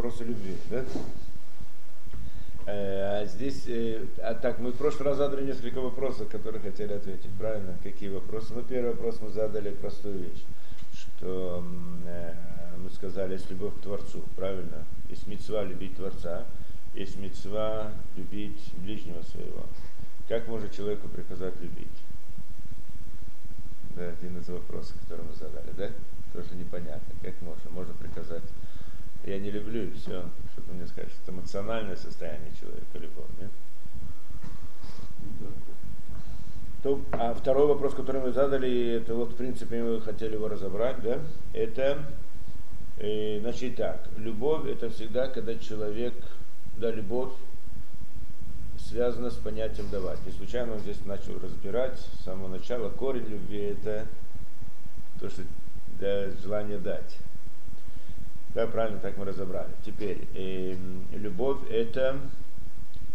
вопросы 0.00 0.24
любви. 0.24 0.56
Да? 0.70 0.84
Э, 2.66 3.22
а 3.22 3.26
здесь, 3.26 3.64
э, 3.66 4.06
а 4.22 4.34
так, 4.34 4.58
мы 4.58 4.72
в 4.72 4.76
прошлый 4.76 5.08
раз 5.08 5.18
задали 5.18 5.44
несколько 5.44 5.80
вопросов, 5.80 6.28
которые 6.30 6.62
хотели 6.62 6.94
ответить, 6.94 7.30
правильно? 7.38 7.76
Какие 7.82 8.08
вопросы? 8.08 8.54
Ну, 8.54 8.62
первый 8.62 8.92
вопрос 8.92 9.20
мы 9.20 9.28
задали 9.28 9.70
простую 9.70 10.20
вещь, 10.20 10.42
что 10.94 11.62
э, 12.06 12.34
мы 12.82 12.90
сказали, 12.90 13.34
есть 13.34 13.50
любовь 13.50 13.74
к 13.76 13.82
Творцу, 13.82 14.22
правильно? 14.36 14.86
Есть 15.10 15.26
мецва 15.26 15.64
любить 15.64 15.96
Творца, 15.96 16.44
есть 16.94 17.18
мецва 17.18 17.92
любить 18.16 18.72
ближнего 18.78 19.22
своего. 19.22 19.66
Как 20.28 20.48
может 20.48 20.74
человеку 20.74 21.08
приказать 21.08 21.54
любить? 21.60 21.88
Да, 23.96 24.08
один 24.08 24.38
из 24.38 24.48
вопросов, 24.48 24.94
который 25.02 25.26
мы 25.26 25.34
задали, 25.34 25.70
да? 25.76 25.90
Тоже 26.32 26.54
непонятно. 26.54 27.14
Как 27.20 27.34
можно? 27.42 27.70
Можно 27.70 27.92
приказать, 27.94 28.44
я 29.24 29.38
не 29.38 29.50
люблю, 29.50 29.84
и 29.84 29.90
все. 29.92 30.24
Что-то 30.52 30.72
мне 30.72 30.86
скажешь, 30.86 31.12
это 31.22 31.32
эмоциональное 31.32 31.96
состояние 31.96 32.50
человека, 32.58 32.98
любовь, 32.98 33.26
нет? 33.38 33.50
То, 36.82 37.00
а 37.12 37.34
второй 37.34 37.66
вопрос, 37.66 37.94
который 37.94 38.22
мы 38.22 38.32
задали, 38.32 38.94
это 38.96 39.14
вот, 39.14 39.32
в 39.32 39.36
принципе, 39.36 39.82
мы 39.82 40.00
хотели 40.00 40.34
его 40.34 40.48
разобрать, 40.48 41.02
да? 41.02 41.18
Это, 41.52 42.06
э, 42.96 43.38
значит, 43.40 43.76
так, 43.76 44.08
любовь 44.16 44.66
это 44.66 44.88
всегда, 44.88 45.28
когда 45.28 45.54
человек, 45.56 46.14
да, 46.78 46.90
любовь 46.90 47.32
связана 48.78 49.30
с 49.30 49.34
понятием 49.34 49.88
давать. 49.90 50.18
Не 50.26 50.32
случайно 50.32 50.72
он 50.72 50.80
здесь 50.80 51.04
начал 51.04 51.38
разбирать 51.38 51.98
с 51.98 52.24
самого 52.24 52.48
начала. 52.48 52.88
Корень 52.88 53.26
любви 53.26 53.58
это 53.58 54.06
то, 55.20 55.28
что 55.28 55.42
для 55.98 56.30
желания 56.42 56.78
дать. 56.78 57.18
Да, 58.54 58.66
правильно, 58.66 58.98
так 58.98 59.16
мы 59.16 59.24
разобрали. 59.24 59.70
Теперь, 59.84 60.26
э, 60.34 60.76
любовь 61.12 61.58
это 61.70 62.18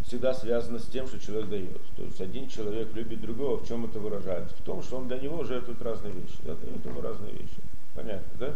всегда 0.03 0.33
связано 0.33 0.80
с 0.80 0.86
тем, 0.86 1.08
что 1.08 1.19
человек 1.19 1.50
дает. 1.50 1.81
То 1.97 2.03
есть 2.03 2.22
один 2.22 2.47
человек 2.47 2.94
любит 2.94 3.22
другого, 3.22 3.58
в 3.58 3.67
чем 3.67 3.86
это 3.86 4.00
выражается? 4.00 4.55
В 4.55 4.61
том, 4.61 4.81
что 4.81 4.97
он 4.97 5.08
для 5.08 5.17
него 5.17 5.44
жертвует 5.44 5.81
разные 5.81 6.14
вещи. 6.14 6.38
Да, 6.44 6.55
дает 6.55 6.86
ему 6.86 7.02
разные 7.02 7.33
вещи. 7.33 7.58
Понятно, 7.95 8.31
да? 8.39 8.53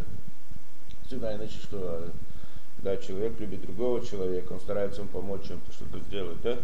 Всегда 1.06 1.36
иначе 1.36 1.58
что? 1.62 2.10
Да, 2.80 2.96
человек 2.98 3.38
любит 3.40 3.62
другого 3.62 4.06
человека, 4.06 4.54
он 4.54 4.60
старается 4.62 5.02
ему 5.02 5.10
помочь 5.10 5.48
чем-то, 5.48 5.74
что-то 5.74 6.00
сделать, 6.00 6.42
да? 6.42 6.58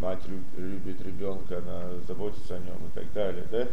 мать 0.00 0.20
любит 0.56 1.00
ребенка, 1.02 1.58
она 1.58 1.88
заботится 2.06 2.56
о 2.56 2.58
нем 2.58 2.76
и 2.86 2.90
так 2.94 3.12
далее, 3.12 3.44
да? 3.50 3.66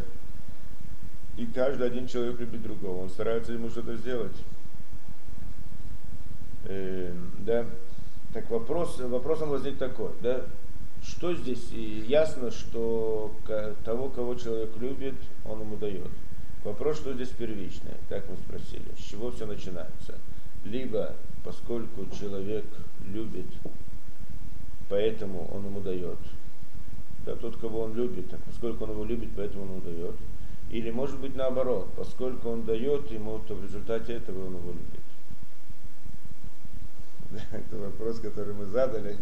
И 1.36 1.46
каждый 1.46 1.86
один 1.86 2.06
человек 2.06 2.40
любит 2.40 2.62
другого, 2.62 3.02
он 3.02 3.10
старается 3.10 3.52
ему 3.52 3.70
что-то 3.70 3.96
сделать. 3.96 4.36
Э, 6.68 7.12
да? 7.38 7.66
Так 8.32 8.50
вопрос, 8.50 8.98
вопросом 9.00 9.50
возник 9.50 9.78
такой, 9.78 10.10
да? 10.22 10.42
Что 11.02 11.34
здесь? 11.34 11.70
Ясно, 11.70 12.50
что 12.50 13.32
того, 13.84 14.08
кого 14.08 14.34
человек 14.34 14.76
любит, 14.78 15.14
он 15.44 15.60
ему 15.60 15.76
дает. 15.76 16.10
Вопрос, 16.64 16.98
что 16.98 17.14
здесь 17.14 17.28
первичное, 17.28 17.94
как 18.08 18.28
мы 18.28 18.36
спросили, 18.36 18.88
с 18.98 19.02
чего 19.02 19.30
все 19.30 19.46
начинается. 19.46 20.14
Либо, 20.64 21.14
поскольку 21.44 22.06
человек 22.18 22.64
любит 23.06 23.46
поэтому 24.88 25.48
он 25.52 25.64
ему 25.66 25.80
дает. 25.80 26.18
Да, 27.24 27.34
тот, 27.34 27.56
кого 27.56 27.82
он 27.82 27.94
любит, 27.94 28.30
так 28.30 28.40
поскольку 28.44 28.84
он 28.84 28.90
его 28.90 29.04
любит, 29.04 29.30
поэтому 29.36 29.64
он 29.64 29.70
ему 29.70 29.80
дает. 29.80 30.14
Или 30.70 30.90
может 30.90 31.18
быть 31.20 31.34
наоборот, 31.34 31.88
поскольку 31.96 32.50
он 32.50 32.64
дает 32.64 33.10
ему, 33.10 33.40
то 33.46 33.54
в 33.54 33.62
результате 33.62 34.14
этого 34.14 34.46
он 34.46 34.54
его 34.54 34.70
любит. 34.70 35.05
Это 37.52 37.76
вопрос, 37.76 38.20
который 38.20 38.54
мы 38.54 38.66
задали. 38.66 39.16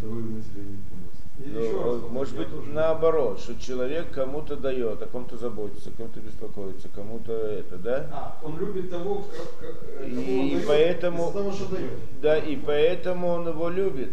Ну, 1.36 2.08
может 2.10 2.36
быть 2.36 2.48
наоборот, 2.72 3.40
что 3.40 3.58
человек 3.58 4.12
кому-то 4.12 4.56
дает, 4.56 5.02
о 5.02 5.06
ком-то 5.06 5.36
заботится, 5.36 5.90
о 5.90 5.92
ком-то 5.92 6.20
беспокоится, 6.20 6.88
кому-то 6.94 7.32
это, 7.32 7.76
да? 7.76 8.08
А, 8.12 8.40
он 8.44 8.56
любит 8.58 8.88
того, 8.88 9.24
как, 9.60 9.80
кого 9.80 10.04
и, 10.04 10.38
он 10.38 10.48
дает, 10.50 10.66
поэтому, 10.66 11.32
того, 11.32 11.50
что 11.50 11.74
дает. 11.74 11.98
Да, 12.22 12.38
и 12.38 12.54
поэтому 12.54 13.28
он 13.28 13.48
его 13.48 13.68
любит. 13.68 14.12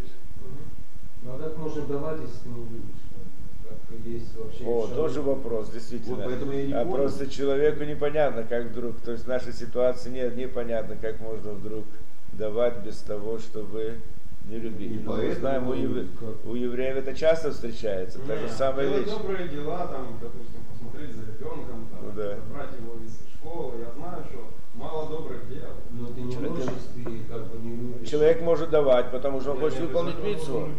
Ну 1.21 1.35
а 1.35 1.37
как 1.37 1.57
можно 1.57 1.83
давать, 1.83 2.21
если 2.21 2.39
ты 2.39 2.49
не 2.49 2.63
любишь? 2.63 3.01
есть 4.05 4.35
вообще 4.35 4.63
О, 4.65 4.87
тоже 4.87 5.21
вопрос, 5.21 5.69
действительно. 5.69 6.27
Вот 6.27 6.53
не 6.53 6.73
а 6.73 6.85
просто 6.85 7.29
человеку 7.29 7.83
непонятно, 7.83 8.43
как 8.43 8.65
вдруг, 8.65 8.99
то 9.01 9.11
есть 9.11 9.25
в 9.25 9.27
нашей 9.27 9.53
ситуации 9.53 10.09
нет, 10.09 10.35
непонятно, 10.35 10.95
как 10.95 11.19
можно 11.19 11.51
вдруг 11.51 11.85
давать 12.33 12.83
без 12.83 12.97
того, 12.97 13.39
чтобы 13.39 13.97
не 14.45 14.57
любить. 14.57 14.91
И 14.91 15.03
ну, 15.03 15.15
мы 15.15 15.33
знаем, 15.33 15.67
у, 15.67 15.73
ев... 15.73 16.07
у 16.45 16.55
евреев 16.55 16.97
это 16.97 17.13
часто 17.13 17.51
встречается, 17.51 18.19
Нет, 18.19 18.27
та 18.27 18.37
же 18.37 18.49
самая 18.49 18.87
вещь. 18.87 19.09
добрые 19.09 19.47
дела, 19.47 19.87
там, 19.87 20.17
допустим, 20.21 20.61
посмотреть 20.71 21.15
за 21.15 21.21
ребенком, 21.21 21.87
там, 21.91 21.99
ну, 22.03 22.11
да. 22.15 22.37
брать 22.51 22.71
его 22.79 22.95
из 23.03 23.19
школы. 23.35 23.73
Я 23.79 23.91
знаю, 23.91 24.23
что 24.29 24.49
мало 24.73 25.09
добрых 25.09 25.47
дел. 25.49 25.69
Но 25.91 26.07
ты 26.07 26.21
не 26.21 26.35
можешь, 26.35 26.65
ты 26.95 27.19
как 27.29 27.47
бы 27.47 27.59
не 27.59 27.75
любишь. 27.75 28.09
Человек 28.09 28.41
может 28.41 28.69
давать, 28.69 29.11
потому 29.11 29.41
что 29.41 29.51
он 29.51 29.59
хочет 29.59 29.79
выполнить 29.81 30.19
митцву. 30.23 30.69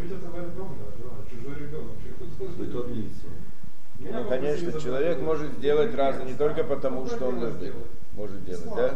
Ну, 3.99 4.25
конечно, 4.27 4.81
человек 4.81 5.19
может 5.21 5.53
сделать 5.53 5.95
разное, 5.95 6.25
не 6.25 6.33
только 6.33 6.63
потому, 6.63 7.05
что 7.05 7.27
он 7.27 7.39
может 8.15 8.45
делать, 8.45 8.75
да? 8.75 8.93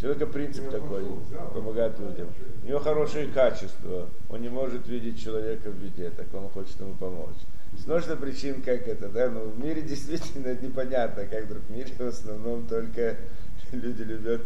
Человека 0.00 0.26
принцип 0.26 0.70
такой, 0.70 1.04
помогать 1.52 1.98
людям. 1.98 2.28
У 2.62 2.66
него 2.66 2.78
хорошие 2.80 3.28
качества, 3.28 4.08
он 4.28 4.42
не 4.42 4.48
может 4.48 4.86
видеть 4.88 5.22
человека 5.22 5.70
в 5.70 5.74
беде, 5.76 6.10
так 6.10 6.26
он 6.34 6.48
хочет 6.50 6.78
ему 6.80 6.94
помочь. 6.94 7.36
С 7.76 7.86
множества 7.86 8.16
причин, 8.16 8.62
как 8.62 8.88
это, 8.88 9.08
да, 9.08 9.28
но 9.30 9.40
в 9.40 9.58
мире 9.58 9.82
действительно 9.88 10.54
непонятно, 10.54 11.24
как 11.26 11.44
вдруг 11.44 11.62
в 11.64 11.70
мире 11.70 11.92
в 11.98 12.00
основном 12.00 12.66
только 12.66 13.16
люди 13.72 14.02
любят 14.02 14.42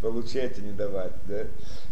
получать 0.00 0.58
и 0.58 0.62
не 0.62 0.72
давать, 0.72 1.12
да. 1.26 1.44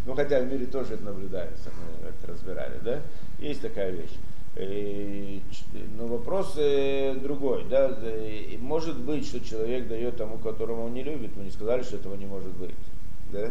Ну, 0.05 0.15
хотя 0.15 0.41
в 0.41 0.47
мире 0.47 0.67
тоже 0.67 0.95
это 0.95 1.05
наблюдается, 1.05 1.71
мы 1.71 2.09
это 2.09 2.33
разбирали, 2.33 2.79
да. 2.85 3.01
Есть 3.39 3.63
такая 3.63 3.91
вещь. 3.91 4.19
Но 4.57 6.07
вопрос 6.07 6.55
э, 6.57 7.15
другой, 7.15 7.65
да, 7.71 7.97
может 8.61 8.99
быть, 8.99 9.27
что 9.27 9.41
человек 9.41 9.89
дает 9.89 10.19
тому, 10.19 10.37
которому 10.37 10.85
он 10.85 10.95
не 10.95 11.03
любит, 11.03 11.31
мы 11.37 11.45
не 11.45 11.51
сказали, 11.51 11.83
что 11.83 11.97
этого 11.97 12.15
не 12.17 12.27
может 12.27 12.53
быть, 12.57 12.75
да, 13.33 13.51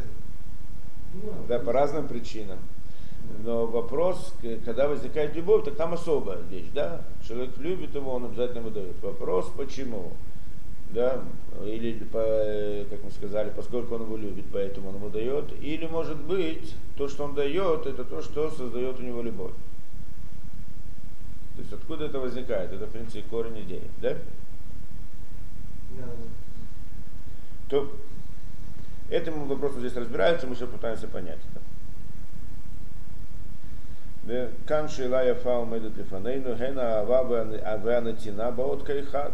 да, 1.48 1.58
по 1.60 1.72
разным 1.72 2.08
причинам. 2.08 2.60
Но 3.44 3.66
вопрос, 3.66 4.34
когда 4.64 4.88
возникает 4.88 5.36
любовь, 5.36 5.66
так 5.66 5.76
там 5.76 5.94
особая 5.94 6.40
вещь, 6.52 6.70
да, 6.74 7.02
человек 7.28 7.58
любит 7.58 7.96
его, 7.96 8.14
он 8.14 8.26
обязательно 8.26 8.60
ему 8.60 8.70
дает. 8.70 9.02
Вопрос, 9.02 9.52
почему? 9.58 10.12
да, 10.94 11.24
или, 11.66 11.98
как 12.90 13.04
мы 13.04 13.12
сказали, 13.12 13.52
поскольку 13.56 13.96
он 13.96 14.04
его 14.04 14.18
любит, 14.18 14.46
поэтому 14.52 14.90
он 14.90 14.96
ему 14.96 15.10
дает, 15.10 15.46
или, 15.62 15.86
может 15.88 16.18
быть, 16.18 16.76
то, 16.98 17.08
что 17.08 17.26
он 17.26 17.36
дает, 17.36 17.86
это 17.86 18.04
то, 18.04 18.22
что 18.22 18.52
создает 18.52 19.00
у 19.00 19.04
него 19.04 19.22
любовь. 19.22 19.54
То 21.56 21.62
есть 21.62 21.74
откуда 21.74 22.06
это 22.06 22.20
возникает? 22.20 22.72
Это, 22.72 22.86
в 22.86 22.92
принципе, 22.92 23.24
корень 23.30 23.62
идеи, 23.62 23.90
да? 24.02 24.16
Да. 25.98 26.06
То 27.70 27.92
этому 29.10 29.46
вопросу 29.46 29.80
здесь 29.80 29.96
разбираются, 29.96 30.48
мы 30.48 30.54
еще 30.54 30.68
пытаемся 30.68 31.08
понять 31.08 31.40
это. 31.52 31.62
Кан 34.66 34.88
шила 34.88 35.26
яфа 35.26 35.60
умедет 35.60 35.98
лифанейну, 35.98 36.56
хена 36.56 37.00
ава 37.00 37.44
веанатина 37.44 38.52
баот 38.52 38.84
кайхат 38.84 39.34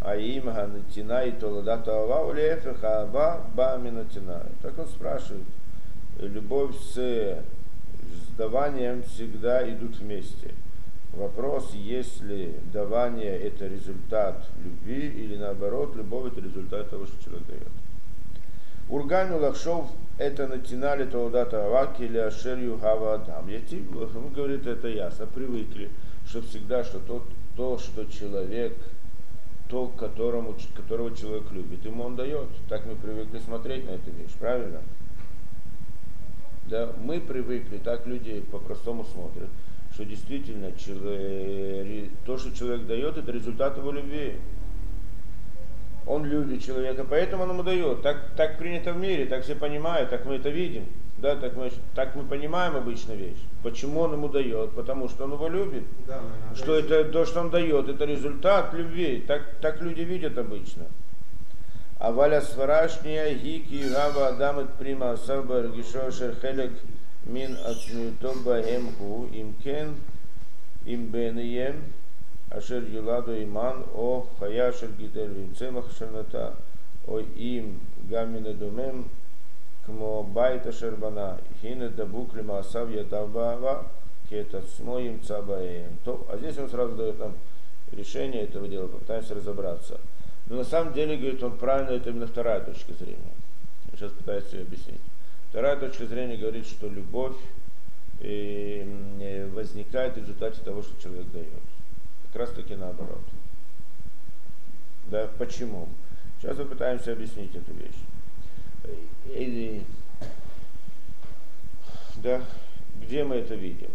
а 0.00 0.16
им 0.16 0.46
ганатина 0.46 1.24
и 1.24 1.32
толадата 1.32 1.92
ава, 1.92 2.26
улефех 2.30 2.82
ава 2.82 3.44
ба 3.54 3.78
минатина. 3.78 4.46
Так 4.62 4.78
он 4.78 4.86
спрашивает. 4.86 5.44
Любовь 6.18 6.74
с 6.94 7.36
даванием 8.36 9.02
всегда 9.02 9.68
идут 9.70 9.96
вместе. 9.96 10.54
Вопрос, 11.12 11.72
если 11.74 12.54
давание 12.72 13.36
это 13.36 13.66
результат 13.66 14.46
любви 14.64 15.08
или 15.08 15.36
наоборот, 15.36 15.96
любовь 15.96 16.32
это 16.32 16.40
результат 16.40 16.90
того, 16.90 17.06
что 17.06 17.22
человек 17.24 17.46
дает. 17.48 17.68
Ургану 18.88 19.38
лахшов 19.38 19.90
это 20.18 20.46
натинали 20.46 21.04
таудата 21.04 21.66
аваки 21.66 22.02
или 22.02 22.18
ашерью 22.18 22.78
хава 22.78 23.14
адам. 23.14 23.48
Он 23.48 24.32
говорит, 24.32 24.66
это 24.66 24.88
ясно, 24.88 25.26
привыкли, 25.26 25.90
что 26.26 26.42
всегда, 26.42 26.84
что 26.84 26.98
то, 27.00 27.24
то 27.56 27.78
что 27.78 28.04
человек 28.06 28.74
то, 29.70 29.86
которому, 29.86 30.56
которого 30.74 31.16
человек 31.16 31.50
любит, 31.52 31.84
ему 31.84 32.04
он 32.04 32.16
дает. 32.16 32.48
Так 32.68 32.84
мы 32.86 32.96
привыкли 32.96 33.38
смотреть 33.38 33.86
на 33.86 33.90
эту 33.90 34.10
вещь, 34.10 34.32
правильно? 34.38 34.80
Да, 36.66 36.92
мы 37.02 37.20
привыкли, 37.20 37.78
так 37.78 38.06
люди 38.06 38.40
по-простому 38.50 39.04
смотрят, 39.04 39.48
что 40.00 40.08
действительно 40.08 40.72
человек, 40.72 42.10
то, 42.24 42.38
что 42.38 42.56
человек 42.56 42.86
дает, 42.86 43.18
это 43.18 43.30
результат 43.32 43.76
его 43.76 43.92
любви. 43.92 44.36
Он 46.06 46.24
любит 46.24 46.64
человека, 46.64 47.04
поэтому 47.08 47.42
он 47.42 47.50
ему 47.50 47.62
дает. 47.62 48.00
Так, 48.00 48.30
так 48.34 48.56
принято 48.56 48.94
в 48.94 48.96
мире, 48.96 49.26
так 49.26 49.44
все 49.44 49.54
понимают, 49.54 50.08
так 50.08 50.24
мы 50.24 50.36
это 50.36 50.48
видим. 50.48 50.86
Да, 51.18 51.36
так 51.36 51.54
мы, 51.54 51.70
так 51.94 52.14
мы 52.16 52.22
понимаем 52.22 52.76
обычно 52.76 53.12
вещь. 53.12 53.36
Почему 53.62 54.00
он 54.00 54.14
ему 54.14 54.28
дает? 54.28 54.70
Потому 54.70 55.10
что 55.10 55.24
он 55.24 55.34
его 55.34 55.48
любит. 55.48 55.84
Да, 56.06 56.20
Что 56.56 56.78
это 56.78 57.04
то, 57.04 57.26
что 57.26 57.42
он 57.42 57.50
дает, 57.50 57.90
это 57.90 58.06
результат 58.06 58.72
любви. 58.72 59.22
Так, 59.28 59.42
так 59.60 59.82
люди 59.82 60.00
видят 60.00 60.38
обычно. 60.38 60.86
А 61.98 62.10
валя 62.10 62.40
сварашния 62.40 63.34
гики 63.34 63.84
гава 63.92 64.28
адамет 64.28 64.72
прима 64.78 65.10
асаба 65.10 65.60
ргишо 65.60 66.10
шерхелек 66.10 66.72
мин 67.29 67.57
ацмиуто 67.65 68.33
баем 68.43 68.89
гу 68.99 69.27
имкен 69.31 69.95
им 70.85 71.07
бенеем 71.07 71.81
אשר 72.49 72.81
יולדו 72.87 73.31
עמן, 73.31 73.81
או 73.93 74.25
חיה 74.39 74.73
של 74.73 74.95
גידל 74.97 75.27
ועם 75.35 75.53
צמח 75.53 75.97
של 75.97 76.05
נטע, 76.19 76.47
או 77.07 77.19
אם 77.37 77.69
גם 78.09 78.33
מן 78.33 78.45
הדומם, 78.45 79.03
כמו 79.85 80.29
בית 80.33 80.67
אשר 80.67 80.95
בנה, 80.95 81.33
הנה 81.63 81.87
דבוק 81.87 82.35
למעשיו 82.35 82.91
ידיו 82.91 83.27
באהבה, 83.33 83.81
כי 84.29 84.41
את 84.41 84.55
עצמו 84.55 84.99
ימצא 84.99 85.41
בהם. 85.41 85.89
טוב, 86.03 86.27
а 86.29 86.37
здесь 86.37 86.57
он 86.57 86.69
сразу 86.69 86.95
дает 86.95 87.19
нам 87.19 87.33
решение 87.91 88.43
этого 88.43 88.67
дела, 88.67 88.87
попытаемся 88.87 89.35
разобраться. 89.35 89.99
Но 90.47 90.57
на 90.57 90.63
самом 90.63 90.93
деле, 90.93 91.17
говорит, 91.17 91.43
он 91.43 91.57
правильно, 91.57 91.91
это 91.91 92.09
именно 92.09 92.27
вторая 92.27 92.61
точка 92.61 92.93
зрения. 92.93 93.35
Сейчас 93.93 94.11
пытаюсь 94.11 94.51
ее 94.51 94.61
объяснить. 94.63 95.01
Вторая 95.50 95.76
точка 95.76 96.06
зрения 96.06 96.36
говорит, 96.36 96.64
что 96.64 96.88
любовь 96.88 97.36
э, 98.20 99.48
возникает 99.52 100.14
в 100.14 100.18
результате 100.18 100.60
того, 100.62 100.80
что 100.80 101.02
человек 101.02 101.28
дает. 101.32 101.48
Как 102.26 102.36
раз 102.36 102.50
таки 102.52 102.76
наоборот. 102.76 103.22
Да, 105.06 105.28
почему? 105.38 105.88
Сейчас 106.38 106.56
мы 106.56 106.66
пытаемся 106.66 107.12
объяснить 107.12 107.52
эту 107.56 107.72
вещь. 107.72 107.98
Или, 109.26 109.82
да, 112.18 112.44
где 113.00 113.24
мы 113.24 113.36
это 113.36 113.56
видим? 113.56 113.90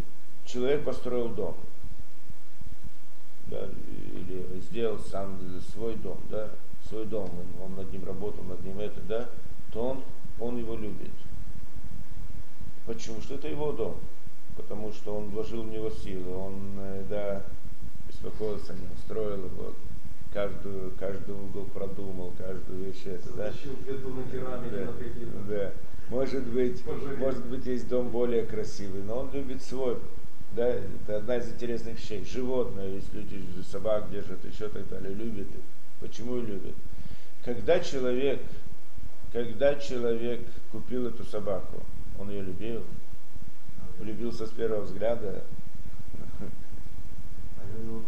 Человек 0.46 0.84
построил 0.84 1.30
дом, 1.30 1.56
да, 3.48 3.70
или 4.14 4.60
сделал 4.60 5.00
сам 5.00 5.40
свой 5.74 5.96
дом, 5.96 6.20
да, 6.30 6.50
свой 6.90 7.06
дом, 7.06 7.30
он, 7.30 7.64
он 7.64 7.76
над 7.76 7.92
ним 7.94 8.04
работал, 8.06 8.44
над 8.44 8.62
ним 8.64 8.80
это, 8.80 9.00
да, 9.08 9.30
то 9.72 9.92
он, 9.92 10.04
он 10.40 10.58
его 10.58 10.76
любит. 10.76 11.12
Почему? 12.86 13.22
Что 13.22 13.36
это 13.36 13.48
его 13.48 13.72
дом. 13.72 13.98
Потому 14.56 14.92
что 14.94 15.16
он 15.16 15.30
вложил 15.30 15.64
в 15.64 15.68
него 15.68 15.90
силы, 15.90 16.34
он, 16.34 16.56
э, 16.78 17.04
да, 17.10 17.44
беспокоился 18.08 18.72
о 18.72 18.76
нем, 18.76 18.90
строил 19.04 19.46
его, 19.46 19.74
каждую, 20.34 20.92
каждый 21.00 21.36
угол 21.36 21.66
продумал, 21.74 22.32
каждую 22.38 22.86
вещь 22.86 23.06
это, 23.06 23.32
да? 23.34 23.52
где-то 23.52 24.10
на 24.10 24.24
керамике, 24.24 24.76
да, 24.76 24.86
на 24.86 24.94
какие-то. 24.94 25.40
да. 25.50 25.72
Может 26.10 26.46
быть, 26.48 26.84
Пожалеть. 26.84 27.18
может 27.18 27.46
быть, 27.48 27.66
есть 27.66 27.88
дом 27.90 28.10
более 28.10 28.46
красивый, 28.46 29.02
но 29.04 29.22
он 29.22 29.32
любит 29.34 29.62
свой. 29.62 29.98
Да, 30.56 30.68
это 30.68 31.18
одна 31.18 31.38
из 31.38 31.50
интересных 31.50 32.00
вещей. 32.00 32.24
Животное, 32.24 32.88
если 32.88 33.20
люди 33.20 33.62
собак 33.70 34.10
держат, 34.10 34.46
еще 34.46 34.70
так 34.70 34.88
далее, 34.88 35.14
любят 35.14 35.48
их. 35.48 35.64
Почему 36.00 36.38
любят? 36.38 36.76
Когда 37.44 37.80
человек, 37.80 38.40
когда 39.34 39.76
человек 39.76 40.42
купил 40.72 41.08
эту 41.08 41.26
собаку, 41.26 41.82
он 42.20 42.30
ее 42.30 42.42
любил, 42.42 42.84
влюбился 44.00 44.46
с 44.48 44.52
первого 44.52 44.82
взгляда, 44.82 45.44
он 47.88 48.04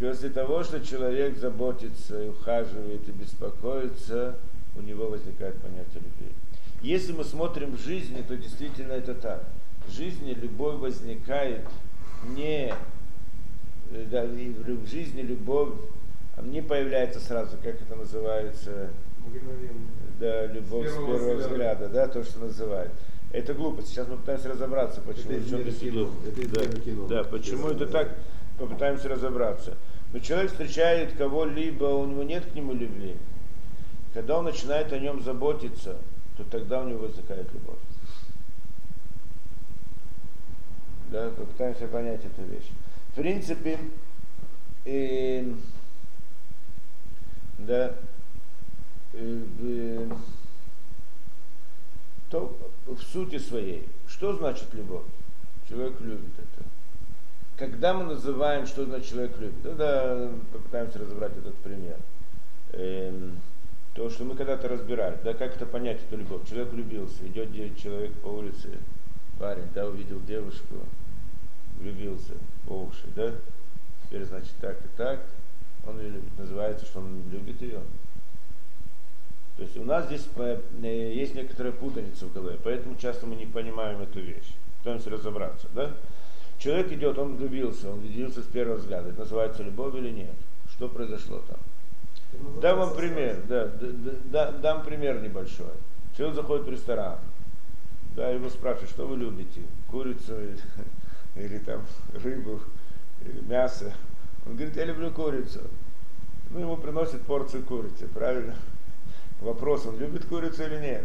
После 0.00 0.30
того, 0.30 0.64
что 0.64 0.84
человек 0.84 1.36
заботится 1.38 2.22
и 2.22 2.28
ухаживает 2.28 3.08
и 3.08 3.12
беспокоится, 3.12 4.38
у 4.76 4.80
него 4.80 5.08
возникает 5.08 5.56
понятие 5.60 6.02
любви. 6.02 6.32
Если 6.82 7.12
мы 7.12 7.24
смотрим 7.24 7.76
в 7.76 7.80
жизни, 7.80 8.22
то 8.22 8.36
действительно 8.36 8.92
это 8.92 9.14
так. 9.14 9.44
В 9.86 9.92
жизни 9.92 10.32
любовь 10.32 10.76
возникает 10.76 11.66
не 12.36 12.72
да, 14.10 14.24
в 14.24 14.86
жизни 14.86 15.22
любовь 15.22 15.72
не 16.42 16.60
появляется 16.60 17.20
сразу, 17.20 17.56
как 17.62 17.80
это 17.80 17.96
называется, 17.96 18.90
Мгновенно. 19.24 19.97
Да, 20.18 20.46
любовь 20.46 20.88
с 20.88 20.90
С 20.90 20.94
первого, 20.94 21.16
первого 21.18 21.34
взгляда. 21.36 21.48
взгляда, 21.48 21.88
да, 21.88 22.08
то, 22.08 22.24
что 22.24 22.40
называют. 22.40 22.92
Это 23.32 23.54
глупость. 23.54 23.88
Сейчас 23.88 24.08
мы 24.08 24.16
пытаемся 24.16 24.48
разобраться, 24.50 25.00
почему 25.02 25.32
Это 25.32 25.40
чем 25.48 25.60
измена 25.60 25.70
здесь 25.70 25.78
кино. 25.92 26.10
Это 26.26 26.48
да, 26.48 26.80
кино. 26.80 27.06
да, 27.08 27.24
почему 27.24 27.68
это 27.68 27.86
Да. 27.86 27.92
так, 28.04 28.16
попытаемся 28.58 29.08
разобраться. 29.08 29.76
Но 30.12 30.18
человек 30.20 30.50
встречает 30.50 31.12
кого-либо, 31.16 31.84
у 31.84 32.06
него 32.06 32.22
нет 32.22 32.44
к 32.46 32.54
нему 32.54 32.72
любви. 32.72 33.16
Когда 34.14 34.38
он 34.38 34.46
начинает 34.46 34.92
о 34.92 34.98
нем 34.98 35.22
заботиться, 35.22 35.96
то 36.38 36.44
тогда 36.44 36.80
у 36.82 36.88
него 36.88 37.00
возникает 37.00 37.52
любовь. 37.52 37.76
Да, 41.10 41.30
попытаемся 41.30 41.86
понять 41.88 42.20
эту 42.24 42.42
вещь. 42.50 42.68
В 43.12 43.16
принципе, 43.16 43.78
эм, 44.84 45.60
да, 47.58 47.94
э, 49.12 49.44
э, 49.60 50.10
то 52.30 52.56
в 52.86 53.00
сути 53.02 53.38
своей, 53.38 53.88
что 54.06 54.36
значит 54.36 54.72
любовь? 54.74 55.06
Человек 55.68 56.00
любит 56.00 56.32
это. 56.38 56.64
Когда 57.56 57.94
мы 57.94 58.04
называем, 58.04 58.66
что 58.66 58.84
значит 58.84 59.10
человек 59.10 59.38
любит, 59.38 59.62
тогда 59.62 60.30
попытаемся 60.52 61.00
разобрать 61.00 61.36
этот 61.36 61.54
пример. 61.56 61.96
Эм, 62.72 63.40
то, 63.94 64.08
что 64.10 64.24
мы 64.24 64.36
когда-то 64.36 64.68
разбирали, 64.68 65.18
да, 65.24 65.34
как 65.34 65.56
это 65.56 65.66
понять, 65.66 66.00
эту 66.02 66.18
любовь? 66.18 66.48
Человек 66.48 66.72
влюбился, 66.72 67.26
идет 67.26 67.52
де- 67.52 67.74
человек 67.74 68.12
по 68.20 68.28
улице, 68.28 68.78
парень, 69.38 69.68
да, 69.74 69.88
увидел 69.88 70.20
девушку, 70.20 70.76
влюбился 71.80 72.34
по 72.66 72.84
уши, 72.84 73.06
да, 73.16 73.32
теперь, 74.04 74.24
значит, 74.24 74.52
так 74.60 74.76
и 74.84 74.88
так, 74.96 75.20
он 75.86 75.98
ее 75.98 76.10
любит. 76.10 76.38
Называется, 76.38 76.86
что 76.86 77.00
он 77.00 77.22
любит 77.30 77.60
ее. 77.60 77.80
То 79.58 79.64
есть 79.64 79.76
у 79.76 79.84
нас 79.84 80.06
здесь 80.06 80.24
э, 80.36 80.60
есть 81.12 81.34
некоторая 81.34 81.72
путаница 81.72 82.26
в 82.26 82.32
голове, 82.32 82.58
поэтому 82.62 82.94
часто 82.94 83.26
мы 83.26 83.34
не 83.34 83.44
понимаем 83.44 84.00
эту 84.00 84.20
вещь. 84.20 84.54
Пытаемся 84.78 85.10
разобраться, 85.10 85.66
да? 85.74 85.90
Человек 86.60 86.92
идет, 86.92 87.18
он 87.18 87.36
влюбился, 87.36 87.90
он 87.90 87.98
влюбился 87.98 88.42
с 88.42 88.46
первого 88.46 88.76
взгляда. 88.76 89.08
Это 89.08 89.18
называется 89.18 89.64
любовь 89.64 89.96
или 89.96 90.10
нет? 90.10 90.34
Что 90.70 90.88
произошло 90.88 91.42
там? 91.48 91.58
Дам 92.60 92.78
вам 92.78 92.94
пример, 92.94 93.42
да, 93.48 93.66
д- 93.66 93.90
д- 93.90 94.16
да, 94.26 94.52
дам 94.52 94.84
пример 94.84 95.20
небольшой. 95.20 95.72
Человек 96.16 96.36
заходит 96.36 96.66
в 96.66 96.70
ресторан, 96.70 97.18
да, 98.14 98.30
его 98.30 98.48
спрашивают, 98.50 98.90
что 98.90 99.08
вы 99.08 99.16
любите, 99.16 99.62
курицу 99.90 100.40
или, 100.40 100.58
или 101.36 101.58
там 101.58 101.82
рыбу, 102.22 102.60
или 103.24 103.40
мясо. 103.40 103.92
Он 104.46 104.54
говорит, 104.54 104.76
я 104.76 104.84
люблю 104.84 105.10
курицу. 105.10 105.62
Ну, 106.50 106.60
ему 106.60 106.76
приносят 106.76 107.22
порцию 107.22 107.64
курицы, 107.64 108.06
правильно? 108.06 108.54
Вопрос, 109.40 109.86
он 109.86 109.98
любит 109.98 110.24
курицу 110.24 110.64
или 110.64 110.78
нет? 110.78 111.04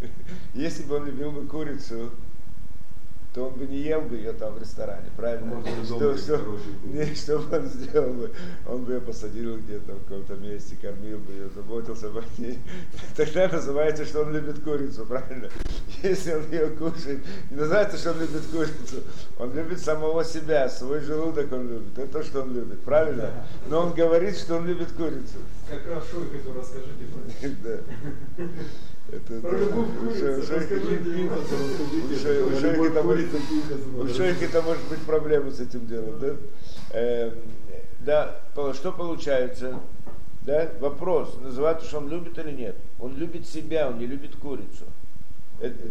Если 0.54 0.84
бы 0.84 0.96
он 0.96 1.06
любил 1.06 1.32
бы 1.32 1.46
курицу, 1.46 2.10
то 3.34 3.46
он 3.46 3.54
бы 3.54 3.66
не 3.66 3.78
ел 3.78 4.02
бы 4.02 4.16
ее 4.16 4.32
там 4.34 4.52
в 4.54 4.60
ресторане, 4.60 5.10
правильно? 5.16 5.46
Можно 5.46 5.70
и 5.70 5.84
Что, 5.84 6.16
что, 6.18 6.58
не, 6.84 7.14
что 7.14 7.38
бы 7.38 7.56
он 7.56 7.66
сделал 7.66 8.12
бы? 8.12 8.30
Он 8.68 8.84
бы 8.84 8.92
ее 8.92 9.00
посадил 9.00 9.56
где-то 9.58 9.94
в 9.94 10.02
каком-то 10.04 10.34
месте, 10.34 10.76
кормил 10.80 11.18
бы 11.18 11.32
ее, 11.32 11.48
заботился 11.48 12.10
бы 12.10 12.20
о 12.20 12.40
ней. 12.40 12.58
Тогда 13.16 13.48
называется, 13.48 14.04
что 14.04 14.22
он 14.22 14.34
любит 14.34 14.62
курицу, 14.62 15.06
правильно? 15.06 15.48
Если 16.02 16.34
он 16.34 16.50
ее 16.50 16.68
кушает, 16.70 17.20
не 17.50 17.56
называется, 17.56 17.96
что 17.96 18.10
он 18.10 18.20
любит 18.20 18.42
курицу. 18.52 19.02
Он 19.38 19.54
любит 19.54 19.80
самого 19.80 20.24
себя, 20.24 20.68
свой 20.68 21.00
желудок 21.00 21.50
он 21.52 21.68
любит. 21.68 21.98
Это 21.98 22.12
то, 22.12 22.22
что 22.22 22.42
он 22.42 22.52
любит, 22.52 22.82
правильно? 22.82 23.30
Но 23.66 23.80
он 23.80 23.94
говорит, 23.94 24.36
что 24.36 24.56
он 24.56 24.66
любит 24.66 24.92
курицу. 24.92 25.38
Как 25.72 25.86
раз 25.94 26.04
Шойхету 26.10 26.52
расскажите 26.54 27.04
про 27.10 27.46
это. 27.48 27.56
Да. 28.36 28.44
Это, 29.16 29.40
Про 29.40 29.58
любовь 29.58 29.88
у 30.02 30.10
Шой- 30.14 30.36
расскажите 30.38 30.84
ему. 30.84 31.32
у 31.32 32.16
Шой- 32.18 34.02
у 34.04 34.08
Шойхи 34.14 34.46
там 34.48 34.64
может- 34.66 34.84
быть 34.88 35.00
проблемы 35.00 35.50
с 35.50 35.60
этим 35.60 35.86
делом, 35.86 36.18
да? 36.20 36.34
Эм, 36.92 37.32
да, 38.00 38.36
что 38.74 38.92
получается? 38.92 39.80
Да, 40.42 40.68
вопрос, 40.80 41.36
называется, 41.42 41.86
что 41.86 41.98
он 41.98 42.08
любит 42.10 42.38
или 42.38 42.50
нет. 42.52 42.76
Он 43.00 43.16
любит 43.16 43.46
себя, 43.48 43.88
он 43.88 43.98
не 43.98 44.06
любит 44.06 44.36
курицу. 44.36 44.84
Это- 45.60 45.88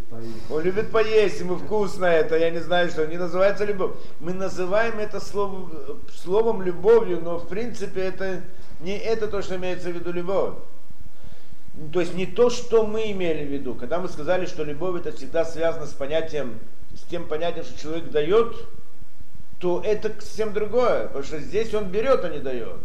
он 0.53 0.61
любит 0.63 0.91
поесть, 0.91 1.39
ему 1.39 1.55
вкусно 1.55 2.05
это, 2.05 2.37
я 2.37 2.49
не 2.51 2.59
знаю 2.59 2.89
что, 2.89 3.05
не 3.07 3.17
называется 3.17 3.65
любовь. 3.65 3.91
Мы 4.19 4.33
называем 4.33 4.99
это 4.99 5.19
словом, 5.19 5.71
словом 6.13 6.61
любовью, 6.61 7.19
но 7.23 7.37
в 7.39 7.47
принципе 7.47 8.01
это 8.01 8.41
не 8.81 8.97
это 8.97 9.27
то, 9.27 9.41
что 9.41 9.55
имеется 9.55 9.89
в 9.89 9.93
виду 9.93 10.11
любовь. 10.11 10.55
То 11.93 12.01
есть 12.01 12.13
не 12.13 12.25
то, 12.25 12.49
что 12.49 12.85
мы 12.85 13.11
имели 13.11 13.45
в 13.45 13.51
виду. 13.51 13.75
Когда 13.75 13.99
мы 13.99 14.09
сказали, 14.09 14.45
что 14.45 14.63
любовь 14.63 14.99
это 14.99 15.15
всегда 15.15 15.45
связано 15.45 15.85
с 15.85 15.93
понятием, 15.93 16.59
с 16.93 17.03
тем 17.03 17.27
понятием, 17.27 17.63
что 17.63 17.79
человек 17.79 18.09
дает, 18.09 18.55
то 19.59 19.81
это 19.85 20.11
совсем 20.21 20.53
другое. 20.53 21.07
Потому 21.07 21.23
что 21.23 21.39
здесь 21.39 21.73
он 21.73 21.85
берет, 21.85 22.25
а 22.25 22.29
не 22.29 22.39
дает. 22.39 22.79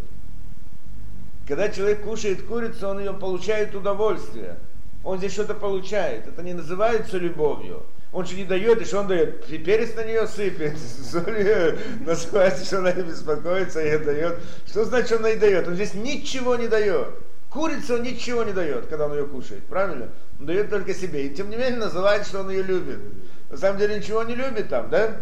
Когда 1.49 1.69
человек 1.69 2.03
кушает 2.03 2.45
курицу, 2.45 2.89
он 2.89 2.99
ее 2.99 3.13
получает 3.13 3.75
удовольствие. 3.75 4.57
Он 5.05 5.19
здесь 5.19 5.33
что-то 5.33 5.55
получает. 5.55 6.27
Это 6.27 6.43
не 6.43 6.55
называется 6.55 7.19
любовью. 7.19 7.83
Он 8.17 8.25
же 8.25 8.35
не 8.35 8.45
дает, 8.45 8.81
и 8.81 8.85
что 8.87 9.01
он 9.01 9.09
дает? 9.09 9.45
Перец 9.45 9.95
на 9.95 10.03
нее 10.03 10.27
сыпет, 10.27 10.79
соль 11.13 11.79
называется, 12.01 12.65
что 12.65 12.79
она 12.79 12.91
беспокоится 12.93 13.85
и 13.85 13.99
дает. 13.99 14.39
Что 14.67 14.87
значит, 14.87 15.21
он 15.21 15.27
ей 15.27 15.37
дает? 15.37 15.69
Он 15.69 15.75
здесь 15.75 15.93
ничего 15.93 16.57
не 16.57 16.67
дает. 16.67 17.09
Курица 17.51 17.97
он 17.97 18.05
ничего 18.05 18.43
не 18.45 18.55
дает, 18.55 18.87
когда 18.87 19.05
он 19.05 19.13
ее 19.13 19.27
кушает, 19.27 19.67
правильно? 19.67 20.09
Он 20.41 20.47
дает 20.47 20.71
только 20.71 20.95
себе. 20.95 21.27
И 21.27 21.35
тем 21.35 21.51
не 21.51 21.57
менее 21.57 21.77
называет, 21.77 22.27
что 22.27 22.41
он 22.41 22.49
ее 22.49 22.63
любит. 22.63 23.01
На 23.51 23.59
самом 23.59 23.79
деле 23.79 23.99
ничего 23.99 24.23
не 24.23 24.35
любит 24.35 24.71
там, 24.71 24.89
да? 24.89 25.21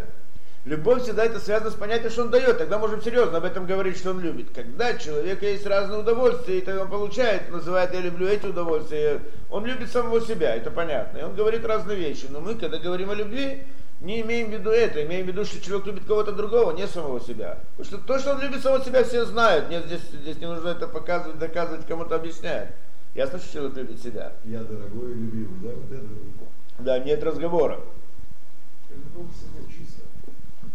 Любовь 0.65 1.03
всегда 1.03 1.25
это 1.25 1.39
связано 1.39 1.69
с 1.69 1.75
понятием, 1.75 2.09
что 2.09 2.23
он 2.23 2.31
дает. 2.31 2.57
Тогда 2.57 2.79
можем 2.79 2.99
серьезно 2.99 3.37
об 3.37 3.45
этом 3.45 3.67
говорить, 3.67 3.97
что 3.97 4.09
он 4.09 4.19
любит. 4.19 4.47
Когда 4.51 4.97
человека 4.97 5.45
есть 5.45 5.65
разные 5.67 5.99
удовольствия, 5.99 6.57
и 6.57 6.61
тогда 6.61 6.81
он 6.81 6.89
получает, 6.89 7.51
называет 7.51 7.93
«я 7.93 8.01
люблю 8.01 8.27
эти 8.27 8.47
удовольствия», 8.47 9.21
он 9.51 9.63
любит 9.67 9.91
самого 9.91 10.19
себя, 10.21 10.55
это 10.55 10.71
понятно. 10.71 11.19
И 11.19 11.23
он 11.23 11.35
говорит 11.35 11.63
разные 11.65 11.97
вещи. 11.97 12.25
Но 12.31 12.41
мы, 12.41 12.55
когда 12.55 12.79
говорим 12.79 13.11
о 13.11 13.13
любви, 13.13 13.61
не 14.01 14.21
имеем 14.21 14.49
в 14.49 14.53
виду 14.53 14.71
это, 14.71 15.05
имеем 15.05 15.27
в 15.27 15.29
виду, 15.29 15.45
что 15.45 15.61
человек 15.61 15.85
любит 15.85 16.05
кого-то 16.05 16.31
другого, 16.31 16.71
не 16.71 16.87
самого 16.87 17.21
себя. 17.21 17.59
Потому 17.77 17.85
что 17.85 18.07
то, 18.07 18.17
что 18.17 18.31
он 18.31 18.41
любит 18.41 18.63
самого 18.63 18.83
себя, 18.83 19.03
все 19.03 19.23
знают. 19.25 19.69
Нет, 19.69 19.85
здесь, 19.85 20.01
здесь 20.19 20.39
не 20.39 20.47
нужно 20.47 20.69
это 20.69 20.87
показывать, 20.87 21.37
доказывать, 21.37 21.85
кому-то 21.85 22.15
объяснять. 22.15 22.69
Ясно, 23.13 23.37
что 23.37 23.53
человек 23.53 23.77
любит 23.77 24.01
себя. 24.01 24.33
Я 24.43 24.63
дорогой 24.63 25.11
и 25.11 25.13
любимый, 25.13 25.59
да, 25.61 25.69
вот 25.75 25.91
это. 25.95 26.05
Да, 26.79 26.97
нет 26.97 27.23
разговора. 27.23 27.81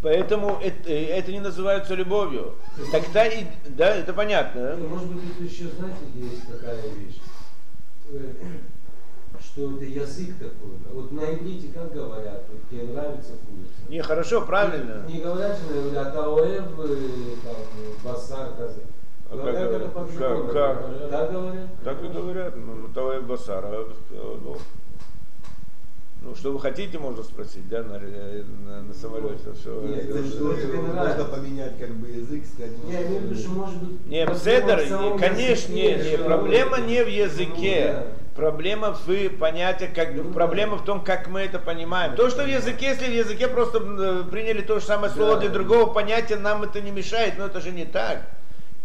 Поэтому 0.02 0.58
это, 0.62 0.90
это 0.90 1.30
не 1.30 1.40
называется 1.40 1.94
любовью. 1.94 2.54
Тогда 2.90 3.26
и, 3.26 3.44
да, 3.68 3.94
это 3.94 4.12
понятно. 4.14 4.62
Да? 4.62 4.76
Может 4.76 5.08
быть, 5.08 5.24
это 5.34 5.44
еще, 5.44 5.64
знаете, 5.68 5.98
есть 6.14 6.46
такая 6.50 6.76
вещь, 6.94 7.20
э, 8.12 8.32
что 9.42 9.76
это 9.76 9.84
язык 9.84 10.38
такой. 10.38 10.70
Вот 10.94 11.12
на 11.12 11.34
иврите 11.34 11.68
как 11.74 11.92
говорят, 11.92 12.44
вот, 12.50 12.60
тебе 12.70 12.84
нравится 12.92 13.32
курица. 13.46 13.90
Не, 13.90 14.00
хорошо, 14.00 14.40
правильно. 14.46 15.04
Не, 15.06 15.14
не 15.14 15.20
говорят 15.20 15.58
же, 15.58 15.66
наверное, 15.74 16.10
таоэв, 16.12 16.64
там, 17.44 17.56
басар, 18.02 18.48
казак. 18.56 18.84
А 19.32 19.36
как 19.36 19.40
Говорят, 19.42 19.68
говорят? 19.68 19.88
это. 19.88 20.18
Как- 20.18 20.52
как? 20.52 21.10
Так 21.10 21.32
говорят? 21.32 21.68
Так 21.84 22.02
и 22.04 22.08
говорят, 22.08 22.56
ну, 22.56 22.88
Тавай 22.92 23.20
Басар. 23.20 23.64
а, 23.64 23.92
ну, 24.10 24.56
Ну, 26.22 26.34
что 26.34 26.52
вы 26.52 26.60
хотите, 26.60 26.98
можно 26.98 27.22
спросить, 27.22 27.66
да, 27.70 27.82
на, 27.82 27.98
на, 27.98 28.82
на 28.82 28.94
самолете. 28.94 29.54
Что, 29.58 29.80
Нет, 29.86 30.10
Это 30.10 30.28
что, 30.28 30.44
можно 30.44 31.24
поменять 31.24 31.78
как 31.78 31.90
бы 31.94 32.08
язык, 32.08 32.44
сказать. 32.44 32.72
Я 32.90 33.02
имею 33.06 33.20
в 33.20 33.24
виду, 33.24 33.40
что 33.40 33.48
может 33.50 33.82
быть... 33.82 34.06
Не, 34.06 34.26
Седер, 34.34 35.18
конечно, 35.18 35.72
не, 35.72 35.92
языке, 35.92 36.18
не, 36.18 36.24
проблема 36.24 36.78
не 36.80 37.02
в 37.02 37.06
Ну, 37.06 37.12
языке. 37.12 37.92
да. 37.94 38.06
Проблема 38.36 38.92
в 39.06 39.28
понятии, 39.38 39.90
как, 39.94 40.14
Ну, 40.14 40.32
проблема 40.32 40.76
в 40.76 40.84
том, 40.84 41.02
как 41.02 41.26
мы 41.28 41.40
это 41.40 41.58
понимаем. 41.58 42.14
То, 42.16 42.28
что 42.28 42.44
в 42.44 42.48
языке, 42.48 42.88
если 42.90 43.06
в 43.06 43.12
языке 43.14 43.48
просто 43.48 43.78
э, 43.78 44.24
приняли 44.30 44.60
то 44.60 44.78
же 44.78 44.84
самое 44.84 45.12
слово 45.12 45.34
Да. 45.34 45.40
для 45.40 45.48
другого 45.48 45.92
понятия, 45.92 46.36
нам 46.36 46.62
это 46.62 46.82
не 46.82 46.90
мешает, 46.90 47.38
но 47.38 47.46
это 47.46 47.60
же 47.60 47.70
не 47.70 47.86
так. 47.86 48.22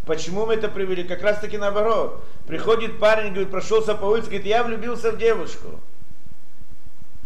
Почему 0.06 0.46
мы 0.46 0.54
это 0.54 0.70
привели? 0.70 1.04
Как 1.04 1.22
раз 1.22 1.39
таки 1.39 1.58
наоборот. 1.58 2.24
Приходит 2.48 2.98
парень, 3.00 3.32
говорит, 3.32 3.50
прошелся 3.51 3.94
по 3.94 4.06
улице, 4.06 4.27
говорит, 4.27 4.46
я 4.46 4.63
влюбился 4.63 5.12
в 5.12 5.18
девушку. 5.18 5.68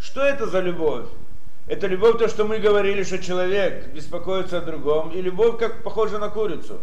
Что 0.00 0.22
это 0.22 0.46
за 0.46 0.60
любовь? 0.60 1.06
Это 1.66 1.86
любовь, 1.86 2.18
то, 2.18 2.28
что 2.28 2.44
мы 2.44 2.58
говорили, 2.58 3.04
что 3.04 3.18
человек 3.18 3.88
беспокоится 3.94 4.58
о 4.58 4.60
другом, 4.60 5.12
и 5.12 5.20
любовь, 5.20 5.58
как 5.58 5.82
похожа 5.82 6.18
на 6.18 6.28
курицу. 6.28 6.78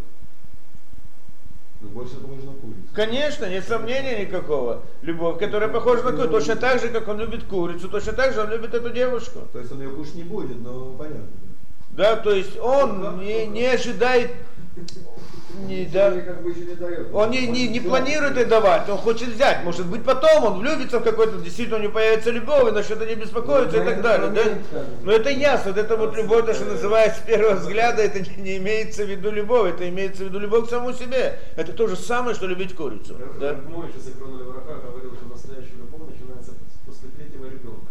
Ну, 1.81 1.89
больше 1.89 2.15
похоже 2.15 2.45
на 2.45 2.53
курицу. 2.53 2.79
Конечно, 2.93 3.49
нет 3.49 3.67
сомнения 3.67 4.25
никакого. 4.25 4.83
Любовь, 5.01 5.39
которая 5.39 5.69
похожа 5.69 6.03
на 6.03 6.11
курицу, 6.11 6.31
точно 6.31 6.55
так 6.55 6.79
же, 6.79 6.89
как 6.89 7.07
он 7.07 7.19
любит 7.19 7.43
курицу, 7.43 7.89
точно 7.89 8.13
так 8.13 8.33
же 8.33 8.41
он 8.41 8.49
любит 8.49 8.73
эту 8.73 8.89
девушку. 8.91 9.41
То 9.51 9.59
есть 9.59 9.71
он 9.71 9.81
ее 9.81 9.89
кушать 9.89 10.15
не 10.15 10.23
будет, 10.23 10.61
но 10.61 10.93
понятно. 10.97 11.27
Да, 11.91 12.15
то 12.15 12.31
есть 12.31 12.57
он 12.59 13.19
не, 13.19 13.47
не 13.47 13.65
ожидает, 13.65 14.31
не, 15.65 15.85
да, 15.85 16.11
как 16.11 16.43
бы 16.43 16.51
еще 16.51 16.61
не 16.61 16.75
дает. 16.75 17.13
он 17.13 17.31
не, 17.31 17.47
не, 17.47 17.67
не 17.67 17.79
планирует 17.79 18.37
это 18.37 18.49
давать, 18.49 18.87
он 18.89 18.97
хочет 18.97 19.29
взять. 19.29 19.63
Может 19.63 19.87
быть 19.87 20.03
потом 20.03 20.43
он 20.43 20.59
влюбится 20.59 20.99
в 20.99 21.03
какой-то, 21.03 21.39
действительно 21.39 21.77
у 21.77 21.81
него 21.81 21.93
появится 21.93 22.31
любовь, 22.31 22.69
и 22.69 22.71
на 22.71 22.83
что-то 22.83 23.05
не 23.05 23.15
беспокоится 23.15 23.81
и 23.81 23.85
так 23.85 24.01
далее. 24.01 24.29
Да? 24.29 24.81
Но 25.03 25.11
это 25.11 25.29
ясно, 25.29 25.69
это 25.69 25.97
вот 25.97 26.15
любовь, 26.15 26.45
то, 26.45 26.53
что 26.53 26.65
называется 26.65 27.21
с 27.21 27.25
первого 27.25 27.55
взгляда, 27.55 28.03
это 28.03 28.19
не, 28.19 28.41
не 28.41 28.57
имеется 28.57 29.03
в 29.05 29.09
виду 29.09 29.31
любовь, 29.31 29.73
это 29.73 29.87
имеется 29.89 30.23
в 30.23 30.27
виду 30.27 30.39
любовь 30.39 30.67
к 30.67 30.69
самому 30.69 30.93
себе. 30.93 31.39
Это 31.55 31.73
то 31.73 31.87
же 31.87 31.95
самое, 31.95 32.35
что 32.35 32.47
любить 32.47 32.75
курицу. 32.75 33.15
Да? 33.39 33.55
Мой 33.67 33.87
Враха 33.87 34.81
говорил, 34.81 35.15
что 35.15 35.25
настоящая 35.29 35.77
любовь 35.77 36.09
начинается 36.11 36.53
после 36.85 37.09
третьего 37.09 37.45
ребенка. 37.45 37.87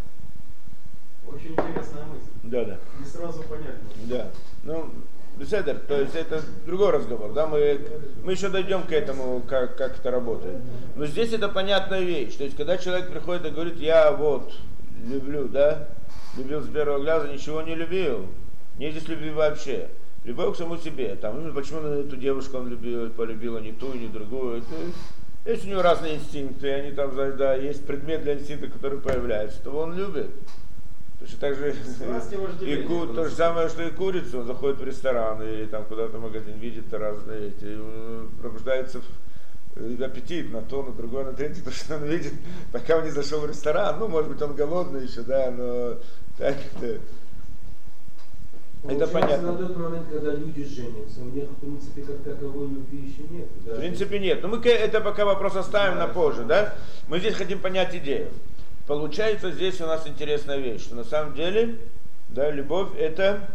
Очень 1.26 1.52
интересная 1.52 2.04
мысль. 2.04 2.30
Да, 2.44 2.64
да. 2.64 2.78
Не 2.98 3.06
сразу 3.06 3.42
понятно. 3.42 3.88
Да. 4.04 4.30
Ну, 4.64 4.90
Беседер, 5.38 5.76
то 5.86 6.00
есть 6.00 6.14
это 6.14 6.40
другой 6.64 6.92
разговор, 6.92 7.34
да, 7.34 7.46
мы, 7.46 7.78
мы 8.24 8.32
еще 8.32 8.48
дойдем 8.48 8.84
к 8.84 8.92
этому, 8.92 9.42
как, 9.46 9.76
как 9.76 9.98
это 9.98 10.10
работает. 10.10 10.56
Но 10.94 11.04
здесь 11.04 11.30
это 11.34 11.50
понятная 11.50 12.00
вещь, 12.00 12.36
то 12.36 12.44
есть 12.44 12.56
когда 12.56 12.78
человек 12.78 13.10
приходит 13.10 13.44
и 13.44 13.50
говорит, 13.50 13.76
я 13.76 14.12
вот 14.12 14.54
люблю, 15.04 15.46
да, 15.48 15.88
любил 16.38 16.62
с 16.62 16.68
первого 16.68 17.00
глаза, 17.00 17.28
ничего 17.28 17.60
не 17.60 17.74
любил, 17.74 18.24
не 18.78 18.90
здесь 18.90 19.08
любви 19.08 19.30
вообще. 19.30 19.88
Любовь 20.24 20.54
к 20.54 20.58
самому 20.58 20.78
себе, 20.78 21.14
там, 21.16 21.46
ну, 21.46 21.52
почему 21.52 21.80
эту 21.80 22.16
девушку 22.16 22.56
он 22.56 22.68
любил, 22.68 23.10
полюбил, 23.10 23.56
а 23.56 23.60
не 23.60 23.72
ту, 23.72 23.92
не 23.92 24.08
другую, 24.08 24.58
это, 24.58 25.50
есть 25.50 25.66
у 25.66 25.68
него 25.68 25.82
разные 25.82 26.16
инстинкты, 26.16 26.66
и 26.66 26.70
они 26.70 26.92
там, 26.92 27.14
да, 27.36 27.54
есть 27.54 27.86
предмет 27.86 28.22
для 28.22 28.34
инстинкта, 28.34 28.68
который 28.68 28.98
появляется, 28.98 29.62
то 29.62 29.70
он 29.70 29.96
любит. 29.96 30.30
Точно 31.18 31.38
так 31.38 31.54
же 31.56 31.70
и 32.60 32.82
ку- 32.82 33.06
то 33.06 33.24
же 33.24 33.34
самое, 33.34 33.68
что 33.68 33.82
и 33.82 33.90
курица, 33.90 34.38
он 34.38 34.46
заходит 34.46 34.78
в 34.78 34.84
ресторан 34.84 35.42
или 35.42 35.64
там 35.66 35.84
куда-то 35.84 36.18
в 36.18 36.22
магазин, 36.22 36.58
видит 36.58 36.92
разные 36.92 37.48
эти, 37.48 37.78
пробуждается 38.40 39.00
в- 39.00 39.76
э, 39.76 40.04
аппетит 40.04 40.52
на 40.52 40.60
то, 40.60 40.82
на 40.82 40.92
другое, 40.92 41.24
на 41.24 41.32
третье, 41.32 41.62
то, 41.64 41.70
что 41.70 41.96
он 41.96 42.04
видит, 42.04 42.34
пока 42.70 42.98
он 42.98 43.04
не 43.04 43.10
зашел 43.10 43.40
в 43.40 43.46
ресторан, 43.46 43.98
ну, 43.98 44.08
может 44.08 44.30
быть, 44.30 44.42
он 44.42 44.54
голодный 44.54 45.04
еще, 45.04 45.22
да, 45.22 45.50
но 45.50 45.94
так 46.36 46.56
это, 46.76 47.00
это 48.88 49.06
понятно. 49.08 49.52
на 49.52 49.58
тот 49.58 49.76
момент, 49.76 50.06
когда 50.12 50.32
люди 50.34 50.64
женятся, 50.64 51.20
у 51.22 51.34
них, 51.34 51.44
в 51.48 51.54
принципе, 51.56 52.02
как 52.02 52.18
таковой 52.18 52.68
любви 52.68 52.98
еще 53.08 53.22
нет. 53.30 53.48
В 53.62 53.64
да? 53.64 53.76
принципе, 53.76 54.18
нет. 54.18 54.42
Но 54.42 54.48
мы 54.48 54.58
это 54.58 55.00
пока 55.00 55.24
вопрос 55.24 55.56
оставим 55.56 55.98
на 55.98 56.06
позже, 56.08 56.44
да? 56.44 56.74
Мы 57.08 57.18
здесь 57.18 57.34
хотим 57.34 57.58
понять 57.58 57.94
идею. 57.94 58.28
Получается, 58.86 59.50
здесь 59.50 59.80
у 59.80 59.86
нас 59.86 60.06
интересная 60.06 60.58
вещь, 60.58 60.82
что 60.82 60.94
на 60.94 61.04
самом 61.04 61.34
деле, 61.34 61.78
да, 62.28 62.50
любовь 62.50 62.90
это 62.96 63.48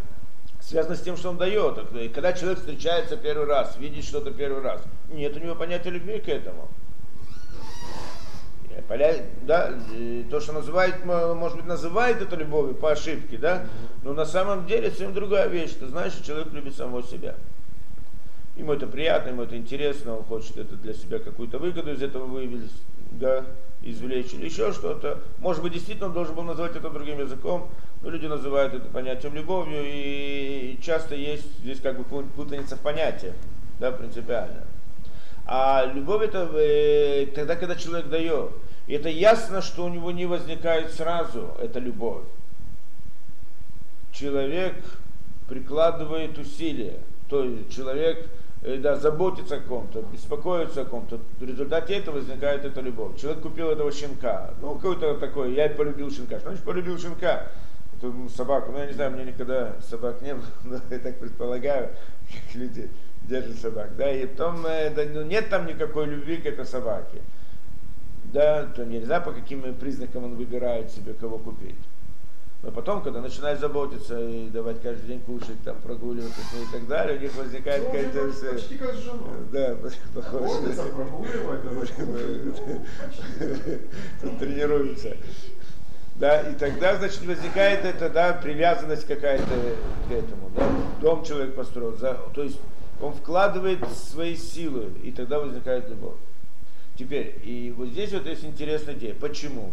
связано 0.59 0.95
с 0.95 1.01
тем, 1.01 1.15
что 1.15 1.29
он 1.29 1.38
дает. 1.38 1.79
И 1.95 2.09
Когда 2.09 2.33
человек 2.33 2.59
встречается 2.59 3.15
первый 3.15 3.47
раз, 3.47 3.77
видит 3.77 4.03
что-то 4.03 4.31
первый 4.31 4.61
раз, 4.61 4.81
нет 5.09 5.35
у 5.38 5.39
него 5.39 5.55
понятия 5.55 5.89
любви 5.89 6.19
к 6.19 6.27
этому. 6.27 6.67
Да, 9.43 9.73
то, 10.29 10.39
что 10.41 10.53
называет, 10.53 11.05
может 11.05 11.57
быть, 11.57 11.65
называет 11.65 12.21
это 12.21 12.35
любовью 12.35 12.75
по 12.75 12.91
ошибке, 12.91 13.38
да, 13.38 13.65
но 14.03 14.13
на 14.13 14.25
самом 14.25 14.65
деле 14.65 14.89
совсем 14.89 15.13
другая 15.13 15.47
вещь. 15.47 15.71
Ты 15.79 15.88
знаешь, 15.88 16.13
что 16.13 16.25
человек 16.25 16.51
любит 16.51 16.75
самого 16.75 17.03
себя. 17.03 17.35
Ему 18.57 18.73
это 18.73 18.88
приятно, 18.88 19.29
ему 19.29 19.43
это 19.43 19.55
интересно, 19.55 20.17
он 20.17 20.23
хочет 20.23 20.57
это 20.57 20.75
для 20.75 20.93
себя 20.93 21.19
какую-то 21.19 21.57
выгоду 21.57 21.91
из 21.93 22.01
этого 22.01 22.25
вывести, 22.25 22.75
да, 23.11 23.45
извлечь 23.83 24.33
или 24.33 24.45
еще 24.45 24.71
что-то. 24.71 25.19
Может 25.39 25.63
быть, 25.63 25.73
действительно 25.73 26.07
он 26.07 26.13
должен 26.13 26.35
был 26.35 26.43
назвать 26.43 26.75
это 26.75 26.89
другим 26.89 27.19
языком, 27.19 27.69
но 28.01 28.09
люди 28.09 28.25
называют 28.25 28.73
это 28.73 28.88
понятием 28.88 29.33
любовью, 29.35 29.81
и 29.83 30.77
часто 30.81 31.15
есть 31.15 31.59
здесь 31.59 31.79
как 31.79 31.97
бы 31.97 32.03
путаница 32.03 32.75
в 32.75 32.81
понятиях, 32.81 33.35
да, 33.79 33.91
принципиально. 33.91 34.65
А 35.45 35.85
любовь 35.93 36.23
это 36.23 36.50
э, 36.53 37.27
тогда, 37.33 37.55
когда 37.55 37.75
человек 37.75 38.09
дает. 38.09 38.51
И 38.88 38.93
это 38.93 39.09
ясно, 39.09 39.61
что 39.61 39.85
у 39.85 39.89
него 39.89 40.11
не 40.11 40.25
возникает 40.25 40.91
сразу 40.91 41.51
эта 41.61 41.79
любовь. 41.79 42.23
Человек 44.11 44.75
прикладывает 45.47 46.38
усилия, 46.38 47.00
то 47.29 47.43
есть 47.43 47.73
человек 47.73 48.29
да, 48.62 48.96
заботится 48.96 49.56
о 49.56 49.60
ком-то, 49.60 50.03
беспокоится 50.12 50.82
о 50.82 50.86
ком-то. 50.86 51.20
В 51.39 51.44
результате 51.44 51.96
этого 51.96 52.15
возникает 52.15 52.63
эта 52.63 52.82
любовь. 52.82 53.20
Человек 53.20 53.41
купил 53.41 53.70
этого 53.70 53.91
щенка, 53.91 54.53
ну 54.62 54.75
какой-то 54.75 55.15
такой, 55.15 55.53
я 55.53 55.70
полюбил 55.70 56.12
щенка. 56.12 56.39
Что 56.39 56.50
значит 56.50 56.63
полюбил 56.63 57.00
щенка? 57.00 57.48
Эту 57.98 58.30
собаку, 58.30 58.72
ну 58.72 58.80
я 58.80 58.88
не 58.88 58.94
знаю, 58.94 59.12
меня 59.12 59.25
никогда 59.25 59.75
собак 59.82 60.22
не 60.22 60.34
было, 60.34 60.46
но 60.63 60.80
я 60.89 61.00
так 61.00 61.20
предполагаю, 61.20 61.89
как 62.32 62.56
люди 62.56 62.89
держат 63.24 63.58
собак. 63.58 63.96
Да, 63.96 64.12
и 64.12 64.25
потом 64.27 64.65
э, 64.65 64.91
да, 64.91 65.03
ну, 65.12 65.24
нет 65.24 65.50
там 65.50 65.65
никакой 65.65 66.06
любви 66.06 66.38
к 66.38 66.46
этой 66.46 66.65
собаке. 66.65 67.22
Да, 68.25 68.65
там 68.75 68.89
я 68.91 69.00
не 69.00 69.06
знаю, 69.06 69.24
по 69.24 69.32
каким 69.32 69.62
признакам 69.75 70.25
он 70.25 70.36
выбирает 70.36 70.91
себе, 70.91 71.13
кого 71.13 71.38
купить. 71.38 71.75
Но 72.63 72.70
потом, 72.72 73.01
когда 73.01 73.22
начинает 73.22 73.60
заботиться 73.60 74.20
и 74.20 74.48
давать 74.50 74.82
каждый 74.84 75.08
день 75.08 75.20
кушать, 75.22 75.60
там, 75.65 75.77
прогуливаться 75.77 76.41
и 76.62 76.72
так 76.72 76.88
далее, 76.88 77.18
у 77.18 77.22
них 77.22 77.36
возникает 77.36 77.82
Ну, 77.84 77.91
какая-то... 77.91 78.27
почти- 78.53 78.77
как 78.77 78.94
с 78.94 79.00
женой. 79.00 79.30
Да, 79.51 79.75
похоже. 80.13 80.75
Тренируются. 84.39 85.18
Да, 86.15 86.41
и 86.41 86.53
тогда, 86.53 86.98
значит, 86.98 87.25
возникает 87.25 87.84
это, 87.84 88.10
да, 88.10 88.34
привязанность 88.34 89.08
какая-то 89.08 89.46
к 90.08 90.12
этому, 90.12 90.51
да. 90.56 90.70
Дом 91.01 91.24
человек 91.24 91.56
построил, 91.56 91.98
за- 91.98 92.20
то 92.36 92.44
есть 92.44 92.60
он 93.01 93.13
вкладывает 93.13 93.80
свои 93.89 94.36
силы, 94.36 94.91
и 95.03 95.12
тогда 95.12 95.39
возникает 95.39 95.89
любовь. 95.89 96.18
Теперь, 96.96 97.39
и 97.44 97.74
вот 97.75 97.88
здесь 97.89 98.12
вот 98.12 98.27
есть 98.27 98.46
интересная 98.46 98.94
идея. 98.94 99.15
Почему? 99.15 99.72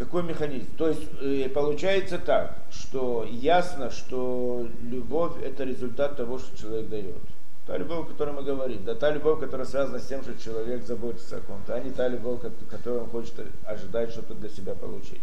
Какой 0.00 0.22
механизм? 0.22 0.66
То 0.78 0.88
есть 0.88 1.02
э, 1.20 1.50
получается 1.50 2.18
так, 2.18 2.56
что 2.70 3.28
ясно, 3.30 3.90
что 3.90 4.66
любовь 4.82 5.32
это 5.42 5.64
результат 5.64 6.16
того, 6.16 6.38
что 6.38 6.56
человек 6.56 6.88
дает. 6.88 7.20
Та 7.66 7.76
любовь, 7.76 8.06
о 8.06 8.10
которой 8.10 8.30
мы 8.34 8.42
говорим, 8.42 8.82
да, 8.82 8.94
та 8.94 9.10
любовь, 9.10 9.40
которая 9.40 9.66
связана 9.66 9.98
с 9.98 10.06
тем, 10.06 10.22
что 10.22 10.42
человек 10.42 10.86
заботится 10.86 11.36
о 11.36 11.40
ком-то, 11.40 11.74
а 11.74 11.80
не 11.80 11.90
та 11.90 12.08
любовь, 12.08 12.40
ко- 12.40 12.50
которую 12.70 13.02
он 13.02 13.10
хочет 13.10 13.34
ожидать 13.66 14.10
что-то 14.10 14.32
для 14.32 14.48
себя 14.48 14.74
получить. 14.74 15.20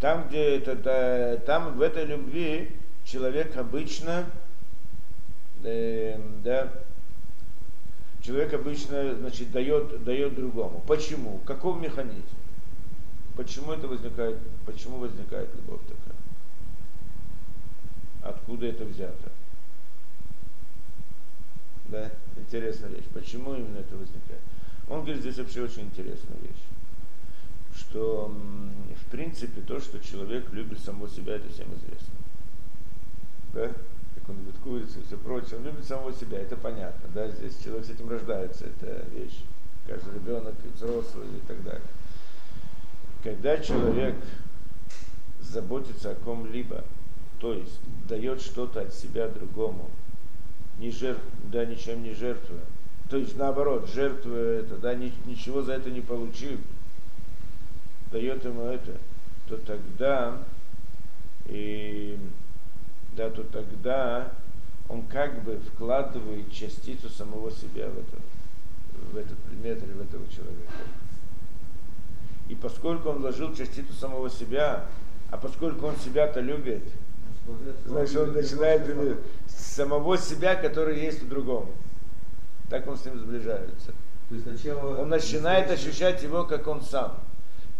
Там, 0.00 0.26
где 0.26 0.56
это, 0.56 0.74
да, 0.74 1.36
там 1.46 1.78
в 1.78 1.80
этой 1.80 2.06
любви 2.06 2.72
человек 3.04 3.56
обычно, 3.56 4.26
э, 5.62 6.18
да, 6.42 6.72
человек 8.20 8.52
обычно, 8.52 9.14
значит, 9.14 9.52
дает, 9.52 10.02
дает 10.02 10.34
другому. 10.34 10.82
Почему? 10.88 11.38
Каков 11.46 11.80
механизм? 11.80 12.26
Почему 13.36 13.72
это 13.72 13.86
возникает, 13.86 14.38
почему 14.64 14.96
возникает 14.96 15.54
любовь 15.54 15.82
такая? 15.82 16.16
Откуда 18.22 18.66
это 18.66 18.84
взято? 18.84 19.30
Да, 21.88 22.10
интересная 22.36 22.88
вещь. 22.90 23.04
Почему 23.12 23.54
именно 23.54 23.78
это 23.78 23.94
возникает? 23.94 24.40
Он 24.88 25.02
говорит 25.02 25.20
здесь 25.20 25.36
вообще 25.38 25.62
очень 25.62 25.82
интересную 25.82 26.40
вещь. 26.40 26.62
Что, 27.76 28.28
в 28.28 29.10
принципе, 29.10 29.60
то, 29.60 29.80
что 29.80 30.00
человек 30.00 30.50
любит 30.52 30.80
самого 30.80 31.08
себя, 31.08 31.36
это 31.36 31.48
всем 31.50 31.68
известно. 31.74 32.14
Да? 33.52 33.68
Как 34.14 34.28
он 34.30 34.38
любит 34.38 34.56
курицу 34.62 35.00
и 35.00 35.02
все 35.04 35.18
прочее. 35.18 35.58
Он 35.58 35.64
любит 35.64 35.84
самого 35.84 36.12
себя, 36.14 36.38
это 36.38 36.56
понятно. 36.56 37.08
Да? 37.14 37.28
Здесь 37.28 37.58
человек 37.62 37.84
с 37.84 37.90
этим 37.90 38.08
рождается, 38.08 38.66
это 38.66 39.04
вещь. 39.10 39.42
Каждый 39.86 40.14
ребенок, 40.14 40.54
и 40.64 40.68
взрослый 40.74 41.28
и 41.28 41.46
так 41.46 41.62
далее. 41.62 41.82
Когда 43.26 43.58
человек 43.58 44.14
заботится 45.40 46.12
о 46.12 46.14
ком-либо, 46.14 46.84
то 47.40 47.54
есть 47.54 47.80
дает 48.08 48.40
что-то 48.40 48.82
от 48.82 48.94
себя 48.94 49.26
другому, 49.26 49.90
не 50.78 50.92
жертв, 50.92 51.24
да, 51.50 51.64
ничем 51.64 52.04
не 52.04 52.14
жертвуя. 52.14 52.60
То 53.10 53.16
есть 53.16 53.36
наоборот, 53.36 53.90
жертвуя 53.92 54.60
это, 54.60 54.76
да, 54.76 54.94
ни- 54.94 55.12
ничего 55.24 55.62
за 55.62 55.72
это 55.72 55.90
не 55.90 56.02
получив, 56.02 56.60
дает 58.12 58.44
ему 58.44 58.62
это, 58.62 58.92
то 59.48 59.56
тогда, 59.56 60.38
и, 61.46 62.16
да, 63.16 63.28
то 63.30 63.42
тогда 63.42 64.30
он 64.88 65.02
как 65.02 65.42
бы 65.42 65.58
вкладывает 65.72 66.52
частицу 66.52 67.08
самого 67.08 67.50
себя 67.50 67.88
в, 67.88 67.98
это, 67.98 68.22
в 69.10 69.16
этот 69.16 69.36
предмет 69.38 69.82
или 69.82 69.94
в 69.94 70.00
этого 70.00 70.24
человека. 70.28 70.70
И 72.48 72.54
поскольку 72.54 73.10
он 73.10 73.18
вложил 73.18 73.54
частицу 73.54 73.92
самого 73.92 74.30
себя, 74.30 74.86
а 75.30 75.36
поскольку 75.36 75.86
он 75.86 75.96
себя-то 75.96 76.40
любит, 76.40 76.82
Значит, 77.84 78.16
он 78.16 78.32
начинает 78.32 78.88
иметь 78.88 79.18
самого 79.46 80.18
себя, 80.18 80.56
который 80.56 81.00
есть 81.00 81.22
в 81.22 81.28
другом. 81.28 81.70
Так 82.68 82.86
он 82.88 82.96
с 82.96 83.04
ним 83.04 83.18
сближается. 83.18 83.92
Сначала... 84.42 85.02
Он 85.02 85.08
начинает 85.08 85.70
ощущать 85.70 86.22
его, 86.22 86.44
как 86.44 86.66
он 86.66 86.82
сам. 86.82 87.20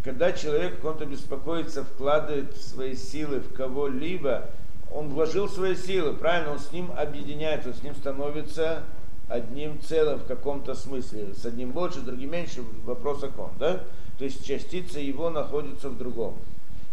Когда 0.05 0.33
человек 0.33 0.75
о 0.79 0.83
ком-то 0.83 1.07
беспокоится, 1.07 1.83
вкладывает 1.83 2.57
свои 2.57 2.95
силы 2.95 3.41
в 3.41 3.53
кого-либо, 3.53 4.51
он 4.93 5.09
вложил 5.09 5.49
свои 5.49 5.75
силы, 5.75 6.13
правильно, 6.13 6.53
он 6.53 6.61
с 6.61 6.71
ним 6.71 6.93
объединяется, 6.97 7.71
он 7.71 7.75
с 7.75 7.83
ним 7.83 7.97
становится 7.97 8.85
одним 9.29 9.81
целым 9.81 10.21
в 10.21 10.27
каком-то 10.27 10.77
смысле. 10.77 11.35
С 11.35 11.45
одним 11.45 11.73
больше, 11.73 11.99
с 11.99 12.03
другим 12.03 12.31
меньше, 12.31 12.63
вопрос 12.85 13.25
о 13.25 13.29
ком, 13.29 13.51
да? 13.59 13.83
То 14.19 14.25
есть 14.25 14.47
частица 14.47 14.99
его 14.99 15.31
находится 15.31 15.91
в 15.91 15.99
другом. 15.99 16.37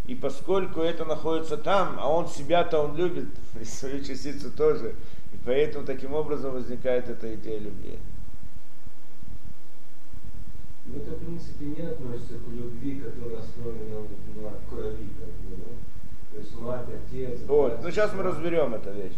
И 0.06 0.16
поскольку 0.16 0.82
это 0.82 1.06
находится 1.06 1.58
там, 1.58 1.96
а 1.98 2.10
он 2.10 2.28
себя-то 2.28 2.80
он 2.80 2.98
любит, 2.98 3.28
и 3.62 3.64
свою 3.64 4.04
частицу 4.04 4.52
тоже, 4.52 4.96
и 5.34 5.38
поэтому 5.46 5.86
таким 5.86 6.14
образом 6.14 6.54
возникает 6.54 7.08
эта 7.08 7.34
идея 7.36 7.60
любви. 7.60 7.98
Но 10.86 10.98
это, 10.98 11.12
в 11.12 11.20
принципе, 11.20 11.66
не 11.66 11.88
относится 11.88 12.34
к 12.34 12.48
любви, 12.52 13.00
которая 13.00 13.40
основана 13.40 14.06
на 14.36 14.52
крови, 14.70 15.08
как 15.18 15.30
бы, 15.30 15.56
да? 15.56 15.72
То 16.34 16.40
есть 16.40 16.60
мать, 16.60 16.88
отец. 16.90 17.40
Вот, 17.48 17.82
ну 17.82 17.90
сейчас 17.90 18.14
мы 18.14 18.24
разберем 18.24 18.74
эту 18.74 18.92
вещь. 18.92 19.14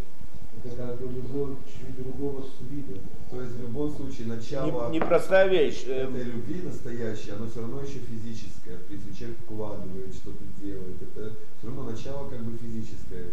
Это 0.65 0.75
как 0.77 0.99
бы 0.99 1.13
любовь 1.13 1.57
чуть 1.67 1.95
другого 1.97 2.43
вида. 2.69 2.99
То 3.29 3.41
есть 3.41 3.53
в 3.55 3.61
любом 3.61 3.91
случае 3.95 4.27
начало 4.27 4.89
Не- 4.89 4.97
Непростая 4.99 5.47
вещь. 5.47 5.83
этой 5.85 6.23
любви 6.23 6.61
настоящей, 6.63 7.31
оно 7.31 7.47
все 7.47 7.61
равно 7.61 7.81
еще 7.81 7.99
физическое. 7.99 8.77
То 8.77 8.93
есть 8.93 9.17
человек 9.17 9.37
вкладывает, 9.45 10.13
что-то 10.13 10.43
делает. 10.61 11.01
Это 11.01 11.33
все 11.57 11.67
равно 11.67 11.83
начало 11.91 12.29
как 12.29 12.39
бы 12.41 12.57
физическое. 12.57 13.25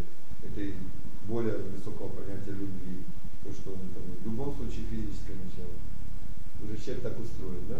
Это 0.42 0.60
более 1.26 1.56
высокого 1.56 2.08
понятия 2.08 2.50
любви. 2.50 3.04
То, 3.44 3.52
что 3.52 3.70
он 3.70 3.78
там, 3.94 4.02
в 4.20 4.24
любом 4.24 4.54
случае 4.56 4.84
физическое 4.90 5.34
начало. 5.34 5.72
Уже 6.62 6.76
человек 6.84 7.02
так 7.02 7.18
устроен, 7.18 7.60
да? 7.68 7.76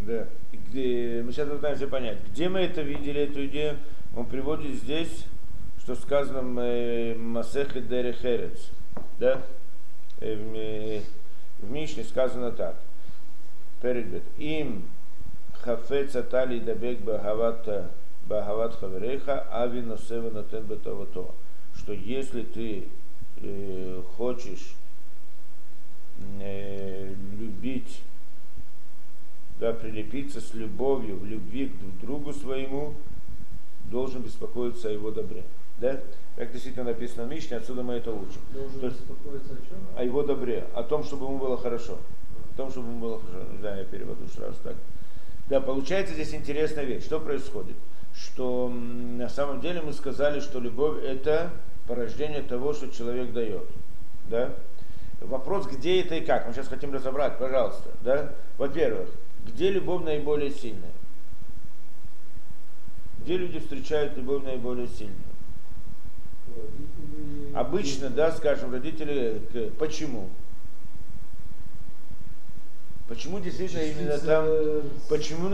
Да. 0.00 0.28
И 0.52 0.56
Где, 0.56 1.22
мы 1.24 1.32
сейчас 1.32 1.48
пытаемся 1.48 1.86
понять, 1.88 2.18
где 2.30 2.48
мы 2.48 2.60
это 2.60 2.82
видели, 2.82 3.22
эту 3.22 3.46
идею. 3.46 3.76
Он 4.16 4.26
приводит 4.26 4.74
здесь, 4.76 5.24
что 5.84 5.96
сказано 5.96 6.40
в 6.40 6.58
э, 6.60 7.14
Масехе 7.14 7.82
Дерехерец. 7.82 8.70
Да? 9.18 9.42
Э, 10.20 10.34
В, 10.34 10.40
Ми- 10.50 11.02
в 11.58 11.70
Мишне 11.70 12.04
сказано 12.04 12.52
так. 12.52 12.76
Перед 13.82 14.06
бет. 14.06 14.22
Им 14.38 14.84
хафец 15.52 16.16
атали 16.16 16.58
дабек 16.58 17.00
бахават 17.00 17.90
бахават 18.26 18.74
хавереха, 18.76 19.46
ави 19.50 19.82
носева 19.82 20.30
нотен 20.30 20.64
бетовато. 20.64 21.34
Что 21.76 21.92
если 21.92 22.42
ты 22.42 22.88
э, 23.42 24.02
хочешь 24.16 24.74
э, 26.40 27.14
любить 27.38 28.00
да, 29.60 29.74
прилепиться 29.74 30.40
с 30.40 30.54
любовью, 30.54 31.18
в 31.18 31.26
любви 31.26 31.68
к 31.68 32.00
другу 32.00 32.32
своему, 32.32 32.94
должен 33.90 34.22
беспокоиться 34.22 34.88
о 34.88 34.92
его 34.92 35.10
добре. 35.10 35.44
Да? 35.78 36.00
Как 36.36 36.52
действительно 36.52 36.86
написано 36.86 37.24
в 37.24 37.28
Мишне, 37.28 37.56
отсюда 37.56 37.82
мы 37.82 37.94
это 37.94 38.12
учим. 38.12 38.40
То 38.52 38.86
есть 38.86 39.00
о 39.00 39.68
чем? 39.68 39.78
о 39.96 40.04
его 40.04 40.22
добре, 40.22 40.66
о 40.74 40.82
том, 40.82 41.04
чтобы 41.04 41.26
ему 41.26 41.38
было 41.38 41.56
хорошо. 41.56 41.98
О 42.52 42.56
том, 42.56 42.70
чтобы 42.70 42.88
ему 42.88 43.00
было 43.00 43.20
хорошо. 43.20 43.56
Знаю, 43.60 43.78
я 43.78 43.84
переводу 43.84 44.28
сразу 44.28 44.56
так. 44.62 44.74
Да, 45.48 45.60
получается 45.60 46.14
здесь 46.14 46.34
интересная 46.34 46.84
вещь. 46.84 47.04
Что 47.04 47.20
происходит? 47.20 47.76
Что 48.14 48.68
на 48.68 49.28
самом 49.28 49.60
деле 49.60 49.82
мы 49.82 49.92
сказали, 49.92 50.40
что 50.40 50.60
любовь 50.60 51.02
это 51.02 51.50
порождение 51.86 52.42
того, 52.42 52.72
что 52.72 52.88
человек 52.88 53.32
дает. 53.32 53.68
Да? 54.30 54.54
Вопрос, 55.20 55.66
где 55.66 56.00
это 56.00 56.16
и 56.16 56.24
как. 56.24 56.46
Мы 56.46 56.54
сейчас 56.54 56.68
хотим 56.68 56.92
разобрать, 56.92 57.38
пожалуйста. 57.38 57.90
Да? 58.02 58.32
Во-первых, 58.58 59.08
где 59.46 59.70
любовь 59.70 60.04
наиболее 60.04 60.50
сильная? 60.50 60.92
Где 63.20 63.36
люди 63.36 63.58
встречают 63.58 64.16
любовь 64.16 64.44
наиболее 64.44 64.88
сильную? 64.88 65.33
Обычно, 67.54 68.10
да, 68.10 68.32
скажем, 68.32 68.72
родители, 68.72 69.40
к- 69.52 69.70
почему? 69.78 70.28
Почему 73.06 73.38
действительно 73.38 73.82
именно 73.82 74.18
там, 74.18 74.46
почему, 75.08 75.50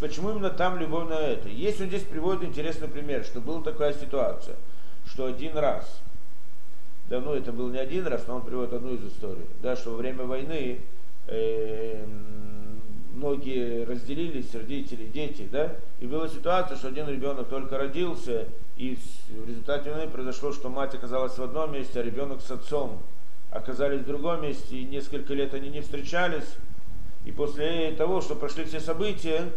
почему 0.00 0.30
именно 0.30 0.50
там 0.50 0.78
любовь 0.78 1.08
на 1.08 1.18
это? 1.18 1.48
Есть 1.48 1.80
он 1.80 1.88
здесь 1.88 2.02
приводит 2.02 2.44
интересный 2.44 2.86
пример, 2.86 3.24
что 3.24 3.40
была 3.40 3.62
такая 3.62 3.94
ситуация, 3.94 4.56
что 5.06 5.24
один 5.24 5.56
раз, 5.56 6.00
да, 7.08 7.18
ну 7.20 7.32
это 7.32 7.50
был 7.50 7.70
не 7.70 7.78
один 7.78 8.06
раз, 8.06 8.26
но 8.28 8.36
он 8.36 8.42
приводит 8.42 8.74
одну 8.74 8.94
из 8.94 9.04
историй, 9.06 9.46
да, 9.62 9.74
что 9.74 9.92
во 9.92 9.96
время 9.96 10.24
войны 10.24 10.80
э, 11.28 12.04
многие 13.14 13.84
разделились, 13.84 14.54
родители, 14.54 15.06
дети, 15.06 15.48
да, 15.50 15.74
и 15.98 16.06
была 16.06 16.28
ситуация, 16.28 16.76
что 16.76 16.88
один 16.88 17.08
ребенок 17.08 17.48
только 17.48 17.78
родился, 17.78 18.48
и 18.76 18.98
в 19.28 19.48
результате 19.48 19.90
войны 19.90 20.10
произошло, 20.10 20.52
что 20.52 20.68
мать 20.68 20.94
оказалась 20.94 21.36
в 21.36 21.42
одном 21.42 21.72
месте, 21.72 22.00
а 22.00 22.02
ребенок 22.02 22.40
с 22.40 22.50
отцом 22.50 23.02
оказались 23.50 24.00
в 24.00 24.06
другом 24.06 24.42
месте, 24.42 24.76
и 24.76 24.84
несколько 24.84 25.34
лет 25.34 25.52
они 25.54 25.68
не 25.68 25.82
встречались, 25.82 26.56
и 27.24 27.32
после 27.32 27.92
того, 27.92 28.20
что 28.20 28.34
прошли 28.34 28.64
все 28.64 28.80
события, 28.80 29.52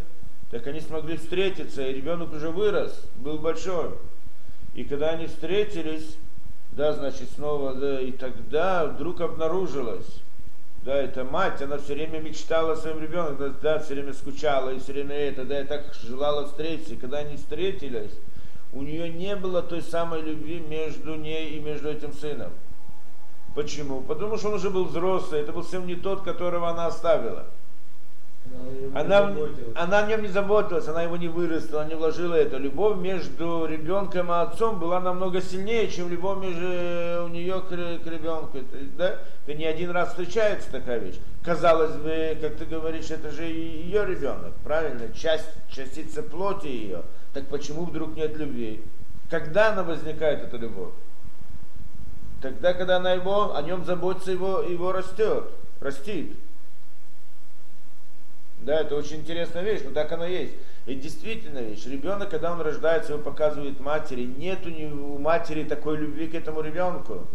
Так 0.51 0.67
они 0.67 0.79
смогли 0.79 1.17
встретиться, 1.17 1.85
и 1.85 1.93
ребенок 1.93 2.31
уже 2.31 2.49
вырос, 2.49 3.05
был 3.17 3.39
большой. 3.39 3.91
И 4.73 4.83
когда 4.83 5.09
они 5.09 5.27
встретились, 5.27 6.17
да, 6.71 6.93
значит, 6.93 7.29
снова, 7.35 7.73
да, 7.73 7.99
и 7.99 8.11
тогда 8.11 8.85
вдруг 8.85 9.21
обнаружилось, 9.21 10.21
да, 10.83 10.95
эта 10.95 11.23
мать, 11.23 11.61
она 11.61 11.77
все 11.77 11.95
время 11.95 12.19
мечтала 12.19 12.73
о 12.73 12.75
своем 12.75 13.01
ребенке, 13.01 13.35
да, 13.39 13.49
да, 13.61 13.79
все 13.79 13.95
время 13.95 14.13
скучала, 14.13 14.69
и 14.69 14.79
все 14.79 14.93
время 14.93 15.15
это, 15.15 15.45
да, 15.45 15.61
и 15.61 15.65
так 15.65 15.93
желала 15.95 16.45
встретиться. 16.45 16.93
И 16.93 16.97
когда 16.97 17.17
они 17.17 17.37
встретились, 17.37 18.11
у 18.75 18.81
нее 18.81 19.09
не 19.09 19.35
было 19.35 19.63
той 19.63 19.81
самой 19.81 20.21
любви 20.21 20.59
между 20.59 21.15
ней 21.15 21.57
и 21.57 21.59
между 21.59 21.89
этим 21.89 22.13
сыном. 22.13 22.51
Почему? 23.55 24.01
Потому 24.01 24.37
что 24.37 24.49
он 24.49 24.55
уже 24.55 24.69
был 24.69 24.85
взрослый, 24.85 25.41
это 25.41 25.53
был 25.53 25.63
сын 25.63 25.85
не 25.85 25.95
тот, 25.95 26.23
которого 26.23 26.69
она 26.69 26.87
оставила. 26.87 27.45
Она, 28.93 29.35
она 29.75 29.99
о 29.99 30.07
нем 30.07 30.21
не 30.21 30.27
заботилась, 30.27 30.87
она 30.87 31.03
его 31.03 31.17
не 31.17 31.27
вырастила, 31.27 31.85
не 31.85 31.95
вложила 31.95 32.35
это. 32.35 32.57
Любовь 32.57 32.97
между 32.97 33.65
ребенком 33.65 34.31
и 34.31 34.35
отцом 34.35 34.79
была 34.79 34.99
намного 34.99 35.41
сильнее, 35.41 35.89
чем 35.89 36.09
любовь 36.09 36.39
между 36.39 37.25
у 37.25 37.27
нее 37.29 37.61
к, 37.61 37.69
к 37.69 38.07
ребенку. 38.07 38.59
Да? 38.97 39.19
Это 39.45 39.57
не 39.57 39.65
один 39.65 39.91
раз 39.91 40.09
встречается 40.09 40.71
такая 40.71 40.99
вещь. 40.99 41.15
Казалось 41.43 41.95
бы, 41.95 42.37
как 42.39 42.55
ты 42.55 42.65
говоришь, 42.65 43.09
это 43.09 43.31
же 43.31 43.43
ее 43.43 44.05
ребенок, 44.05 44.53
правильно? 44.63 45.11
Часть, 45.13 45.49
частица 45.69 46.21
плоти 46.21 46.67
ее. 46.67 47.01
Так 47.35 47.47
почему 47.47 47.83
вдруг 47.83 48.15
нет 48.15 48.37
любви? 48.37 48.81
Когда 49.29 49.73
она 49.73 49.83
возникает, 49.83 50.41
эта 50.41 50.55
любовь? 50.55 50.93
Тогда, 52.41 52.73
когда 52.73 52.95
она 52.95 53.11
его, 53.11 53.53
о 53.53 53.61
нем 53.61 53.83
заботится, 53.83 54.31
его, 54.31 54.61
его 54.61 54.93
растет, 54.93 55.43
растит. 55.81 56.37
Да, 58.61 58.79
это 58.79 58.95
очень 58.95 59.17
интересная 59.17 59.63
вещь, 59.63 59.81
но 59.83 59.91
так 59.91 60.13
оно 60.13 60.25
есть. 60.25 60.53
И 60.85 60.95
действительно 60.95 61.59
вещь. 61.59 61.85
Ребенок, 61.85 62.29
когда 62.29 62.53
он 62.53 62.61
рождается, 62.61 63.11
его 63.11 63.21
показывает 63.21 63.81
матери, 63.81 64.23
нет 64.23 64.65
у 64.65 65.17
матери 65.17 65.65
такой 65.65 65.97
любви 65.97 66.29
к 66.29 66.35
этому 66.35 66.61
ребенку. 66.61 67.27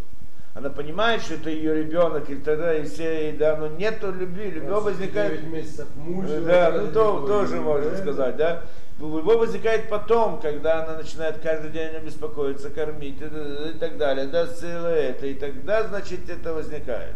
Она 0.54 0.70
понимает, 0.70 1.20
что 1.20 1.34
это 1.34 1.50
ее 1.50 1.74
ребенок, 1.74 2.30
и 2.30 2.36
тогда 2.36 2.74
и 2.74 2.84
все, 2.84 3.30
и, 3.30 3.36
да, 3.36 3.54
но 3.56 3.66
нету 3.68 4.10
любви, 4.12 4.50
любовь 4.50 4.84
возникает. 4.84 5.42
месяцев 5.44 5.88
мужа. 5.94 6.40
Да, 6.40 6.70
ну 6.70 6.90
то, 6.90 7.26
тоже 7.26 7.60
можно 7.60 7.94
сказать, 7.98 8.36
да. 8.38 8.64
Любовь 9.00 9.38
возникает 9.38 9.88
потом, 9.88 10.40
когда 10.40 10.84
она 10.84 10.98
начинает 10.98 11.38
каждый 11.38 11.70
день 11.70 11.96
о 11.96 12.00
беспокоиться, 12.00 12.68
кормить 12.68 13.20
и, 13.20 13.70
и 13.70 13.78
так 13.78 13.96
далее, 13.96 14.26
да, 14.26 14.46
целое 14.46 15.10
это, 15.10 15.26
и 15.26 15.34
тогда, 15.34 15.88
значит, 15.88 16.28
это 16.28 16.52
возникает. 16.52 17.14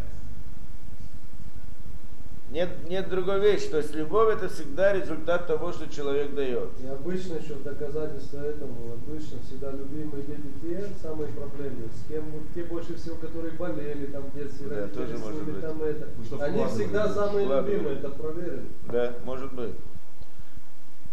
Нет, 2.51 2.69
нет 2.87 3.09
другой 3.09 3.39
вещи. 3.39 3.67
То 3.67 3.77
есть 3.77 3.93
любовь 3.93 4.33
это 4.33 4.47
всегда 4.47 4.93
результат 4.93 5.45
того, 5.45 5.73
что 5.73 5.93
человек 5.93 6.33
дает. 6.33 6.69
И 6.81 6.87
обычно 6.87 7.35
еще 7.35 7.55
доказательство 7.55 8.39
этому, 8.39 8.93
обычно 8.93 9.39
всегда 9.45 9.71
любимые 9.71 10.23
дети 10.23 10.41
те 10.61 10.87
самые 11.01 11.27
проблемные, 11.33 11.89
с 11.89 12.07
кем 12.07 12.23
вот 12.31 12.43
те 12.55 12.63
больше 12.63 12.95
всего, 12.95 13.17
которые 13.17 13.53
болели 13.53 14.05
там 14.07 14.23
в 14.23 14.35
детстве, 14.35 14.69
да, 14.69 14.75
родители, 14.81 15.05
тоже 15.05 15.17
может 15.17 15.43
быть. 15.43 15.61
там 15.61 15.83
это. 15.83 16.07
Ну, 16.31 16.41
Они 16.41 16.65
всегда 16.67 17.09
самые 17.09 17.45
любимые, 17.45 17.97
это 17.97 18.09
проверено. 18.09 18.63
Да, 18.91 19.13
может 19.25 19.53
быть. 19.53 19.75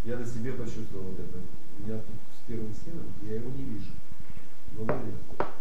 Я 0.05 0.17
на 0.19 0.27
себе 0.27 0.53
почувствовал 0.53 1.15
вот 1.15 1.21
это. 1.21 1.39
У 1.79 1.83
меня 1.83 1.99
тут 1.99 2.19
с 2.35 2.49
первым 2.49 2.75
сыном, 2.75 3.07
я 3.23 3.35
его 3.35 3.51
не 3.51 3.63
вижу. 3.63 3.93
Но 4.73 4.85
момент. 4.85 5.15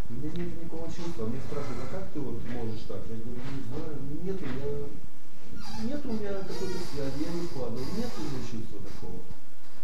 У 0.10 0.14
меня 0.14 0.32
нет 0.34 0.58
никакого 0.58 0.88
чувства. 0.88 1.28
Мне 1.28 1.40
спрашивают, 1.46 1.84
а 1.86 1.94
как 1.94 2.10
ты 2.10 2.20
вот 2.20 2.42
можешь 2.50 2.82
так? 2.88 3.02
Я 3.08 3.18
говорю, 3.22 3.42
не 3.54 3.62
знаю, 3.70 4.02
нет 4.24 4.42
у 4.42 4.46
меня, 4.46 4.90
нет 5.86 6.06
у 6.06 6.14
меня 6.14 6.34
какой-то 6.42 6.80
связи, 6.90 7.22
я 7.22 7.34
не 7.34 7.48
вкладываю, 7.48 7.86
нет 7.96 8.10
у 8.18 8.22
меня 8.22 8.42
чувства 8.50 8.80
такого. 8.82 9.22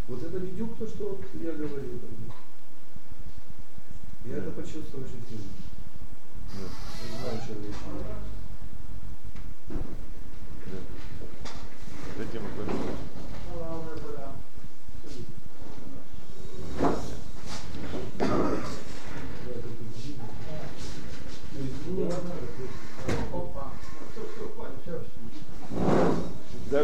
Вот 0.07 0.23
это 0.23 0.37
видюк, 0.37 0.77
то, 0.77 0.87
что 0.87 1.09
вот 1.09 1.21
я 1.41 1.51
говорил. 1.51 1.99
Я 4.25 4.37
это 4.37 4.51
почувствовал 4.51 5.05
очень 5.05 5.21
сильно. 5.29 5.53
Я 6.53 7.19
знаю, 7.19 7.41
что 7.43 7.53
я 7.53 7.57
Затем 12.17 12.41
мы 12.41 12.49
пойдем. 12.65 14.16
Да, 26.69 26.83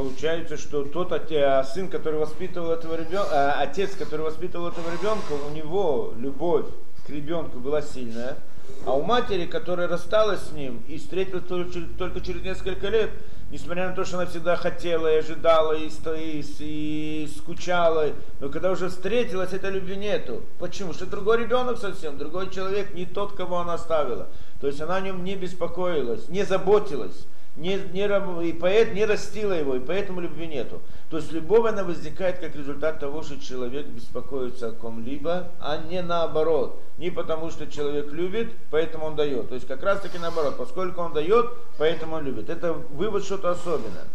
получается, 0.00 0.56
что 0.56 0.84
тот 0.84 1.12
оте- 1.12 1.62
сын, 1.64 1.88
который 1.88 2.18
воспитывал 2.18 2.70
этого 2.70 2.94
ребенка, 2.94 3.52
отец, 3.52 3.94
который 3.94 4.22
воспитывал 4.22 4.68
этого 4.68 4.90
ребенка, 4.90 5.32
у 5.46 5.54
него 5.54 6.14
любовь 6.16 6.64
к 7.06 7.10
ребенку 7.10 7.58
была 7.58 7.82
сильная, 7.82 8.38
а 8.86 8.94
у 8.94 9.02
матери, 9.02 9.44
которая 9.44 9.88
рассталась 9.88 10.40
с 10.40 10.52
ним 10.52 10.82
и 10.88 10.96
встретилась 10.96 11.44
только, 11.44 11.70
чер- 11.78 11.96
только 11.98 12.20
через 12.22 12.42
несколько 12.42 12.88
лет, 12.88 13.10
несмотря 13.50 13.90
на 13.90 13.94
то, 13.94 14.06
что 14.06 14.16
она 14.16 14.26
всегда 14.26 14.56
хотела 14.56 15.12
и 15.12 15.18
ожидала, 15.18 15.74
и, 15.74 15.90
и, 16.16 16.44
и 16.60 17.30
скучала, 17.36 18.06
но 18.40 18.48
когда 18.48 18.70
уже 18.70 18.88
встретилась, 18.88 19.52
этой 19.52 19.70
любви 19.70 19.96
нету. 19.96 20.42
Почему? 20.58 20.94
Что 20.94 21.04
другой 21.04 21.40
ребенок 21.40 21.78
совсем, 21.78 22.16
другой 22.16 22.48
человек, 22.48 22.94
не 22.94 23.04
тот, 23.04 23.34
кого 23.34 23.58
она 23.58 23.74
оставила. 23.74 24.28
То 24.62 24.66
есть 24.66 24.80
она 24.80 24.96
о 24.96 25.00
нем 25.00 25.24
не 25.24 25.36
беспокоилась, 25.36 26.28
не 26.28 26.44
заботилась 26.44 27.26
не, 27.60 27.76
не, 27.92 28.48
и 28.48 28.52
поэт 28.54 28.94
не 28.94 29.04
растила 29.04 29.52
его, 29.52 29.76
и 29.76 29.80
поэтому 29.80 30.20
любви 30.20 30.46
нету. 30.46 30.80
То 31.10 31.18
есть 31.18 31.30
любовь, 31.30 31.68
она 31.68 31.84
возникает 31.84 32.38
как 32.38 32.56
результат 32.56 33.00
того, 33.00 33.22
что 33.22 33.38
человек 33.38 33.86
беспокоится 33.86 34.68
о 34.68 34.72
ком-либо, 34.72 35.52
а 35.60 35.76
не 35.76 36.00
наоборот. 36.00 36.80
Не 36.96 37.10
потому, 37.10 37.50
что 37.50 37.66
человек 37.66 38.12
любит, 38.12 38.52
поэтому 38.70 39.06
он 39.06 39.16
дает. 39.16 39.50
То 39.50 39.54
есть 39.56 39.66
как 39.66 39.82
раз 39.82 40.00
таки 40.00 40.16
наоборот, 40.16 40.56
поскольку 40.56 41.02
он 41.02 41.12
дает, 41.12 41.50
поэтому 41.76 42.16
он 42.16 42.24
любит. 42.24 42.48
Это 42.48 42.72
вывод 42.72 43.24
что-то 43.24 43.50
особенное. 43.50 44.06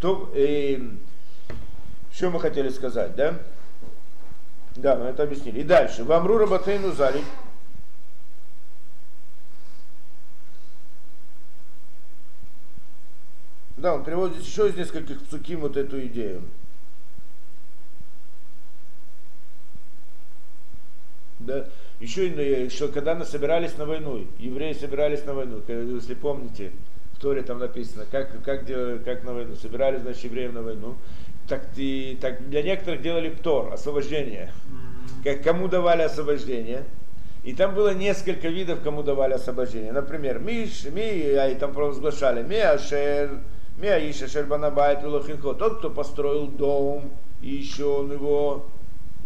То, 0.00 0.30
э, 0.34 0.78
что 2.12 2.30
мы 2.30 2.38
хотели 2.38 2.68
сказать, 2.68 3.16
да? 3.16 3.38
Да, 4.76 4.96
мы 4.96 5.06
это 5.06 5.22
объяснили. 5.22 5.60
И 5.60 5.64
дальше. 5.64 6.04
Вамру 6.04 6.36
Рабатейну 6.36 6.92
Залик. 6.92 7.24
Да, 13.82 13.94
он 13.94 14.04
приводит 14.04 14.40
еще 14.40 14.68
из 14.68 14.76
нескольких 14.76 15.20
псуким 15.24 15.58
вот 15.58 15.76
эту 15.76 16.00
идею. 16.06 16.42
Да. 21.40 21.66
Еще, 21.98 22.28
еще 22.28 22.86
когда 22.86 23.16
мы 23.16 23.24
собирались 23.24 23.76
на 23.76 23.84
войну, 23.84 24.24
евреи 24.38 24.72
собирались 24.74 25.24
на 25.24 25.34
войну, 25.34 25.60
если 25.66 26.14
помните, 26.14 26.70
в 27.14 27.20
Торе 27.20 27.42
там 27.42 27.58
написано, 27.58 28.04
как, 28.08 28.44
как, 28.44 28.66
делали, 28.66 28.98
как 28.98 29.24
на 29.24 29.34
войну, 29.34 29.56
собирались, 29.56 30.02
значит, 30.02 30.24
евреев 30.24 30.52
на 30.52 30.62
войну, 30.62 30.94
так, 31.48 31.66
и, 31.74 32.16
так 32.20 32.48
для 32.48 32.62
некоторых 32.62 33.02
делали 33.02 33.30
птор, 33.30 33.72
освобождение. 33.72 34.52
Как, 35.24 35.42
кому 35.42 35.66
давали 35.66 36.02
освобождение. 36.02 36.84
И 37.42 37.52
там 37.52 37.74
было 37.74 37.92
несколько 37.92 38.46
видов, 38.46 38.80
кому 38.84 39.02
давали 39.02 39.32
освобождение. 39.32 39.90
Например, 39.90 40.38
Миш, 40.38 40.84
Ми, 40.84 41.32
а 41.32 41.48
и 41.48 41.56
там 41.56 41.72
провозглашали, 41.72 42.44
Ми 42.44 42.58
Ашер, 42.58 43.40
Ми 43.78 43.88
Аиша 43.88 44.28
Шербанабайт 44.28 45.02
Вилохинхо, 45.02 45.54
тот, 45.54 45.78
кто 45.78 45.90
построил 45.90 46.46
дом, 46.46 47.10
и 47.40 47.48
еще 47.48 47.84
он 47.84 48.12
его 48.12 48.66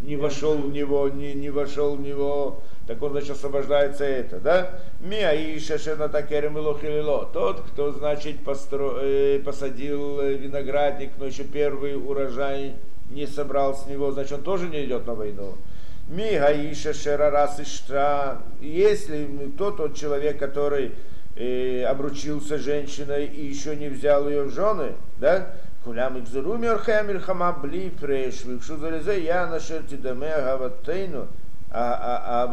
не 0.00 0.16
вошел 0.16 0.56
в 0.56 0.70
него, 0.72 1.08
не, 1.08 1.34
не 1.34 1.50
вошел 1.50 1.96
в 1.96 2.00
него, 2.00 2.60
так 2.86 3.02
он, 3.02 3.12
значит, 3.12 3.30
освобождается 3.30 4.04
это, 4.04 4.38
да? 4.38 4.80
Ми 5.00 5.16
Аиша 5.16 5.78
Шернатакерем 5.78 6.54
Вилохилило, 6.54 7.28
тот, 7.32 7.62
кто, 7.62 7.92
значит, 7.92 8.44
постро, 8.44 8.98
э, 9.00 9.40
посадил 9.44 10.20
э, 10.20 10.34
виноградник, 10.34 11.10
но 11.18 11.26
еще 11.26 11.44
первый 11.44 11.96
урожай 11.96 12.74
не 13.10 13.26
собрал 13.26 13.74
с 13.74 13.86
него, 13.86 14.12
значит, 14.12 14.32
он 14.32 14.42
тоже 14.42 14.68
не 14.68 14.84
идет 14.84 15.06
на 15.06 15.14
войну. 15.14 15.54
Мигаиша 16.08 16.94
Шерарас 16.94 17.58
Иштра, 17.58 18.42
если 18.60 19.50
тот, 19.58 19.76
тот 19.76 19.96
человек, 19.96 20.38
который 20.38 20.92
э, 21.36 21.84
обручился 21.84 22.58
женщиной 22.58 23.26
и 23.26 23.46
еще 23.46 23.76
не 23.76 23.88
взял 23.88 24.28
ее 24.28 24.44
в 24.44 24.50
жены, 24.50 24.92
да, 25.18 25.52
Кулям 25.84 26.18
Икзуру 26.18 26.56
Мирхамир 26.56 27.20
Хама 27.20 27.52
Бли 27.52 27.90
Фреш, 28.00 28.44
Викшу 28.44 28.76
Залезе, 28.76 29.22
я 29.22 29.46
на 29.46 29.60
Шертидаме 29.60 30.32
Агаватейну, 30.34 31.28
а 31.70 32.48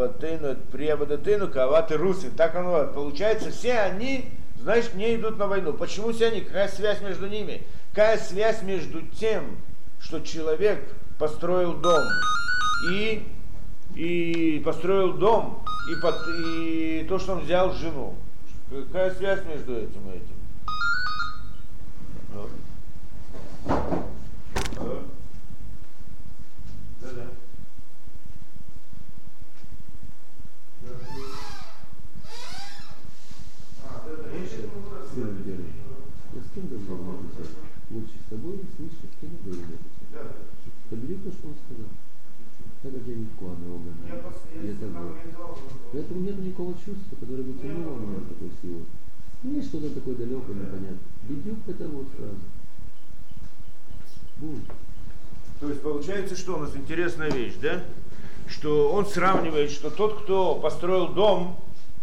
при 0.71 0.87
Аватейну, 0.87 1.47
Каваты 1.47 1.97
Русин. 1.97 2.31
Так 2.31 2.55
оно 2.55 2.87
получается, 2.87 3.51
все 3.51 3.79
они, 3.79 4.29
значит, 4.59 4.95
не 4.95 5.15
идут 5.15 5.37
на 5.37 5.47
войну. 5.47 5.73
Почему 5.73 6.11
все 6.11 6.27
они? 6.27 6.41
Какая 6.41 6.67
связь 6.67 7.01
между 7.01 7.27
ними? 7.27 7.63
Какая 7.91 8.17
связь 8.17 8.61
между 8.63 9.01
тем, 9.01 9.57
что 9.99 10.19
человек 10.19 10.79
построил 11.17 11.73
дом 11.73 12.03
и, 12.91 13.25
и 13.95 14.61
построил 14.65 15.13
дом 15.13 15.63
и, 15.89 16.01
под, 16.01 16.15
и 16.27 17.05
то, 17.07 17.17
что 17.19 17.33
он 17.33 17.39
взял 17.41 17.71
жену. 17.73 18.15
Какая 18.73 19.13
связь 19.13 19.45
между 19.45 19.75
этим 19.75 20.01
и 20.09 20.15
этим? 20.15 20.33
Да-да. 26.99 27.27
Сын 35.13 35.43
Геры, 35.43 35.65
я 36.33 36.41
с 36.41 36.49
кем 36.55 36.63
разговаривал? 36.73 37.19
Лучше 37.91 38.17
с 38.25 38.29
тобой 38.31 38.53
или 38.55 38.63
с 38.63 38.79
Мишей? 38.79 39.07
С 39.07 39.21
кем 39.21 39.29
я 39.33 39.37
говорю? 39.45 39.77
Побери 40.89 41.15
то, 41.17 41.31
что 41.31 41.47
он 41.47 41.53
сказал. 41.67 41.91
Так 42.81 42.91
как 42.91 43.07
я 43.07 43.15
не 43.15 43.25
вкладывал. 43.25 43.81
Я 44.09 44.73
так 44.73 44.89
был. 44.89 45.15
Поэтому 45.93 46.19
нет 46.21 46.37
никакого 46.39 46.73
чувства, 46.73 47.15
которое 47.17 47.43
бы 47.43 47.53
тянуло 47.53 47.97
меня 47.99 48.17
в 48.17 48.27
такой 48.27 48.51
силу. 48.61 48.81
Есть 49.43 49.62
что-то 49.73 49.89
такое 49.95 50.13
далекое, 50.15 50.55
непонятное. 50.55 50.97
Бедюк 51.23 51.57
это 51.67 51.87
вот 51.87 52.05
сразу. 52.15 52.37
Будет. 54.37 54.65
То 55.59 55.69
есть 55.69 55.81
получается, 55.81 56.35
что 56.35 56.55
у 56.55 56.59
нас 56.59 56.75
интересная 56.75 57.31
вещь, 57.31 57.55
да? 57.59 57.81
Что 58.47 58.91
он 58.91 59.07
сравнивает, 59.07 59.71
что 59.71 59.89
тот, 59.89 60.21
кто 60.21 60.55
построил 60.55 61.07
дом, 61.07 61.59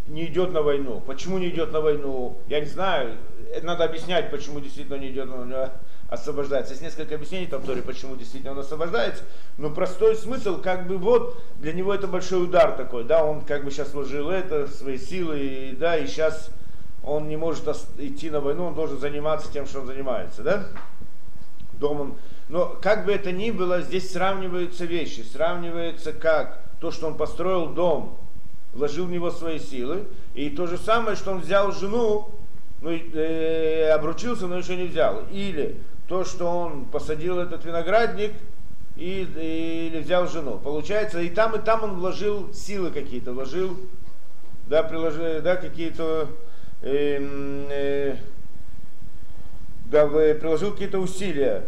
не 0.09 0.27
идет 0.27 0.53
на 0.53 0.63
войну. 0.63 1.01
Почему 1.07 1.39
не 1.39 1.49
идет 1.51 1.73
на 1.73 1.81
войну? 1.81 2.39
Я 2.49 2.61
не 2.61 2.67
знаю. 2.67 3.17
Надо 3.63 3.85
объяснять, 3.85 4.33
почему 4.33 4.59
действительно 4.59 4.97
не 4.97 5.11
идет 5.11 5.29
на 5.29 5.37
войну 5.37 5.69
освобождается. 6.09 6.73
Есть 6.73 6.83
несколько 6.83 7.15
объяснений 7.15 7.47
там 7.47 7.63
Торе, 7.63 7.83
почему 7.83 8.17
действительно 8.17 8.53
он 8.53 8.59
освобождается. 8.59 9.23
Но 9.59 9.71
простой 9.71 10.17
смысл, 10.17 10.61
как 10.61 10.89
бы 10.89 10.99
вот, 10.99 11.41
для 11.61 11.73
него 11.73 11.95
это 11.95 12.09
большой 12.09 12.43
удар 12.43 12.73
такой, 12.73 13.05
да, 13.05 13.25
он 13.25 13.43
как 13.43 13.65
бы 13.65 13.71
сейчас 13.71 13.95
вложил 13.95 14.29
это, 14.29 14.67
свои 14.67 14.99
силы, 14.99 15.39
и, 15.39 15.77
да, 15.77 15.97
и 15.97 16.09
сейчас 16.09 16.51
он 17.11 17.29
не 17.29 17.37
может 17.37 17.67
идти 17.99 18.31
на 18.31 18.41
войну, 18.41 18.67
он 18.67 18.75
должен 18.75 18.99
заниматься 18.99 19.53
тем, 19.53 19.67
что 19.67 19.81
он 19.81 19.87
занимается, 19.87 20.43
да? 20.43 20.67
Дом 21.73 22.01
он... 22.01 22.15
Но 22.49 22.77
как 22.81 23.05
бы 23.05 23.13
это 23.13 23.33
ни 23.33 23.51
было, 23.51 23.81
здесь 23.81 24.13
сравниваются 24.13 24.85
вещи. 24.85 25.21
Сравнивается 25.21 26.13
как 26.13 26.63
то, 26.81 26.91
что 26.91 27.09
он 27.09 27.17
построил 27.17 27.67
дом, 27.69 28.17
вложил 28.73 29.07
в 29.07 29.11
него 29.11 29.31
свои 29.31 29.59
силы, 29.59 30.05
и 30.35 30.51
то 30.51 30.67
же 30.67 30.79
самое, 30.79 31.17
что 31.17 31.33
он 31.33 31.41
взял 31.41 31.73
жену, 31.73 32.29
ну, 32.81 32.91
э, 32.91 33.91
обручился, 33.91 34.47
но 34.47 34.59
еще 34.59 34.77
не 34.77 34.85
взял. 34.85 35.25
Или 35.33 35.77
то, 36.09 36.25
что 36.25 36.47
он 36.47 36.85
посадил 36.87 37.39
этот 37.39 37.65
виноградник 37.65 38.33
и, 38.97 39.29
и, 39.37 39.89
или 39.89 40.01
взял 40.01 40.29
жену. 40.29 40.59
Получается, 40.59 41.21
и 41.21 41.29
там, 41.29 41.57
и 41.57 41.59
там 41.59 41.85
он 41.85 41.99
вложил 41.99 42.53
силы 42.53 42.91
какие-то, 42.91 43.33
вложил, 43.33 43.77
да, 44.69 44.83
приложил, 44.83 45.43
да, 45.43 45.57
какие-то, 45.57 46.03
э, 46.03 46.27
э, 46.27 46.50
приложил 50.41 50.73
какие-то 50.73 50.99
усилия, 50.99 51.65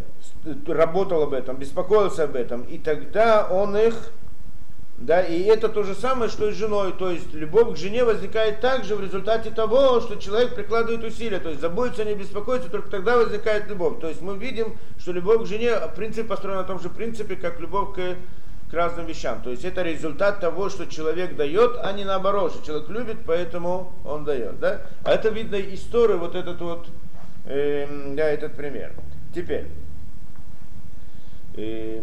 работал 0.66 1.22
об 1.22 1.32
этом, 1.34 1.56
беспокоился 1.56 2.24
об 2.24 2.36
этом, 2.36 2.62
и 2.62 2.78
тогда 2.78 3.46
он 3.48 3.76
их 3.76 4.12
да, 5.02 5.20
и 5.20 5.42
это 5.42 5.68
то 5.68 5.82
же 5.82 5.96
самое, 5.96 6.30
что 6.30 6.48
и 6.48 6.52
с 6.52 6.56
женой. 6.56 6.92
То 6.96 7.10
есть 7.10 7.34
любовь 7.34 7.74
к 7.74 7.76
жене 7.76 8.04
возникает 8.04 8.60
также 8.60 8.94
в 8.94 9.02
результате 9.02 9.50
того, 9.50 10.00
что 10.00 10.14
человек 10.14 10.54
прикладывает 10.54 11.02
усилия. 11.02 11.40
То 11.40 11.48
есть 11.48 11.60
заботиться, 11.60 12.04
не 12.04 12.14
беспокоиться, 12.14 12.70
только 12.70 12.88
тогда 12.88 13.16
возникает 13.16 13.66
любовь. 13.68 14.00
То 14.00 14.08
есть 14.08 14.20
мы 14.20 14.36
видим, 14.36 14.76
что 14.98 15.10
любовь 15.10 15.42
к 15.42 15.46
жене, 15.46 15.76
в 15.76 15.94
принципе, 15.96 16.28
построена 16.28 16.60
на 16.60 16.68
том 16.68 16.78
же 16.78 16.88
принципе, 16.88 17.34
как 17.34 17.58
любовь 17.58 17.96
к, 17.96 18.16
к 18.72 18.74
разным 18.74 19.04
вещам. 19.04 19.42
То 19.42 19.50
есть 19.50 19.66
это 19.66 19.82
результат 19.82 20.40
того, 20.40 20.70
что 20.70 20.86
человек 20.86 21.36
дает, 21.36 21.76
а 21.82 21.92
не 21.92 22.04
наоборот, 22.04 22.54
что 22.54 22.64
человек 22.64 22.88
любит, 22.88 23.18
поэтому 23.26 23.92
он 24.02 24.24
дает. 24.24 24.58
Да? 24.60 24.80
А 25.04 25.12
это 25.12 25.28
видно 25.28 25.56
история, 25.56 26.16
вот 26.16 26.34
этот 26.34 26.58
вот, 26.62 26.88
э, 27.44 27.86
да, 28.14 28.24
этот 28.24 28.56
пример. 28.56 28.94
Теперь. 29.34 29.66
Э, 31.54 32.02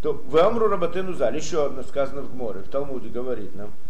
То 0.00 0.14
в 0.14 0.36
Амру 0.38 0.68
Рабатену 0.68 1.12
Заль, 1.12 1.36
еще 1.36 1.66
одно 1.66 1.82
сказано 1.82 2.22
в 2.22 2.32
Гморе, 2.32 2.60
в 2.60 2.68
Талмуде 2.68 3.10
говорит 3.10 3.54
нам, 3.54 3.66
«Э, 3.68 3.89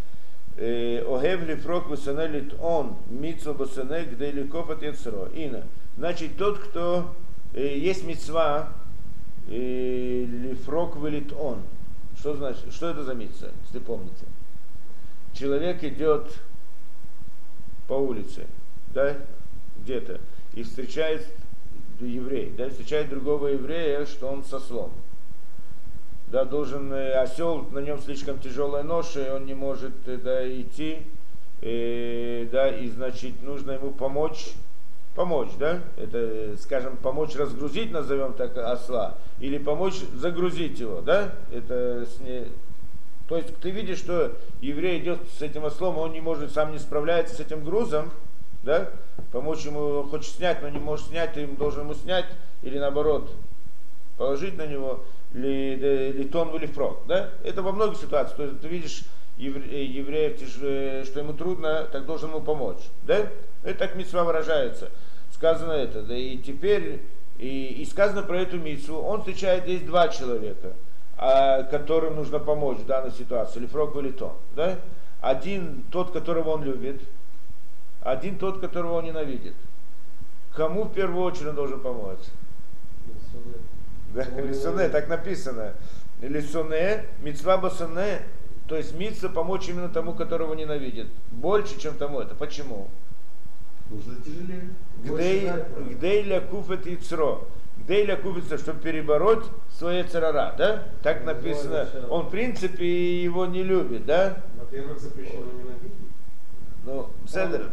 Огев 0.60 1.42
лифрок 1.42 1.88
высанелит 1.88 2.54
он, 2.60 2.96
митцва 3.08 3.54
басане, 3.54 4.04
где 4.04 4.30
ликов 4.30 4.68
от 4.68 4.82
Яцро. 4.82 5.28
Ина. 5.34 5.66
Значит, 5.96 6.36
тот, 6.36 6.58
кто 6.58 7.14
э, 7.54 7.78
есть 7.78 8.04
мецва, 8.04 8.70
э, 9.48 10.24
лифрок 10.24 10.96
вылит 10.96 11.32
он. 11.32 11.62
Что 12.18 12.36
значит, 12.36 12.72
что 12.74 12.90
это 12.90 13.04
за 13.04 13.14
митцва, 13.14 13.48
если 13.64 13.78
помните? 13.78 14.26
Человек 15.32 15.82
идет 15.82 16.30
по 17.88 17.94
улице, 17.94 18.46
да, 18.92 19.16
где-то, 19.82 20.20
и 20.52 20.62
встречает 20.62 21.26
еврей, 22.00 22.52
да, 22.56 22.68
встречает 22.68 23.08
другого 23.08 23.46
еврея, 23.48 24.04
что 24.04 24.28
он 24.28 24.44
со 24.44 24.60
слом 24.60 24.92
да, 26.30 26.44
должен 26.44 26.92
э, 26.92 27.12
осел, 27.14 27.66
на 27.72 27.80
нем 27.80 28.00
слишком 28.00 28.38
тяжелая 28.38 28.82
ноша, 28.82 29.26
и 29.26 29.30
он 29.30 29.46
не 29.46 29.54
может 29.54 30.06
э, 30.06 30.16
да, 30.16 30.48
идти, 30.48 30.98
и, 31.60 32.48
да, 32.52 32.68
и 32.68 32.88
значит 32.88 33.42
нужно 33.42 33.72
ему 33.72 33.90
помочь, 33.90 34.52
помочь, 35.14 35.50
да, 35.58 35.80
это, 35.96 36.56
скажем, 36.58 36.96
помочь 36.96 37.34
разгрузить, 37.34 37.90
назовем 37.90 38.34
так, 38.34 38.56
осла, 38.56 39.18
или 39.40 39.58
помочь 39.58 39.96
загрузить 40.14 40.78
его, 40.78 41.00
да, 41.00 41.34
это 41.52 42.06
с 42.06 42.20
не... 42.20 42.46
То 43.28 43.36
есть 43.36 43.56
ты 43.60 43.70
видишь, 43.70 43.98
что 43.98 44.32
еврей 44.60 45.00
идет 45.00 45.20
с 45.38 45.42
этим 45.42 45.64
ослом, 45.64 45.98
он 45.98 46.12
не 46.12 46.20
может, 46.20 46.52
сам 46.52 46.72
не 46.72 46.78
справляется 46.78 47.34
с 47.34 47.40
этим 47.40 47.64
грузом, 47.64 48.10
да, 48.62 48.90
помочь 49.32 49.64
ему, 49.64 50.04
хочет 50.04 50.32
снять, 50.32 50.62
но 50.62 50.68
не 50.68 50.78
может 50.78 51.06
снять, 51.06 51.34
ты 51.34 51.46
должен 51.46 51.82
ему 51.82 51.94
снять, 51.94 52.26
или 52.62 52.78
наоборот, 52.78 53.30
положить 54.16 54.56
на 54.56 54.66
него, 54.66 55.04
литон 55.32 56.54
или 56.56 56.66
фрок. 56.66 57.02
Да? 57.06 57.30
Это 57.44 57.62
во 57.62 57.72
многих 57.72 57.98
ситуациях. 57.98 58.36
То 58.36 58.44
есть 58.44 58.60
ты 58.60 58.68
видишь 58.68 59.04
евре, 59.36 59.84
евреев, 59.84 60.40
э, 60.62 61.04
что 61.04 61.20
ему 61.20 61.32
трудно, 61.32 61.88
так 61.90 62.06
должен 62.06 62.30
ему 62.30 62.40
помочь. 62.40 62.80
Да? 63.02 63.28
Это 63.62 63.78
так 63.78 63.96
митцва 63.96 64.24
выражается. 64.24 64.90
Сказано 65.32 65.72
это. 65.72 66.02
Да, 66.02 66.16
и 66.16 66.36
теперь, 66.38 67.00
и, 67.38 67.66
и 67.66 67.84
сказано 67.86 68.22
про 68.22 68.40
эту 68.40 68.58
митцву, 68.58 68.98
он 68.98 69.20
встречает 69.20 69.64
здесь 69.64 69.82
два 69.82 70.08
человека, 70.08 70.74
а, 71.16 71.62
которым 71.64 72.16
нужно 72.16 72.38
помочь 72.38 72.78
в 72.78 72.86
данной 72.86 73.12
ситуации, 73.12 73.60
или 73.60 73.66
фрок 73.66 73.96
или 73.96 74.10
тон. 74.10 74.32
Да? 74.54 74.78
Один 75.20 75.84
тот, 75.90 76.10
которого 76.12 76.50
он 76.50 76.64
любит, 76.64 77.00
один 78.02 78.38
тот, 78.38 78.60
которого 78.60 78.98
он 78.98 79.04
ненавидит. 79.04 79.54
Кому 80.54 80.84
в 80.84 80.92
первую 80.92 81.24
очередь 81.24 81.48
он 81.48 81.54
должен 81.54 81.80
помочь? 81.80 82.18
Да, 84.14 84.24
лисоне, 84.40 84.88
так 84.88 85.08
написано. 85.08 85.74
Лисоне, 86.20 87.06
мецва 87.22 87.56
басоне, 87.56 88.22
то 88.68 88.76
есть 88.76 88.94
митца 88.94 89.28
помочь 89.28 89.68
именно 89.68 89.88
тому, 89.88 90.14
которого 90.14 90.54
ненавидит. 90.54 91.06
Больше, 91.30 91.78
чем 91.80 91.94
тому 91.96 92.20
это. 92.20 92.34
Почему? 92.34 92.88
Нужно 93.90 94.14
тяжелее. 94.24 94.70
Гдей 95.90 96.22
ля 96.22 96.40
куфет 96.40 96.86
яцро. 96.86 97.48
Гдей 97.78 98.04
ля 98.04 98.16
куфет, 98.16 98.60
чтобы 98.60 98.80
перебороть 98.80 99.44
свое 99.72 100.04
царара, 100.04 100.54
да? 100.56 100.84
Так 101.02 101.24
написано. 101.24 101.88
Он, 102.08 102.26
в 102.26 102.30
принципе, 102.30 103.22
его 103.22 103.46
не 103.46 103.62
любит, 103.62 104.06
да? 104.06 104.42
Во-первых, 104.58 105.00
запрещено 105.00 105.46
ненавидеть. 105.46 105.94
Ну, 106.84 107.08
Седер. 107.26 107.68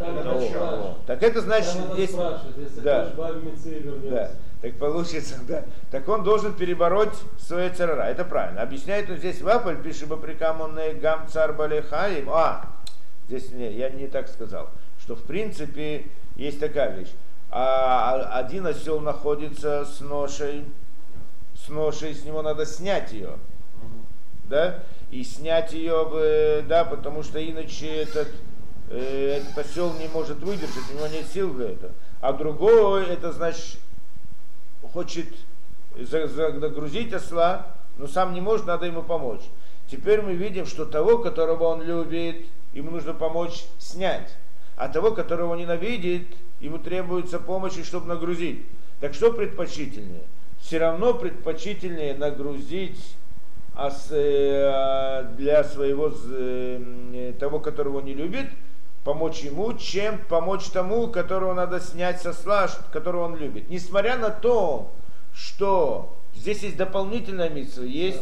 Так 1.06 1.24
это 1.24 1.42
значит, 1.42 1.78
если 1.96 2.18
да. 2.82 4.32
Так 4.62 4.78
получится, 4.78 5.40
да. 5.48 5.66
Так 5.92 6.08
он 6.08 6.24
должен 6.24 6.54
перебороть 6.54 7.14
свое 7.40 7.70
царара. 7.70 8.04
Это 8.04 8.26
правильно. 8.26 8.62
Объясняет 8.62 9.10
он 9.10 9.18
здесь 9.18 9.42
вафаль, 9.42 9.82
пишет 9.82 10.08
Баприкам 10.08 10.78
гам 11.00 11.28
цар 11.28 11.54
балехаим. 11.54 12.30
А, 12.30 12.66
здесь 13.28 13.52
не, 13.52 13.72
я 13.74 13.90
не 13.90 14.08
так 14.08 14.28
сказал. 14.28 14.70
Что 15.00 15.16
в 15.16 15.24
принципе 15.24 16.06
есть 16.36 16.60
такая 16.60 16.96
вещь. 16.96 17.12
А 17.50 18.40
один 18.40 18.68
осел 18.68 19.00
находится 19.00 19.86
с 19.86 20.02
ношей, 20.02 20.66
с 21.56 21.70
ношей, 21.70 22.14
с 22.14 22.26
него 22.26 22.42
надо 22.42 22.66
снять 22.66 23.14
ее. 23.14 23.38
Да? 24.46 24.84
И 25.12 25.24
снять 25.24 25.72
ее, 25.72 26.64
да, 26.68 26.84
потому 26.84 27.24
что 27.24 27.44
иначе 27.44 27.88
этот, 28.02 28.28
э, 28.90 29.40
этот 29.42 29.58
осел 29.58 29.94
не 29.94 30.08
может 30.10 30.40
выдержать, 30.40 30.90
у 30.92 30.98
него 30.98 31.08
нет 31.08 31.26
сил 31.28 31.54
для 31.54 31.72
этого. 31.72 31.94
А 32.20 32.34
другой, 32.34 33.06
это 33.08 33.32
значит, 33.32 33.80
хочет 34.82 35.28
загрузить 36.00 37.14
осла, 37.14 37.68
но 37.98 38.08
сам 38.08 38.34
не 38.34 38.42
может, 38.42 38.66
надо 38.66 38.86
ему 38.86 39.04
помочь. 39.04 39.42
Теперь 39.90 40.22
мы 40.22 40.34
видим, 40.34 40.66
что 40.66 40.86
того, 40.86 41.18
которого 41.18 41.66
он 41.66 41.82
любит, 41.82 42.46
ему 42.74 42.92
нужно 42.92 43.14
помочь 43.14 43.66
снять. 43.80 44.36
а 44.76 44.90
того, 44.90 45.12
которого 45.12 45.56
ненавидит, 45.56 46.28
ему 46.60 46.78
требуется 46.78 47.40
помощь, 47.40 47.84
чтобы 47.84 48.08
нагрузить. 48.08 48.64
Так 49.02 49.16
что 49.16 49.34
предпочтительнее? 49.34 50.24
Все 50.62 50.78
равно 50.78 51.16
предпочтительнее 51.16 52.14
нагрузить 52.14 53.16
э, 54.12 55.34
для 55.36 55.64
своего 55.64 56.12
э, 56.32 57.34
того, 57.40 57.60
которого 57.60 58.02
не 58.02 58.14
любит, 58.14 58.48
помочь 59.08 59.40
ему, 59.40 59.72
чем 59.72 60.18
помочь 60.18 60.66
тому, 60.66 61.08
которого 61.08 61.54
надо 61.54 61.80
снять 61.80 62.22
со 62.22 62.34
сла, 62.34 62.68
которого 62.92 63.24
он 63.24 63.38
любит. 63.38 63.70
Несмотря 63.70 64.18
на 64.18 64.32
то, 64.32 64.92
что 65.34 66.18
здесь 66.36 66.62
есть 66.64 66.76
дополнительная 66.76 67.50
митцва, 67.50 67.86
есть 67.86 68.20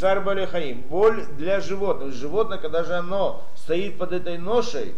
царь 0.00 0.18
Балихаим, 0.18 0.82
боль 0.82 1.24
для 1.38 1.60
животных. 1.60 2.14
Животное, 2.14 2.58
когда 2.58 2.82
же 2.82 2.94
оно 2.94 3.44
стоит 3.54 3.96
под 3.96 4.12
этой 4.12 4.38
ношей, 4.38 4.92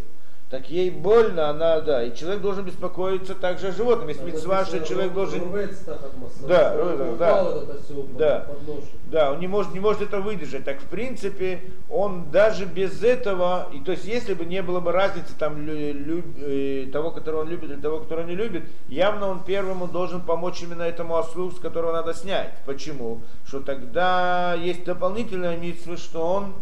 так 0.55 0.69
ей 0.69 0.89
больно, 0.89 1.49
она, 1.49 1.81
да, 1.81 2.01
и 2.01 2.15
человек 2.15 2.41
должен 2.41 2.63
беспокоиться 2.63 3.35
также 3.35 3.67
о 3.67 3.71
животном. 3.73 4.07
Есть 4.07 4.23
митцва, 4.23 4.63
что 4.63 4.79
человек 4.79 5.11
должен... 5.11 5.51
Да, 6.47 6.73
да, 6.73 7.15
да, 7.19 7.57
да, 8.17 8.47
да, 9.11 9.31
он 9.33 9.41
не 9.41 9.47
может, 9.47 9.73
не 9.73 9.81
может 9.81 10.01
это 10.01 10.21
выдержать. 10.21 10.63
Так, 10.63 10.79
в 10.79 10.85
принципе, 10.85 11.59
он 11.89 12.31
даже 12.31 12.63
без 12.63 13.03
этого, 13.03 13.67
и 13.73 13.81
то 13.81 13.91
есть, 13.91 14.05
если 14.05 14.33
бы 14.33 14.45
не 14.45 14.61
было 14.61 14.79
бы 14.79 14.93
разницы 14.93 15.33
там 15.37 15.61
лю, 15.67 16.23
э, 16.37 16.87
того, 16.89 17.11
которого 17.11 17.41
он 17.41 17.49
любит, 17.49 17.71
или 17.71 17.81
того, 17.81 17.99
которого 17.99 18.25
не 18.25 18.35
любит, 18.35 18.63
явно 18.87 19.27
он 19.27 19.43
первому 19.43 19.89
должен 19.89 20.21
помочь 20.21 20.61
именно 20.63 20.83
этому 20.83 21.17
ослу, 21.17 21.51
с 21.51 21.59
которого 21.59 21.91
надо 21.91 22.13
снять. 22.13 22.53
Почему? 22.65 23.19
Что 23.45 23.59
тогда 23.59 24.53
есть 24.53 24.85
дополнительная 24.85 25.57
митцва, 25.57 25.97
что 25.97 26.25
он 26.25 26.53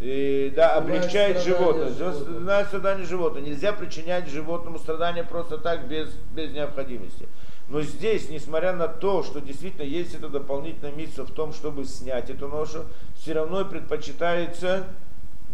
и, 0.00 0.52
да, 0.54 0.74
облегчает 0.74 1.42
животное, 1.42 1.90
знает 1.90 2.66
страдания 2.68 3.04
животного. 3.04 3.44
Нельзя 3.44 3.72
причинять 3.72 4.28
животному 4.28 4.78
страдания 4.78 5.24
просто 5.24 5.58
так, 5.58 5.86
без, 5.86 6.10
без 6.34 6.52
необходимости. 6.52 7.28
Но 7.68 7.80
здесь, 7.80 8.28
несмотря 8.28 8.74
на 8.74 8.88
то, 8.88 9.22
что 9.22 9.40
действительно 9.40 9.84
есть 9.84 10.14
это 10.14 10.28
дополнительное 10.28 10.92
место 10.92 11.24
в 11.24 11.30
том, 11.30 11.54
чтобы 11.54 11.84
снять 11.84 12.28
эту 12.28 12.48
ношу, 12.48 12.84
все 13.16 13.32
равно 13.32 13.64
предпочитается 13.64 14.84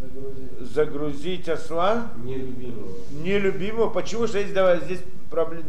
загрузить, 0.00 0.74
загрузить 0.74 1.48
осла 1.48 2.08
нелюбимого. 2.16 2.96
нелюбимого. 3.12 3.90
Почему? 3.90 4.26
Что 4.26 4.40
здесь, 4.40 4.52
давай, 4.52 4.80
здесь 4.80 5.00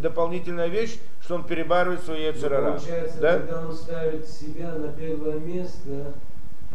дополнительная 0.01 0.67
вещь, 0.67 0.97
что 1.21 1.35
он 1.35 1.43
перебарывает 1.43 2.01
свою 2.03 2.23
яцерара. 2.23 2.71
Получается, 2.71 3.19
да? 3.19 3.37
когда 3.37 3.67
он 3.67 3.73
ставит 3.73 4.27
себя 4.27 4.73
на 4.73 4.87
первое 4.93 5.37
место, 5.37 6.13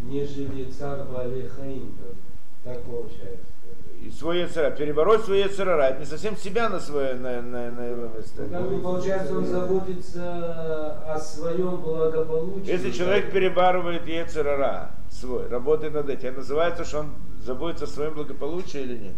нежели 0.03 0.65
царь 0.71 1.01
Балихаим. 1.05 1.97
Так 2.65 2.83
получается. 2.83 3.47
И 4.03 4.11
свой 4.11 4.41
яцера, 4.41 4.71
перебороть 4.71 5.25
свой 5.25 5.41
яцерара, 5.41 5.85
это 5.85 6.01
не 6.01 6.05
совсем 6.05 6.37
себя 6.37 6.69
на 6.69 6.79
свое 6.79 7.15
на, 7.15 7.41
на, 7.41 7.71
на. 7.71 7.87
Ну, 7.87 8.49
как 8.51 8.69
бы 8.69 8.81
получается, 8.81 9.37
он 9.37 9.47
заботится 9.47 11.13
о 11.13 11.19
своем 11.19 11.77
благополучии. 11.81 12.71
Если 12.71 12.91
человек 12.91 13.33
перебарывает 13.33 14.07
яцерара 14.07 14.91
свой, 15.11 15.49
работает 15.49 15.95
над 15.95 16.09
этим, 16.09 16.29
это 16.29 16.39
называется, 16.39 16.85
что 16.85 17.01
он 17.01 17.15
заботится 17.41 17.87
о 17.87 17.89
своем 17.89 18.15
благополучии 18.15 18.81
или 18.81 18.99
нет? 18.99 19.15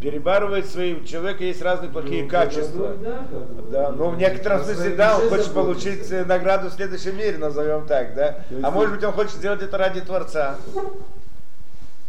Перебарывает 0.00 0.66
свои, 0.66 0.94
у 0.94 1.04
человека 1.04 1.44
есть 1.44 1.62
разные 1.62 1.90
плохие 1.90 2.24
ну, 2.24 2.28
качества. 2.28 2.94
Да, 3.02 3.26
да, 3.70 3.92
ну 3.92 4.10
в 4.10 4.18
некотором 4.18 4.62
смысле, 4.62 4.94
да, 4.94 5.18
он 5.18 5.28
хочет 5.28 5.52
получить 5.52 6.10
награду 6.26 6.68
в 6.68 6.72
следующем 6.72 7.16
мире, 7.16 7.38
назовем 7.38 7.86
так, 7.86 8.14
да. 8.14 8.40
А 8.62 8.70
может 8.70 8.94
быть 8.94 9.04
он 9.04 9.12
хочет 9.12 9.34
сделать 9.34 9.62
это 9.62 9.78
ради 9.78 10.00
Творца. 10.00 10.56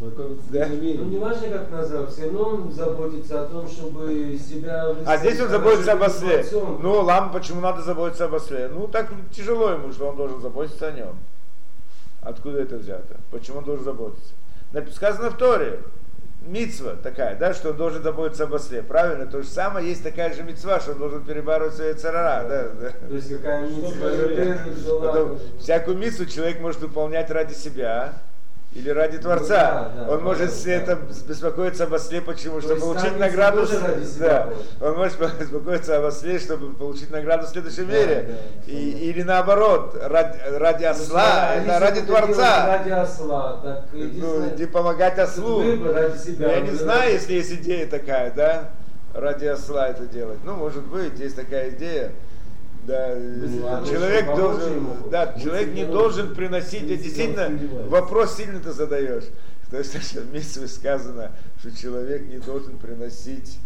Да? 0.00 0.66
Ну 0.68 1.04
не 1.06 1.18
важно 1.18 1.48
как 1.48 1.70
назвать, 1.70 2.10
все 2.10 2.24
равно 2.26 2.42
он 2.42 2.72
заботится 2.72 3.42
о 3.42 3.46
том, 3.46 3.68
чтобы 3.68 4.38
себя... 4.38 4.94
А 5.04 5.16
здесь 5.16 5.40
он 5.40 5.48
заботится 5.48 5.92
об 5.92 6.02
осле. 6.02 6.44
Ну 6.52 7.00
ладно, 7.00 7.32
почему 7.32 7.60
надо 7.60 7.82
заботиться 7.82 8.26
об 8.26 8.34
осле? 8.34 8.70
Ну 8.72 8.86
так 8.86 9.10
тяжело 9.34 9.70
ему, 9.70 9.92
что 9.92 10.08
он 10.08 10.16
должен 10.16 10.40
заботиться 10.40 10.88
о 10.88 10.92
нем. 10.92 11.16
Откуда 12.22 12.60
это 12.60 12.76
взято? 12.76 13.16
Почему 13.32 13.58
он 13.58 13.64
должен 13.64 13.84
заботиться? 13.84 14.34
Сказано 14.94 15.30
в 15.30 15.36
Торе, 15.36 15.80
мицва 16.48 16.96
такая, 17.02 17.36
да, 17.36 17.54
что 17.54 17.70
он 17.70 17.76
должен 17.76 18.02
заботиться 18.02 18.44
об 18.44 18.54
осле. 18.54 18.82
Правильно? 18.82 19.26
То 19.26 19.42
же 19.42 19.48
самое 19.48 19.88
есть 19.88 20.02
такая 20.02 20.34
же 20.34 20.42
мицва, 20.42 20.80
что 20.80 20.92
он 20.92 20.98
должен 20.98 21.24
перебарывать 21.24 21.74
свои 21.74 21.94
царара. 21.94 22.48
Да, 22.48 22.68
да. 22.80 22.90
То 23.08 23.14
есть 23.14 23.30
какая 23.36 23.66
мицва? 23.68 25.38
Всякую 25.60 25.98
мицву 25.98 26.26
человек 26.26 26.60
может 26.60 26.80
выполнять 26.80 27.30
ради 27.30 27.54
себя, 27.54 28.14
или 28.72 28.90
ради 28.90 29.18
Творца. 29.18 29.90
Ну, 29.94 30.00
да, 30.00 30.06
да, 30.06 30.14
он 30.14 30.24
может 30.24 30.50
да, 30.64 30.70
это 30.70 30.98
беспокоиться 31.26 31.84
об 31.84 31.94
осле, 31.94 32.20
почему? 32.20 32.60
чтобы 32.60 32.80
получить 32.80 33.18
награду. 33.18 33.66
Да, 34.18 34.50
он 34.80 34.96
может 34.96 35.18
беспокоиться 35.40 35.96
об 35.96 36.04
осле, 36.04 36.38
чтобы 36.38 36.74
получить 36.74 37.10
награду 37.10 37.46
в 37.46 37.48
следующем 37.48 37.86
да, 37.86 37.92
мире. 37.92 38.24
Да, 38.28 38.34
да, 38.66 38.72
И, 38.72 38.90
или 39.08 39.22
наоборот, 39.22 39.96
ради, 40.00 40.38
ради 40.50 40.84
осла, 40.84 41.52
ну, 41.56 41.62
это 41.62 41.80
ради 41.80 42.00
Творца. 42.02 42.66
Ради 42.66 42.90
осла, 42.90 43.60
так 43.62 43.84
ну, 43.92 44.48
иди 44.54 44.66
помогать 44.66 45.18
ослу. 45.18 45.60
Ради 45.60 46.18
себя, 46.18 46.52
Я 46.52 46.60
не 46.60 46.72
знаю, 46.72 47.12
если 47.12 47.32
есть 47.34 47.52
идея 47.52 47.86
такая, 47.86 48.30
да, 48.32 48.70
ради 49.14 49.46
осла 49.46 49.88
это 49.88 50.04
делать. 50.04 50.40
Ну, 50.44 50.54
может 50.54 50.84
быть, 50.84 51.18
есть 51.18 51.36
такая 51.36 51.70
идея. 51.70 52.12
Да, 52.88 53.84
человек 53.84 54.34
должен, 54.34 54.86
да, 55.10 55.34
человек 55.38 55.74
не 55.74 55.84
должен 55.84 56.34
приносить, 56.34 56.86
действительно, 56.86 57.50
вопрос 57.86 58.36
сильно 58.36 58.60
ты 58.60 58.72
задаешь. 58.72 59.24
То 59.70 59.76
есть 59.76 59.94
в 59.94 60.32
Митсве 60.32 60.66
сказано, 60.66 61.32
что 61.58 61.70
человек 61.76 62.26
не 62.26 62.38
должен 62.38 62.78
приносить, 62.78 63.58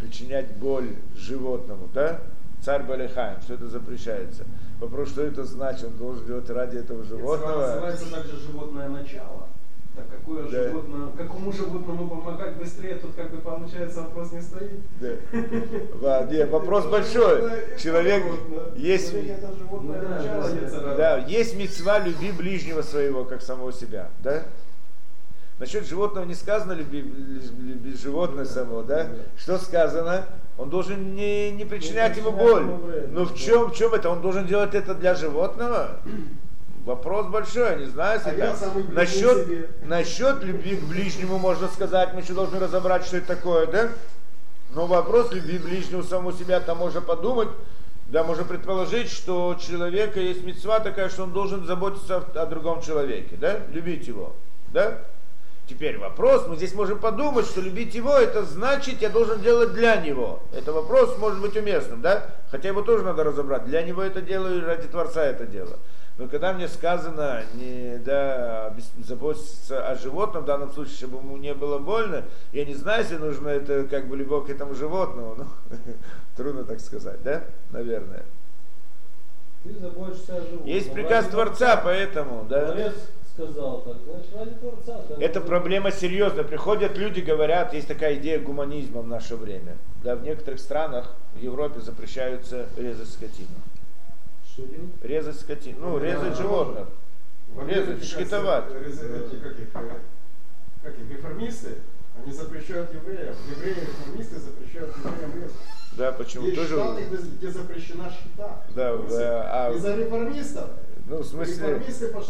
причинять 0.00 0.56
боль 0.58 0.90
животному, 1.16 1.88
да? 1.92 2.20
Царь 2.62 2.84
Балихаем, 2.84 3.40
что 3.42 3.54
это 3.54 3.66
запрещается. 3.66 4.44
Вопрос, 4.80 5.08
что 5.08 5.22
это 5.22 5.44
значит, 5.44 5.84
он 5.84 5.96
должен 5.96 6.24
делать 6.26 6.48
ради 6.48 6.76
этого 6.76 7.02
животного. 7.02 7.62
Это 7.62 7.74
называется 7.74 8.14
также 8.14 8.36
животное 8.38 8.88
начало. 8.88 9.48
Так 9.96 10.04
какое 10.10 10.42
да. 10.44 10.64
животное, 10.64 11.08
какому 11.16 11.50
животному 11.50 12.08
помогать 12.08 12.56
быстрее, 12.56 12.96
тут 12.96 13.14
как 13.14 13.30
бы 13.30 13.38
получается 13.38 14.02
вопрос 14.02 14.30
не 14.32 14.42
стоит. 14.42 14.80
Да. 15.00 16.24
Нет, 16.30 16.50
вопрос 16.50 16.84
большой. 16.84 17.50
Человек 17.78 18.22
есть, 18.76 19.14
да, 20.96 21.16
есть 21.26 21.56
мецва 21.56 21.98
люби 22.00 22.30
ближнего 22.30 22.82
своего, 22.82 23.24
как 23.24 23.40
самого 23.40 23.72
себя, 23.72 24.10
да? 24.22 24.42
Насчет 25.58 25.86
животного 25.86 26.26
не 26.26 26.34
сказано 26.34 26.72
люби, 26.72 27.00
люби 27.00 27.96
животное 27.96 28.44
самого, 28.44 28.84
да? 28.84 29.08
Что 29.38 29.56
сказано? 29.56 30.26
Он 30.58 30.68
должен 30.68 31.14
не, 31.14 31.50
не 31.52 31.64
причинять 31.64 32.18
ему 32.18 32.32
боль. 32.32 32.66
Но 33.10 33.24
в 33.24 33.34
чем, 33.34 33.70
в 33.70 33.74
чем 33.74 33.94
это? 33.94 34.10
Он 34.10 34.20
должен 34.20 34.46
делать 34.46 34.74
это 34.74 34.94
для 34.94 35.14
животного? 35.14 36.00
Вопрос 36.86 37.26
большой, 37.26 37.80
не 37.80 37.86
знаю, 37.86 38.20
а 38.24 38.30
так. 38.30 38.92
Насчет, 38.92 39.82
насчет 39.82 40.44
любви 40.44 40.76
к 40.76 40.84
ближнему 40.84 41.36
можно 41.36 41.66
сказать, 41.66 42.14
мы 42.14 42.20
еще 42.20 42.32
должны 42.32 42.60
разобрать, 42.60 43.04
что 43.04 43.16
это 43.16 43.26
такое, 43.26 43.66
да? 43.66 43.88
Но 44.70 44.86
вопрос 44.86 45.32
любви 45.32 45.58
ближнего 45.58 46.02
самого 46.02 46.32
себя, 46.32 46.60
там 46.60 46.78
можно 46.78 47.00
подумать, 47.00 47.48
да, 48.06 48.22
можно 48.22 48.44
предположить, 48.44 49.10
что 49.10 49.48
у 49.48 49.54
человека 49.56 50.20
есть 50.20 50.44
мецва 50.44 50.78
такая, 50.78 51.08
что 51.08 51.24
он 51.24 51.32
должен 51.32 51.66
заботиться 51.66 52.18
о, 52.18 52.42
о 52.42 52.46
другом 52.46 52.80
человеке, 52.82 53.36
да, 53.36 53.58
любить 53.72 54.06
его, 54.06 54.36
да? 54.72 55.00
Теперь 55.68 55.98
вопрос, 55.98 56.46
мы 56.46 56.54
здесь 56.54 56.72
можем 56.72 57.00
подумать, 57.00 57.46
что 57.46 57.60
любить 57.60 57.96
его, 57.96 58.16
это 58.16 58.44
значит, 58.44 59.02
я 59.02 59.08
должен 59.08 59.40
делать 59.40 59.72
для 59.72 59.96
него. 59.96 60.40
Это 60.54 60.72
вопрос 60.72 61.18
может 61.18 61.40
быть 61.40 61.56
уместным, 61.56 62.00
да? 62.00 62.28
Хотя 62.52 62.68
его 62.68 62.82
тоже 62.82 63.02
надо 63.02 63.24
разобрать. 63.24 63.64
Для 63.64 63.82
него 63.82 64.02
это 64.02 64.22
делаю, 64.22 64.64
ради 64.64 64.86
Творца 64.86 65.24
это 65.24 65.46
дело. 65.46 65.80
Но 66.18 66.28
когда 66.28 66.54
мне 66.54 66.66
сказано 66.66 67.42
не 67.54 67.98
да, 67.98 68.74
заботиться 68.98 69.86
о 69.86 69.94
животном, 69.96 70.44
в 70.44 70.46
данном 70.46 70.72
случае, 70.72 70.96
чтобы 70.96 71.18
ему 71.18 71.36
не 71.36 71.52
было 71.52 71.78
больно, 71.78 72.24
я 72.52 72.64
не 72.64 72.74
знаю, 72.74 73.02
если 73.02 73.16
нужно 73.16 73.48
это 73.48 73.84
как 73.84 74.08
бы 74.08 74.16
любовь 74.16 74.46
к 74.46 74.50
этому 74.50 74.74
животному, 74.74 75.34
ну, 75.36 75.46
трудно 76.36 76.64
так 76.64 76.80
сказать, 76.80 77.22
да, 77.22 77.44
наверное. 77.70 78.24
Ты 79.62 79.74
заботишься 79.74 80.36
о 80.36 80.40
животном. 80.40 80.66
Есть 80.66 80.92
приказ 80.92 81.26
Творца, 81.26 81.80
поэтому, 81.84 82.46
да. 82.48 82.72
Творец 82.72 82.94
сказал 83.34 83.82
так, 83.82 83.96
значит, 84.06 84.34
ради 84.34 84.54
Творца. 84.54 85.00
Это 85.20 85.42
проблема 85.42 85.90
серьезная. 85.92 86.44
Приходят 86.44 86.96
люди, 86.96 87.20
говорят, 87.20 87.74
есть 87.74 87.88
такая 87.88 88.14
идея 88.16 88.38
гуманизма 88.38 89.02
в 89.02 89.06
наше 89.06 89.36
время. 89.36 89.76
Да, 90.02 90.16
в 90.16 90.22
некоторых 90.22 90.60
странах 90.60 91.14
в 91.34 91.42
Европе 91.42 91.80
запрещаются 91.80 92.66
резать 92.78 93.10
скотину. 93.10 93.56
Что 94.56 94.64
делать? 94.68 94.88
Резать 95.02 95.38
скотину. 95.38 95.80
Ну, 95.80 95.98
резать 95.98 96.34
животных. 96.38 96.88
Резать, 97.68 98.02
шкитовать. 98.02 98.64
Эти, 98.70 99.36
как 99.36 99.58
их, 99.58 99.70
как 100.82 100.98
их, 100.98 101.10
реформисты, 101.10 101.74
они 102.22 102.32
запрещают 102.32 102.94
евреев. 102.94 103.36
Евреи 103.54 103.74
реформисты 103.82 104.36
запрещают 104.36 104.96
евреям 104.96 105.34
резать. 105.34 105.56
Да, 105.92 106.12
почему? 106.12 106.46
Есть 106.46 106.56
Тоже... 106.56 106.74
штаты, 106.74 107.02
где 107.38 107.50
запрещена 107.50 108.10
шкита. 108.10 108.62
Да, 108.74 108.96
да. 108.96 109.66
А... 109.66 109.72
Из-за 109.74 109.94
реформистов. 109.94 110.70
Ну, 111.06 111.18
в 111.18 111.24
смысле, 111.24 111.82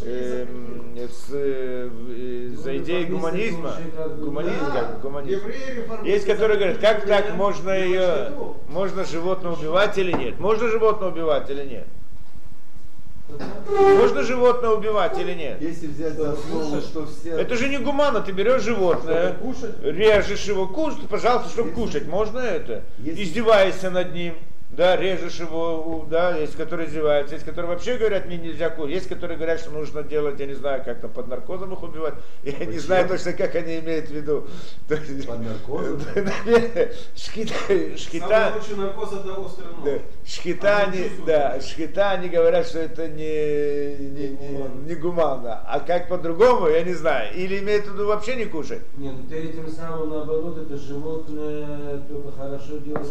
эм, 0.03 0.99
с, 0.99 1.29
э, 1.33 1.89
э, 1.89 2.55
за 2.57 2.73
Ну, 2.73 2.79
идеей 2.79 3.07
реформисты 3.07 3.57
гуманизма, 3.57 3.73
гуманизм, 4.19 4.65
Да, 4.67 4.71
как 4.73 5.01
гуманизм. 5.01 5.43
Есть, 6.03 6.27
которые 6.27 6.59
говорят, 6.59 6.79
как 6.79 7.07
так 7.07 7.35
можно 7.35 7.71
ее, 7.71 8.33
можно 8.69 9.05
животное 9.05 9.53
убивать 9.53 9.97
или 9.97 10.13
нет? 10.13 10.41
Можно 10.41 10.69
животное 10.69 11.09
убивать 11.09 11.49
или 11.49 11.65
нет? 11.65 11.87
Можно 13.69 14.23
животное 14.23 14.71
убивать 14.71 15.19
или 15.19 15.35
нет? 15.35 15.61
Если 15.61 15.87
взять 15.89 16.15
за 16.15 16.33
основу, 16.33 16.81
что 16.81 17.07
все... 17.07 17.37
Это 17.37 17.57
же 17.57 17.69
не 17.69 17.79
гуманно, 17.79 18.21
ты 18.21 18.33
берешь 18.33 18.63
животное, 18.63 19.33
Кушать? 19.35 19.75
режешь 19.83 20.45
его, 20.45 20.67
кушать, 20.69 21.09
пожалуйста, 21.09 21.51
чтобы 21.51 21.73
кушать, 21.73 22.07
можно 22.07 22.39
это? 22.39 22.83
Если- 22.99 23.25
Издеваешься 23.25 23.91
над 23.91 24.15
ним, 24.15 24.35
да, 24.71 24.97
режешь 24.97 25.39
его, 25.39 26.07
да, 26.11 26.37
есть, 26.37 26.57
которые 26.57 26.89
издеваются, 26.89 27.35
есть, 27.35 27.47
которые 27.47 27.71
вообще 27.71 27.97
говорят, 27.97 28.27
мне 28.27 28.37
нельзя 28.37 28.69
кушать, 28.69 28.95
есть, 28.95 29.09
которые 29.09 29.37
говорят, 29.37 29.61
что 29.61 29.71
нужно 29.71 30.03
делать, 30.03 30.41
я 30.41 30.47
не 30.47 30.55
знаю, 30.55 30.83
как 30.85 31.01
там, 31.01 31.11
под 31.11 31.29
наркозом 31.29 31.73
их 31.73 31.83
убивать, 31.83 32.15
я 32.43 32.53
не 32.53 32.59
Почему? 32.59 32.81
знаю 32.81 33.09
точно, 33.09 33.33
как 33.33 33.55
они 33.55 33.79
имеют 33.79 34.09
в 34.09 34.11
виду. 34.11 34.47
Под 34.89 35.41
наркозом? 35.41 36.01
Шхита, 37.17 37.55
шхита, 37.97 38.55
наркоз 38.77 39.13
это 39.13 39.35
острый 39.35 39.67
нож. 39.67 39.85
да, 39.85 39.99
шхита, 40.25 40.79
они, 40.79 41.11
да, 41.25 41.61
шхита, 41.61 42.11
они 42.11 42.29
говорят, 42.29 42.67
что 42.67 42.81
это 42.81 43.09
не, 43.09 43.97
не, 43.97 44.29
не, 44.31 44.87
не 44.87 44.95
гуманно. 44.95 45.63
А 45.67 45.81
как 45.81 46.09
по-другому, 46.09 46.69
я 46.69 46.83
не 46.83 46.95
знаю. 46.95 47.35
Или 47.35 47.61
имеют 47.61 47.87
в 47.87 47.95
виду 47.95 48.07
вообще 48.07 48.37
не 48.37 48.47
кушать? 48.47 48.83
Не, 48.97 49.11
ну 49.11 49.23
ты 49.29 49.37
этим 49.37 49.69
самым 49.69 50.11
наоборот, 50.11 50.59
это 50.59 50.77
животное 50.77 51.99
только 52.09 52.33
хорошо 52.33 52.79
делаешь. 52.79 53.07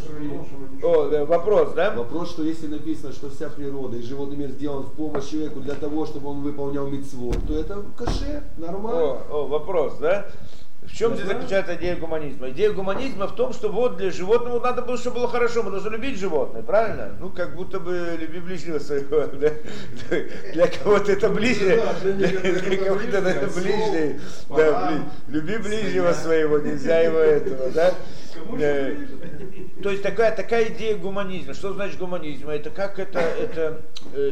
О, 0.83 1.09
да, 1.09 1.25
вопрос, 1.25 1.54
да? 1.75 1.91
Вопрос, 1.91 2.31
что 2.31 2.43
если 2.43 2.67
написано, 2.67 3.13
что 3.13 3.29
вся 3.29 3.49
природа 3.49 3.97
и 3.97 4.01
животный 4.01 4.35
мир 4.35 4.49
сделан 4.49 4.83
в 4.83 4.91
помощь 4.91 5.29
человеку 5.29 5.59
для 5.59 5.75
того, 5.75 6.05
чтобы 6.05 6.29
он 6.29 6.41
выполнял 6.41 6.87
митцвот, 6.87 7.37
то 7.47 7.53
это 7.53 7.83
каше, 7.97 8.43
нормально. 8.57 9.01
О, 9.01 9.27
о, 9.29 9.47
вопрос, 9.47 9.97
да? 9.99 10.27
В 10.87 10.93
чем 10.93 11.15
здесь 11.15 11.27
заключается 11.27 11.75
идея 11.75 11.95
гуманизма? 11.95 12.49
Идея 12.49 12.71
гуманизма 12.71 13.27
в 13.27 13.35
том, 13.35 13.53
что 13.53 13.69
вот 13.69 13.97
для 13.97 14.11
животного 14.11 14.59
надо 14.61 14.81
было, 14.81 14.97
чтобы 14.97 15.17
было 15.17 15.27
хорошо, 15.27 15.63
мы 15.63 15.71
должны 15.71 15.89
любить 15.89 16.19
животное, 16.19 16.61
правильно? 16.61 17.15
Ну, 17.19 17.29
как 17.29 17.55
будто 17.55 17.79
бы 17.79 18.17
люби 18.19 18.39
ближнего 18.39 18.79
своего, 18.79 19.25
да? 19.39 19.51
Для 20.53 20.67
кого-то 20.67 21.11
это 21.11 21.29
ближнее, 21.29 21.81
для 22.03 22.77
кого-то 22.77 23.17
это 23.17 23.59
ближнее, 23.59 24.19
да, 24.49 25.03
люби 25.27 25.57
ближнего 25.57 26.13
своего, 26.13 26.59
нельзя 26.59 26.99
его 26.99 27.19
этого, 27.19 27.71
да? 27.71 27.93
Кому 28.33 28.57
же 28.57 28.95
ближе? 28.95 29.65
То 29.83 29.91
есть 29.91 30.03
такая, 30.03 30.35
такая 30.35 30.65
идея 30.69 30.97
гуманизма. 30.97 31.53
Что 31.53 31.73
значит 31.73 31.97
гуманизм? 31.99 32.49
Это 32.49 32.69
как 32.69 32.99
это, 32.99 33.19
это 33.19 33.81
э, 34.13 34.31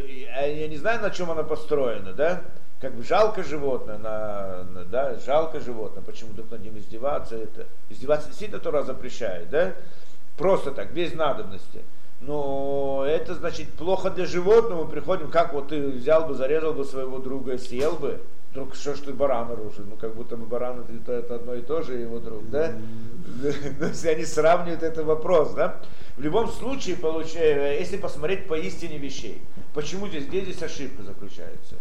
я 0.57 0.67
не 0.67 0.77
знаю, 0.77 1.01
на 1.01 1.09
чем 1.09 1.31
она 1.31 1.43
построена, 1.43 2.13
да? 2.13 2.41
Как 2.83 2.95
бы 2.95 3.03
жалко 3.05 3.43
животное, 3.43 3.97
на, 3.97 4.65
на- 4.73 4.83
да, 4.83 5.17
жалко 5.25 5.61
животное, 5.61 6.03
почему 6.03 6.33
тут 6.35 6.51
над 6.51 6.61
ним 6.61 6.77
издеваться, 6.77 7.37
это, 7.37 7.65
издеваться 7.89 8.27
действительно 8.27 8.59
Тора 8.59 8.83
запрещает, 8.83 9.49
да? 9.49 9.73
Просто 10.35 10.71
так, 10.71 10.91
без 10.91 11.13
надобности. 11.13 11.81
Но 12.19 13.05
это 13.07 13.35
значит 13.35 13.69
плохо 13.69 14.09
для 14.09 14.25
животного, 14.25 14.83
мы 14.83 14.91
приходим, 14.91 15.31
как 15.31 15.53
вот 15.53 15.69
ты 15.69 15.81
взял 15.91 16.27
бы, 16.27 16.35
зарезал 16.35 16.73
бы 16.73 16.83
своего 16.83 17.19
друга, 17.19 17.57
съел 17.57 17.93
бы, 17.93 18.19
вдруг 18.51 18.75
что 18.75 18.95
ж 18.95 18.99
ты 18.99 19.13
баран 19.13 19.49
оружие, 19.49 19.85
ну 19.89 19.95
как 19.95 20.13
будто 20.13 20.35
бы 20.35 20.45
баран 20.45 20.83
это, 20.89 21.13
это 21.13 21.35
одно 21.35 21.53
и 21.53 21.61
то 21.61 21.83
же 21.83 21.93
его 21.93 22.19
друг, 22.19 22.49
да? 22.49 22.73
Ну, 23.41 23.87
если 23.87 24.09
они 24.09 24.25
сравнивают, 24.25 24.83
это 24.83 25.05
вопрос, 25.05 25.53
да? 25.53 25.79
В 26.17 26.21
любом 26.21 26.49
случае, 26.49 26.97
получая, 26.97 27.79
если 27.79 27.95
посмотреть 27.95 28.45
по 28.45 28.55
истине 28.55 28.97
вещей, 28.97 29.41
почему 29.73 30.09
здесь, 30.09 30.25
где 30.25 30.41
здесь 30.41 30.61
ошибка 30.61 31.01
заключается? 31.03 31.75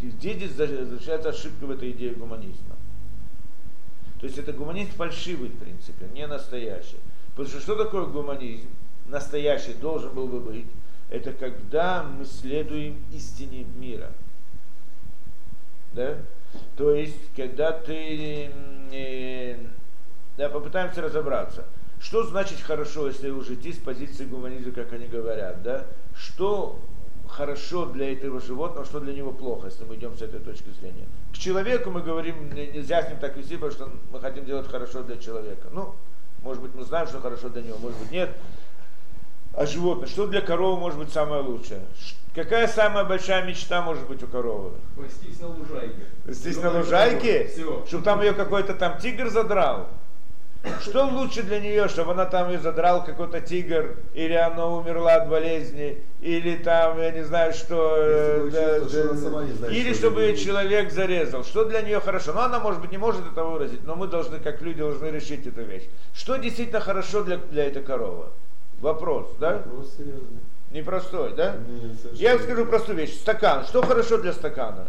Здесь 0.00 0.52
за- 0.52 0.84
заключается 0.84 1.30
ошибка 1.30 1.64
в 1.64 1.70
этой 1.72 1.90
идее 1.90 2.14
гуманизма? 2.14 2.76
То 4.20 4.26
есть 4.26 4.38
это 4.38 4.52
гуманизм 4.52 4.90
фальшивый, 4.92 5.48
в 5.48 5.58
принципе, 5.58 6.06
не 6.12 6.26
настоящий. 6.26 6.98
Потому 7.30 7.48
что 7.48 7.60
что 7.60 7.76
такое 7.76 8.06
гуманизм? 8.06 8.68
Настоящий 9.06 9.74
должен 9.74 10.12
был 10.12 10.26
бы 10.26 10.40
быть. 10.40 10.66
Это 11.10 11.32
когда 11.32 12.02
мы 12.02 12.24
следуем 12.24 13.02
истине 13.12 13.64
мира. 13.76 14.12
Да? 15.92 16.18
То 16.76 16.94
есть, 16.94 17.34
когда 17.34 17.72
ты... 17.72 18.50
э, 18.92 19.56
да, 20.36 20.48
попытаемся 20.48 21.02
разобраться. 21.02 21.64
Что 22.00 22.24
значит 22.24 22.60
хорошо, 22.60 23.08
если 23.08 23.30
уже 23.30 23.54
идти 23.54 23.72
с 23.72 23.78
позиции 23.78 24.24
гуманизма, 24.24 24.72
как 24.72 24.92
они 24.92 25.06
говорят, 25.06 25.62
да? 25.62 25.86
Что 26.14 26.78
хорошо 27.28 27.86
для 27.86 28.12
этого 28.12 28.40
животного, 28.40 28.84
что 28.86 29.00
для 29.00 29.12
него 29.14 29.32
плохо, 29.32 29.66
если 29.66 29.84
мы 29.84 29.96
идем 29.96 30.16
с 30.16 30.22
этой 30.22 30.40
точки 30.40 30.68
зрения. 30.80 31.06
К 31.32 31.38
человеку 31.38 31.90
мы 31.90 32.02
говорим, 32.02 32.52
не- 32.54 32.68
нельзя 32.68 33.02
с 33.02 33.08
ним 33.08 33.18
так 33.18 33.36
вести, 33.36 33.54
потому 33.56 33.72
что 33.72 33.90
мы 34.12 34.20
хотим 34.20 34.44
делать 34.44 34.68
хорошо 34.68 35.02
для 35.02 35.16
человека. 35.16 35.68
Ну, 35.72 35.94
может 36.42 36.62
быть, 36.62 36.74
мы 36.74 36.84
знаем, 36.84 37.06
что 37.06 37.20
хорошо 37.20 37.48
для 37.48 37.62
него, 37.62 37.78
может 37.78 37.98
быть, 37.98 38.10
нет. 38.10 38.30
А 39.54 39.66
животное, 39.66 40.06
что 40.08 40.26
для 40.26 40.40
коровы 40.40 40.78
может 40.80 40.98
быть 40.98 41.12
самое 41.12 41.42
лучшее? 41.42 41.80
Какая 42.34 42.68
самая 42.68 43.04
большая 43.04 43.44
мечта 43.44 43.82
может 43.82 44.06
быть 44.06 44.22
у 44.22 44.26
коровы? 44.28 44.72
Пастись 44.96 45.40
на 45.40 45.48
лужайке. 45.48 46.04
Ну, 46.24 46.62
на 46.62 46.78
лужайке, 46.78 47.48
Все. 47.48 47.84
чтобы 47.86 48.04
там 48.04 48.20
ее 48.22 48.32
какой-то 48.34 48.74
там 48.74 48.98
тигр 48.98 49.28
задрал. 49.28 49.88
Что 50.82 51.04
лучше 51.06 51.42
для 51.42 51.60
нее, 51.60 51.88
чтобы 51.88 52.12
она 52.12 52.24
там 52.24 52.48
ее 52.50 52.58
задрал 52.58 53.04
какой-то 53.04 53.40
тигр, 53.40 53.96
или 54.14 54.34
она 54.34 54.66
умерла 54.66 55.14
от 55.16 55.28
болезни, 55.28 56.02
или 56.20 56.56
там, 56.56 56.98
я 57.00 57.10
не 57.10 57.22
знаю, 57.24 57.52
что... 57.52 57.96
э, 57.96 59.16
сама 59.16 59.44
не 59.44 59.52
знает, 59.52 59.74
или 59.74 59.92
что 59.92 60.00
чтобы 60.00 60.22
ее 60.22 60.36
человек 60.36 60.92
зарезал. 60.92 61.44
Что 61.44 61.64
для 61.64 61.82
нее 61.82 62.00
хорошо? 62.00 62.32
Ну, 62.32 62.40
она, 62.40 62.58
может 62.58 62.80
быть, 62.80 62.90
не 62.90 62.98
может 62.98 63.22
это 63.30 63.44
выразить, 63.44 63.84
но 63.84 63.94
мы 63.94 64.06
должны, 64.06 64.38
как 64.38 64.60
люди, 64.62 64.78
должны 64.78 65.06
решить 65.06 65.46
эту 65.46 65.62
вещь. 65.62 65.84
Что 66.14 66.36
действительно 66.36 66.80
хорошо 66.80 67.22
для, 67.22 67.36
для 67.36 67.64
этой 67.66 67.82
коровы? 67.82 68.26
Вопрос, 68.80 69.28
да? 69.38 69.62
Вопрос 69.64 69.94
серьезный. 69.96 70.40
Непростой, 70.70 71.32
да? 71.34 71.56
Не. 71.56 71.96
Я 72.14 72.34
вам 72.34 72.42
скажу 72.42 72.66
простую 72.66 72.98
вещь. 72.98 73.14
Стакан. 73.14 73.64
Что 73.64 73.82
хорошо 73.82 74.18
для 74.18 74.32
стакана? 74.32 74.88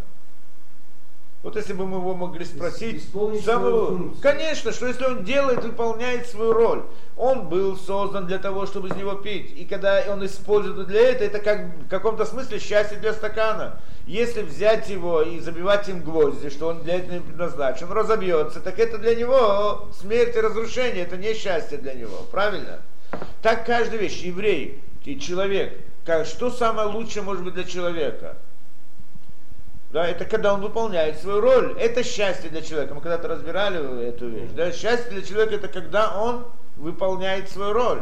Вот 1.41 1.55
если 1.55 1.71
бы 1.71 1.85
мы 1.87 1.99
его 1.99 2.15
могли 2.15 2.43
спросить, 2.43 3.01
самого- 3.45 3.87
конечно, 4.21 4.73
что 4.73 4.87
если 4.87 5.05
он 5.05 5.23
делает, 5.23 5.63
выполняет 5.63 6.27
свою 6.27 6.51
роль, 6.51 6.83
он 7.15 7.47
был 7.47 7.77
создан 7.77 8.27
для 8.27 8.39
того, 8.39 8.65
чтобы 8.65 8.89
из 8.89 8.95
него 8.95 9.13
пить, 9.15 9.57
и 9.57 9.63
когда 9.63 10.03
он 10.09 10.25
использует 10.25 10.87
для 10.87 11.11
этого, 11.11 11.27
это 11.27 11.39
как 11.39 11.59
в 11.85 11.87
каком-то 11.87 12.25
смысле 12.25 12.59
счастье 12.59 12.97
для 12.97 13.13
стакана. 13.13 13.79
Если 14.05 14.41
взять 14.41 14.89
его 14.89 15.21
и 15.21 15.39
забивать 15.39 15.87
им 15.87 16.01
гвозди, 16.03 16.49
что 16.49 16.67
он 16.67 16.81
для 16.83 16.95
этого 16.95 17.13
не 17.13 17.19
предназначен, 17.21 17.85
он 17.89 17.93
разобьется, 17.93 18.59
так 18.59 18.77
это 18.77 18.97
для 18.97 19.15
него 19.15 19.87
смерть 19.97 20.35
и 20.35 20.41
разрушение, 20.41 21.03
это 21.03 21.15
не 21.15 21.33
счастье 21.33 21.77
для 21.77 21.93
него, 21.93 22.17
правильно? 22.31 22.81
Так 23.41 23.65
каждая 23.65 23.97
вещь, 23.99 24.21
еврей 24.23 24.83
и 25.05 25.17
человек, 25.17 25.79
как- 26.05 26.25
что 26.25 26.49
самое 26.49 26.89
лучшее 26.89 27.23
может 27.23 27.45
быть 27.45 27.53
для 27.53 27.63
человека? 27.63 28.35
Да, 29.91 30.07
это 30.07 30.25
когда 30.25 30.53
он 30.53 30.61
выполняет 30.61 31.17
свою 31.17 31.41
роль. 31.41 31.75
Это 31.79 32.03
счастье 32.03 32.49
для 32.49 32.61
человека. 32.61 32.93
Мы 32.93 33.01
когда-то 33.01 33.27
разбирали 33.27 34.07
эту 34.07 34.27
вещь. 34.27 34.51
Да? 34.55 34.71
Счастье 34.71 35.11
для 35.11 35.23
человека 35.23 35.55
это 35.55 35.67
когда 35.67 36.19
он 36.21 36.45
выполняет 36.77 37.49
свою 37.49 37.73
роль. 37.73 38.01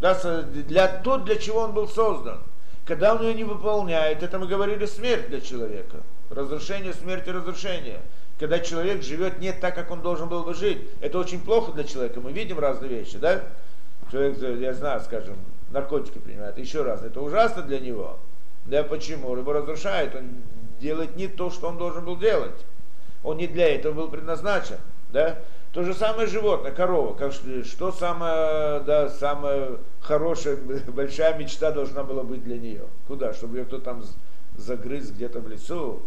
Да, 0.00 0.14
для 0.44 0.88
то, 0.88 1.18
для 1.18 1.36
чего 1.36 1.60
он 1.60 1.72
был 1.72 1.88
создан. 1.88 2.40
Когда 2.84 3.14
он 3.14 3.22
ее 3.22 3.34
не 3.34 3.44
выполняет, 3.44 4.22
это 4.22 4.38
мы 4.38 4.46
говорили 4.46 4.86
смерть 4.86 5.28
для 5.28 5.40
человека. 5.40 5.98
Разрушение, 6.30 6.92
смерть 6.92 7.28
и 7.28 7.30
разрушение. 7.30 8.00
Когда 8.38 8.58
человек 8.58 9.02
живет 9.02 9.38
не 9.38 9.52
так, 9.52 9.74
как 9.76 9.92
он 9.92 10.02
должен 10.02 10.28
был 10.28 10.42
бы 10.42 10.52
жить. 10.52 10.82
Это 11.00 11.18
очень 11.18 11.40
плохо 11.40 11.72
для 11.72 11.84
человека. 11.84 12.20
Мы 12.20 12.32
видим 12.32 12.58
разные 12.58 12.90
вещи, 12.90 13.16
да? 13.18 13.44
Человек, 14.10 14.60
я 14.60 14.74
знаю, 14.74 15.00
скажем, 15.00 15.36
наркотики 15.70 16.18
принимает, 16.18 16.58
еще 16.58 16.82
раз, 16.82 17.02
это 17.02 17.20
ужасно 17.20 17.62
для 17.62 17.78
него. 17.78 18.18
Да 18.66 18.82
почему? 18.82 19.34
Его 19.36 19.52
разрушает, 19.52 20.14
он 20.14 20.42
делает 20.84 21.16
не 21.16 21.28
то, 21.28 21.50
что 21.50 21.68
он 21.68 21.78
должен 21.78 22.04
был 22.04 22.16
делать. 22.16 22.66
Он 23.22 23.38
не 23.38 23.46
для 23.46 23.74
этого 23.74 23.94
был 23.94 24.08
предназначен. 24.08 24.76
Да? 25.08 25.38
То 25.72 25.82
же 25.82 25.94
самое 25.94 26.28
животное, 26.28 26.72
корова. 26.72 27.14
Как, 27.14 27.32
что- 27.32 27.90
самое, 27.90 28.80
да, 28.80 29.08
самая 29.08 29.78
хорошая, 30.00 30.56
большая 30.88 31.36
мечта 31.38 31.72
должна 31.72 32.04
была 32.04 32.22
быть 32.22 32.44
для 32.44 32.58
нее? 32.58 32.82
Куда? 33.08 33.32
Чтобы 33.32 33.58
ее 33.58 33.64
кто-то 33.64 33.84
там 33.84 34.04
загрыз 34.56 35.10
где-то 35.10 35.40
в 35.40 35.48
лесу? 35.48 36.02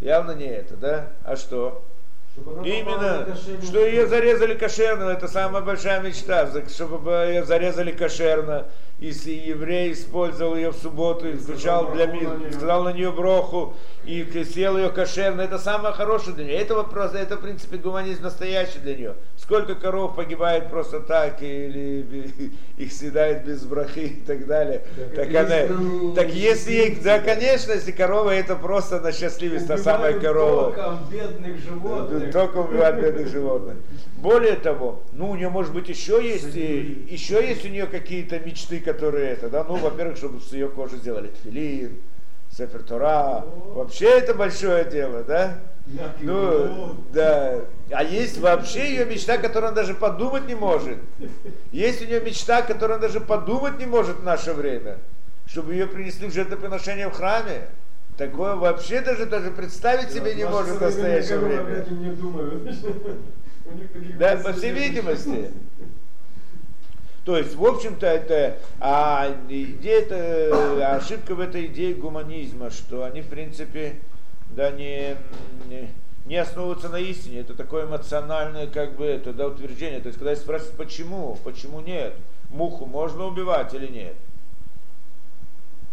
Явно 0.00 0.32
не 0.32 0.44
это, 0.46 0.76
да? 0.76 1.08
А 1.24 1.36
что? 1.36 1.82
Именно, 2.64 3.26
что 3.62 3.84
ее 3.84 4.06
зарезали 4.06 4.54
кошерно, 4.54 5.10
это 5.10 5.28
самая 5.28 5.62
большая 5.62 6.00
мечта, 6.00 6.48
чтобы 6.68 6.98
бы 6.98 7.10
ее 7.10 7.44
зарезали 7.44 7.90
кошерно. 7.90 8.66
если 9.00 9.32
еврей 9.32 9.92
использовал 9.92 10.54
ее 10.54 10.70
в 10.70 10.76
субботу 10.76 11.26
и 11.26 11.34
включал 11.34 11.90
для 11.92 12.06
сказал 12.52 12.84
на 12.84 12.92
нее 12.92 13.10
броху 13.10 13.74
и 14.04 14.24
съел 14.44 14.76
ее 14.76 14.90
кошерно, 14.90 15.40
это 15.40 15.58
самое 15.58 15.94
хорошее 15.94 16.36
для 16.36 16.44
нее. 16.44 16.56
Это 16.56 16.74
вопрос, 16.74 17.14
это 17.14 17.36
в 17.36 17.40
принципе 17.40 17.78
гуманизм 17.78 18.22
настоящий 18.22 18.78
для 18.78 18.94
нее. 18.94 19.14
Сколько 19.50 19.74
коров 19.74 20.14
погибает 20.14 20.70
просто 20.70 21.00
так, 21.00 21.42
или 21.42 22.52
их 22.76 22.92
съедает 22.92 23.44
без 23.44 23.64
брахи 23.64 23.98
и 23.98 24.20
так 24.24 24.46
далее. 24.46 24.84
Так, 25.16 25.32
так, 25.32 25.34
она, 25.34 26.14
так 26.14 26.28
если, 26.32 26.96
да, 27.02 27.18
конечно, 27.18 27.72
если 27.72 27.90
корова 27.90 28.30
это 28.30 28.54
просто 28.54 29.00
на 29.00 29.10
счастливец, 29.10 29.64
та 29.64 29.76
самая 29.76 30.20
корова. 30.20 30.70
Током 30.70 31.00
бедных 31.10 31.58
животных. 31.58 32.32
Только 32.32 32.58
убивать 32.58 32.94
бедных 33.00 33.26
животных. 33.26 33.78
Более 34.18 34.54
того, 34.54 35.02
ну 35.10 35.30
у 35.30 35.34
нее 35.34 35.48
может 35.48 35.74
быть 35.74 35.88
еще 35.88 36.22
есть, 36.22 36.54
еще 36.54 37.44
есть 37.44 37.64
у 37.64 37.68
нее 37.70 37.86
какие-то 37.86 38.38
мечты, 38.38 38.78
которые 38.78 39.30
это, 39.30 39.48
да, 39.48 39.64
ну, 39.64 39.74
во-первых, 39.74 40.16
чтобы 40.16 40.40
с 40.40 40.52
ее 40.52 40.68
кожи 40.68 40.96
сделали 40.98 41.26
тфилин, 41.26 41.98
Сефер 42.56 42.84
Тора. 42.84 43.44
Вообще 43.74 44.06
это 44.10 44.32
большое 44.32 44.84
дело, 44.84 45.24
да? 45.24 45.58
Ну, 46.20 46.96
да. 47.12 47.60
А 47.90 48.04
есть 48.04 48.38
вообще 48.38 48.90
ее 48.90 49.04
мечта, 49.04 49.38
которую 49.38 49.68
она 49.68 49.76
даже 49.76 49.94
подумать 49.94 50.46
не 50.46 50.54
может. 50.54 50.98
Есть 51.72 52.02
у 52.02 52.06
нее 52.06 52.20
мечта, 52.20 52.62
которую 52.62 52.96
она 52.96 53.06
даже 53.06 53.20
подумать 53.20 53.78
не 53.78 53.86
может 53.86 54.18
в 54.18 54.24
наше 54.24 54.52
время. 54.52 54.98
Чтобы 55.46 55.72
ее 55.72 55.86
принесли 55.86 56.28
в 56.28 56.32
жертвоприношение 56.32 57.08
в 57.08 57.12
храме. 57.12 57.68
Такое 58.16 58.54
вообще 58.54 59.00
даже, 59.00 59.26
даже 59.26 59.50
представить 59.50 60.10
себе 60.10 60.34
не 60.34 60.44
может 60.44 60.76
в 60.76 60.80
настоящее 60.80 61.38
время. 61.38 61.86
Да, 64.18 64.36
по 64.36 64.52
всей 64.52 64.72
видимости. 64.72 65.52
То 67.24 67.36
есть, 67.36 67.54
в 67.54 67.64
общем-то, 67.64 68.06
это 68.06 68.56
а, 68.80 69.32
идея, 69.48 70.00
это, 70.00 70.96
ошибка 70.96 71.34
в 71.34 71.40
этой 71.40 71.66
идее 71.66 71.94
гуманизма, 71.94 72.70
что 72.70 73.04
они, 73.04 73.20
в 73.20 73.28
принципе, 73.28 73.96
да, 74.56 74.70
не, 74.70 75.16
не, 76.26 76.36
основываются 76.36 76.88
на 76.88 76.98
истине. 76.98 77.40
Это 77.40 77.54
такое 77.54 77.86
эмоциональное, 77.86 78.66
как 78.66 78.96
бы, 78.96 79.04
это, 79.04 79.32
да, 79.32 79.46
утверждение. 79.46 80.00
То 80.00 80.08
есть, 80.08 80.18
когда 80.18 80.34
спрашивают, 80.36 80.76
почему, 80.76 81.38
почему 81.44 81.80
нет, 81.80 82.14
муху 82.50 82.86
можно 82.86 83.26
убивать 83.26 83.74
или 83.74 83.86
нет? 83.86 84.16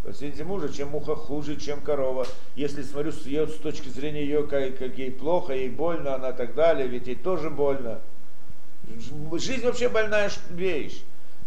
Простите 0.03 0.43
мужа, 0.45 0.71
чем 0.71 0.89
муха 0.89 1.15
хуже, 1.15 1.57
чем 1.57 1.81
корова. 1.81 2.25
Если 2.55 2.81
смотрю, 2.81 3.11
съел 3.11 3.47
с 3.47 3.55
точки 3.55 3.89
зрения 3.89 4.21
ее, 4.21 4.47
как, 4.47 4.77
как 4.77 4.97
ей 4.97 5.11
плохо, 5.11 5.53
ей 5.53 5.69
больно, 5.69 6.15
она 6.15 6.31
так 6.31 6.55
далее, 6.55 6.87
ведь 6.87 7.07
ей 7.07 7.15
тоже 7.15 7.49
больно. 7.49 7.99
Жизнь 9.33 9.65
вообще 9.65 9.89
больная 9.89 10.31
вещь. 10.51 11.03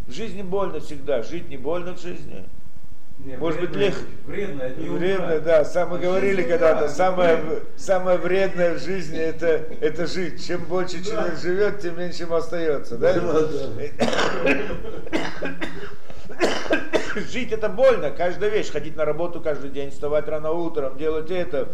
В 0.06 0.12
жизни 0.12 0.42
больно 0.42 0.80
всегда, 0.80 1.22
жить 1.22 1.48
не 1.48 1.56
больно 1.56 1.94
в 1.94 2.02
жизни. 2.02 2.44
Может 3.50 3.68
быть, 3.68 3.76
легче. 3.76 3.98
Вредно, 4.26 4.62
это 4.62 4.80
не 4.80 4.88
Вредно, 4.88 5.40
да. 5.40 5.64
Самое 5.64 6.00
А 6.00 6.06
говорили 6.06 6.42
когда-то, 6.42 6.88
самое, 6.88 7.40
самое 7.76 8.16
вредное 8.18 8.74
в 8.74 8.78
жизни 8.78 9.18
это, 9.18 9.64
это 9.80 10.06
жить. 10.06 10.46
Чем 10.46 10.64
больше 10.64 11.04
человек 11.04 11.36
живет, 11.38 11.80
тем 11.80 11.98
меньше 11.98 12.22
ему 12.22 12.36
остается. 12.36 12.96
Да? 12.96 13.12
Жить 17.32 17.50
это 17.50 17.68
больно, 17.68 18.10
каждая 18.10 18.50
вещь. 18.50 18.70
Ходить 18.70 18.96
на 18.96 19.04
работу 19.04 19.40
каждый 19.40 19.70
день, 19.70 19.90
вставать 19.90 20.28
рано 20.28 20.52
утром, 20.52 20.96
делать 20.96 21.30
это. 21.30 21.68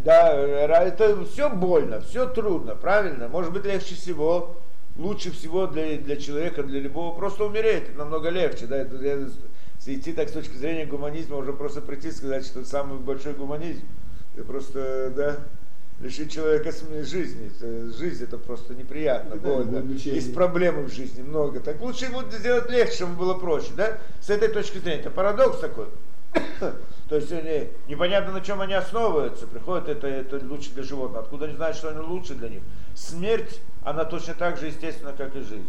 Да, 0.00 0.34
это 0.34 1.24
все 1.24 1.48
больно, 1.48 2.00
все 2.02 2.26
трудно, 2.26 2.74
правильно? 2.74 3.28
Может 3.28 3.52
быть, 3.52 3.64
легче 3.64 3.94
всего, 3.94 4.56
лучше 4.96 5.32
всего 5.32 5.66
для, 5.66 5.96
для 5.96 6.16
человека, 6.16 6.62
для 6.62 6.80
любого, 6.80 7.16
просто 7.16 7.44
умереть, 7.44 7.96
намного 7.96 8.28
легче. 8.28 8.66
Да? 8.66 8.76
Это, 8.76 8.96
это, 8.96 9.30
идти 9.94 10.12
так 10.12 10.28
с 10.28 10.32
точки 10.32 10.56
зрения 10.56 10.86
гуманизма, 10.86 11.36
уже 11.36 11.52
просто 11.52 11.80
прийти 11.80 12.08
и 12.08 12.12
сказать, 12.12 12.44
что 12.44 12.60
это 12.60 12.68
самый 12.68 12.98
большой 12.98 13.34
гуманизм. 13.34 13.82
Это 14.34 14.44
просто, 14.44 15.12
да, 15.14 15.36
лишить 16.00 16.32
человека 16.32 16.72
жизни. 17.04 17.50
Жизнь 17.96 18.24
это 18.24 18.38
просто 18.38 18.74
неприятно, 18.74 19.36
Да, 19.36 19.48
больно. 19.48 19.92
Есть 19.92 20.34
проблемы 20.34 20.82
в 20.82 20.92
жизни 20.92 21.22
много. 21.22 21.60
Так 21.60 21.80
лучше 21.80 22.06
ему 22.06 22.22
сделать 22.30 22.70
легче, 22.70 22.96
чтобы 22.96 23.14
было 23.14 23.34
проще, 23.34 23.70
да? 23.76 23.98
С 24.20 24.30
этой 24.30 24.48
точки 24.48 24.78
зрения. 24.78 25.00
Это 25.00 25.10
парадокс 25.10 25.58
такой. 25.58 25.86
То 27.08 27.16
есть 27.16 27.32
они, 27.32 27.68
непонятно 27.88 28.32
на 28.32 28.40
чем 28.40 28.60
они 28.60 28.74
основываются. 28.74 29.46
Приходят, 29.46 29.88
это, 29.88 30.06
это 30.06 30.44
лучше 30.44 30.70
для 30.72 30.82
животных. 30.82 31.22
Откуда 31.22 31.46
они 31.46 31.54
знают, 31.54 31.76
что 31.76 31.88
они 31.90 32.00
лучше 32.00 32.34
для 32.34 32.48
них? 32.48 32.62
Смерть, 32.94 33.60
она 33.82 34.04
точно 34.04 34.34
так 34.34 34.58
же 34.58 34.66
естественна, 34.66 35.12
как 35.12 35.34
и 35.36 35.40
жизнь. 35.40 35.68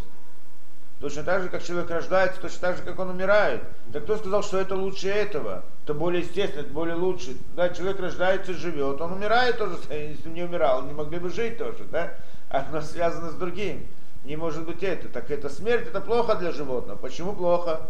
Точно 1.00 1.24
так 1.24 1.44
же, 1.44 1.50
как 1.50 1.64
человек 1.64 1.92
рождается, 1.92 2.42
точно 2.42 2.60
так 2.60 2.78
же, 2.78 2.84
как 2.84 2.98
он 2.98 3.12
умирает. 3.12 3.62
Так 3.94 4.04
кто 4.04 4.18
сказал, 4.18 4.42
что 4.42 4.60
это 4.60 4.76
лучше 4.76 5.10
этого? 5.10 5.64
Это 5.84 5.94
более 5.94 6.24
естественно, 6.24 6.62
это 6.62 6.74
более 6.74 6.96
лучше. 6.96 7.38
Да, 7.56 7.70
человек 7.70 8.00
рождается, 8.00 8.54
живет, 8.54 9.00
он 9.00 9.14
умирает 9.14 9.58
тоже, 9.58 9.78
если 9.90 10.30
не 10.30 10.44
умирал, 10.44 10.84
не 10.84 10.94
могли 10.94 11.20
бы 11.20 11.30
жить 11.30 11.60
тоже, 11.60 11.84
да? 11.92 12.14
Оно 12.50 12.82
связано 12.82 13.30
с 13.30 13.36
другим. 13.36 13.86
Не 14.24 14.36
может 14.36 14.66
быть 14.66 14.82
это. 14.82 15.08
Так 15.08 15.30
это 15.30 15.50
смерть, 15.50 15.88
это 15.88 16.02
плохо 16.02 16.36
для 16.36 16.52
животного. 16.52 16.98
Почему 16.98 17.34
плохо? 17.34 17.82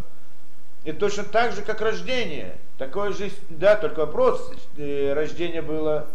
И 0.83 0.91
точно 0.91 1.23
так 1.23 1.53
же, 1.53 1.61
как 1.61 1.81
рождение. 1.81 2.57
Такое 2.77 3.11
же, 3.11 3.31
да, 3.49 3.75
только 3.75 4.01
вопрос, 4.01 4.51
э, 4.77 5.13
рождение 5.13 5.61
было 5.61 6.07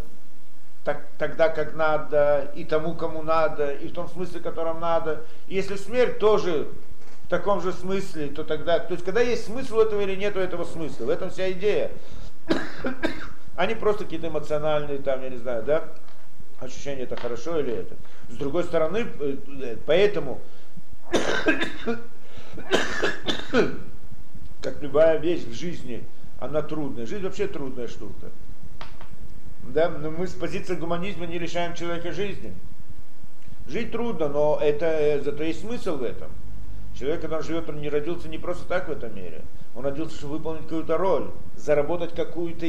так, 0.85 1.07
тогда, 1.17 1.49
как 1.49 1.75
надо, 1.75 2.51
и 2.57 2.65
тому, 2.65 2.95
кому 2.95 3.23
надо, 3.23 3.73
и 3.73 3.89
в 3.89 3.93
том 3.93 4.09
смысле, 4.09 4.41
в 4.41 4.43
котором 4.43 4.81
надо. 4.81 5.23
И 5.47 5.55
если 5.55 5.77
смерть 5.77 6.19
тоже 6.19 6.69
в 7.25 7.29
таком 7.29 7.61
же 7.63 7.73
смысле, 7.73 8.29
то 8.29 8.43
тогда, 8.43 8.81
то 8.81 8.93
есть 8.93 9.05
когда 9.05 9.21
есть 9.21 9.45
смысл 9.47 9.79
этого 9.79 10.01
или 10.01 10.17
нет 10.17 10.37
этого 10.37 10.65
смысла, 10.65 11.05
в 11.05 11.11
этом 11.11 11.31
вся 11.31 11.53
идея. 11.53 11.93
Они 13.57 13.75
просто 13.75 14.05
какие-то 14.05 14.29
эмоциональные, 14.29 14.99
там, 14.99 15.23
я 15.23 15.29
не 15.29 15.37
знаю, 15.37 15.63
да, 15.63 15.85
ощущения, 16.59 17.03
это 17.03 17.17
хорошо 17.17 17.61
или 17.61 17.75
это. 17.75 17.95
С 18.29 18.35
другой 18.37 18.65
стороны, 18.65 19.07
э, 19.21 19.77
поэтому, 19.87 20.41
как 24.63 24.83
любая 24.83 25.19
вещь 25.19 25.45
в 25.45 25.53
жизни, 25.53 26.03
она 26.41 26.63
трудная. 26.63 27.07
Жизнь 27.07 27.23
вообще 27.23 27.47
трудная 27.47 27.87
штука. 27.89 28.31
Да, 29.63 29.89
но 29.89 30.11
мы 30.11 30.27
с 30.27 30.33
позиции 30.33 30.75
гуманизма 30.75 31.27
не 31.27 31.39
лишаем 31.39 31.75
человека 31.75 32.13
жизни. 32.13 32.55
Жить 33.67 33.93
трудно, 33.93 34.29
но 34.29 34.59
это, 34.61 34.87
э, 34.87 35.21
зато 35.23 35.45
есть 35.45 35.61
смысл 35.61 35.97
в 35.97 36.03
этом. 36.03 36.31
Человек, 36.99 37.21
когда 37.21 37.39
он 37.39 37.43
живет, 37.43 37.69
он 37.69 37.81
не 37.81 37.89
родился 37.89 38.29
не 38.29 38.39
просто 38.39 38.67
так 38.69 38.89
в 38.89 38.93
этом 38.93 39.15
мире. 39.15 39.43
Он 39.75 39.85
родился, 39.85 40.17
чтобы 40.17 40.39
выполнить 40.39 40.65
какую-то 40.65 40.99
роль, 40.99 41.31
заработать 41.57 42.15
какую-то 42.15 42.67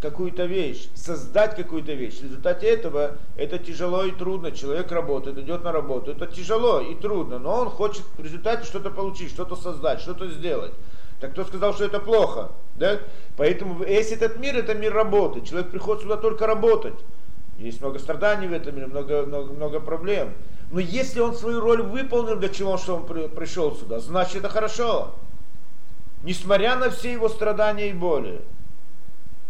какую-то 0.00 0.44
вещь, 0.44 0.88
создать 0.94 1.56
какую-то 1.56 1.92
вещь. 1.92 2.20
В 2.20 2.22
результате 2.22 2.68
этого 2.68 3.16
это 3.36 3.58
тяжело 3.58 4.04
и 4.04 4.12
трудно. 4.12 4.52
Человек 4.52 4.92
работает, 4.92 5.38
идет 5.38 5.64
на 5.64 5.72
работу. 5.72 6.12
Это 6.12 6.26
тяжело 6.26 6.80
и 6.80 6.94
трудно, 6.94 7.40
но 7.40 7.62
он 7.62 7.68
хочет 7.68 8.04
в 8.16 8.22
результате 8.22 8.64
что-то 8.64 8.90
получить, 8.90 9.30
что-то 9.30 9.56
создать, 9.56 10.00
что-то 10.00 10.28
сделать. 10.28 10.72
Так 11.20 11.32
кто 11.32 11.44
сказал, 11.44 11.74
что 11.74 11.84
это 11.84 12.00
плохо? 12.00 12.52
Да? 12.76 12.98
Поэтому 13.36 13.82
весь 13.82 14.12
этот 14.12 14.38
мир, 14.38 14.56
это 14.56 14.74
мир 14.74 14.92
работы. 14.92 15.40
Человек 15.40 15.70
приходит 15.70 16.02
сюда 16.02 16.16
только 16.16 16.46
работать. 16.46 16.94
Есть 17.58 17.80
много 17.80 17.98
страданий 17.98 18.46
в 18.46 18.52
этом 18.52 18.76
мире, 18.76 18.86
много, 18.86 19.26
много, 19.26 19.52
много 19.52 19.80
проблем. 19.80 20.32
Но 20.70 20.78
если 20.78 21.18
он 21.20 21.34
свою 21.34 21.60
роль 21.60 21.82
выполнил, 21.82 22.36
для 22.36 22.48
чего 22.50 22.72
он, 22.72 22.78
что 22.78 22.96
он 22.96 23.06
при- 23.06 23.26
пришел 23.26 23.74
сюда, 23.74 23.98
значит 23.98 24.36
это 24.36 24.48
хорошо. 24.48 25.14
Несмотря 26.22 26.76
на 26.76 26.90
все 26.90 27.12
его 27.12 27.28
страдания 27.28 27.90
и 27.90 27.92
боли. 27.92 28.42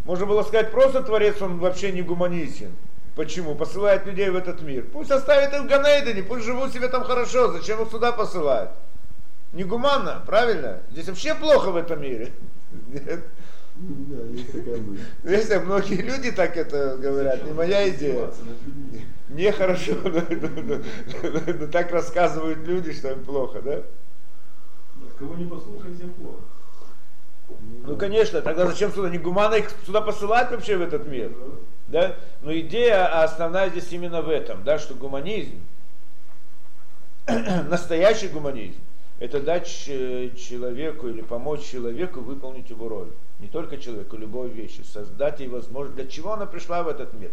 Можно 0.05 0.25
было 0.25 0.43
сказать, 0.43 0.71
просто 0.71 1.03
Творец, 1.03 1.43
он 1.43 1.59
вообще 1.59 1.93
не 1.93 2.01
гуманитен. 2.01 2.73
Почему? 3.15 3.55
Посылает 3.55 4.07
людей 4.07 4.31
в 4.31 4.37
этот 4.37 4.63
мир. 4.63 4.87
Пусть 4.91 5.11
оставит 5.11 5.53
их 5.53 5.63
в 5.63 5.67
Ганейдене, 5.67 6.23
пусть 6.23 6.45
живут 6.45 6.73
себе 6.73 6.89
там 6.89 7.05
хорошо. 7.05 7.53
Зачем 7.53 7.83
их 7.83 7.91
сюда 7.91 8.13
посылать? 8.13 8.71
Негуманно, 9.53 10.23
правильно? 10.27 10.81
Здесь 10.91 11.09
вообще 11.09 11.35
плохо 11.35 11.71
в 11.71 11.77
этом 11.77 12.03
мире. 12.03 12.33
Нет? 12.89 13.25
Да, 13.77 14.23
есть 14.25 14.53
такая 14.53 14.77
мысль. 14.79 15.05
Если 15.25 15.57
многие 15.59 16.03
люди 16.03 16.33
так 16.33 16.57
это 16.57 16.97
говорят, 16.97 17.45
не 17.45 17.53
моя 17.53 17.89
идея. 17.89 18.11
Издеваться 18.11 18.45
над 18.45 18.63
людьми. 18.63 19.07
Мне 19.29 19.53
хорошо, 19.53 19.93
но, 20.05 21.67
так 21.69 21.93
рассказывают 21.93 22.59
люди, 22.67 22.93
что 22.93 23.13
им 23.13 23.25
плохо, 23.25 23.63
да? 23.63 23.83
Кого 25.19 25.35
не 25.35 25.45
послушай, 25.45 25.95
всем 25.95 26.11
плохо. 26.15 26.43
Ну, 27.85 27.97
конечно, 27.97 28.43
тогда 28.43 28.67
зачем 28.67 28.93
сюда, 28.93 29.09
не 29.09 29.19
гуманно 29.19 29.55
их 29.55 29.71
сюда 29.87 30.01
посылать 30.01 30.51
вообще 30.51 30.77
в 30.77 30.83
этот 30.83 31.07
мир? 31.07 31.33
Да? 31.87 32.17
Но 32.43 32.53
идея 32.59 33.23
основная 33.23 33.71
здесь 33.71 33.91
именно 33.93 34.21
в 34.23 34.29
этом, 34.29 34.63
да, 34.65 34.79
что 34.79 34.95
гуманизм, 34.95 35.61
настоящий 37.27 38.29
гуманизм, 38.29 38.79
это 39.19 39.41
дать 39.41 39.67
ч- 39.67 40.33
человеку 40.37 41.09
или 41.09 41.23
помочь 41.23 41.65
человеку 41.65 42.21
выполнить 42.21 42.71
его 42.71 42.89
роль. 42.89 43.11
Не 43.41 43.49
только 43.49 43.79
человеку, 43.79 44.17
любой 44.17 44.49
вещи. 44.49 44.83
Создать 44.83 45.41
ей 45.41 45.49
возможность. 45.49 45.97
Для 45.97 46.07
чего 46.07 46.33
она 46.33 46.47
пришла 46.47 46.83
в 46.83 46.89
этот 46.89 47.15
мир? 47.15 47.31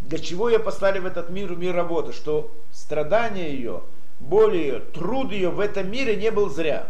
Для 0.00 0.18
чего 0.18 0.48
ее 0.48 0.58
послали 0.58 0.98
в 0.98 1.06
этот 1.06 1.30
мир, 1.30 1.52
в 1.52 1.58
мир 1.58 1.74
работы? 1.74 2.12
Что 2.12 2.50
страдания 2.72 3.52
ее, 3.52 3.82
боль 4.20 4.56
ее, 4.56 4.80
труд 4.80 5.32
ее 5.32 5.50
в 5.50 5.60
этом 5.60 5.90
мире 5.90 6.16
не 6.16 6.30
был 6.30 6.48
зря. 6.50 6.88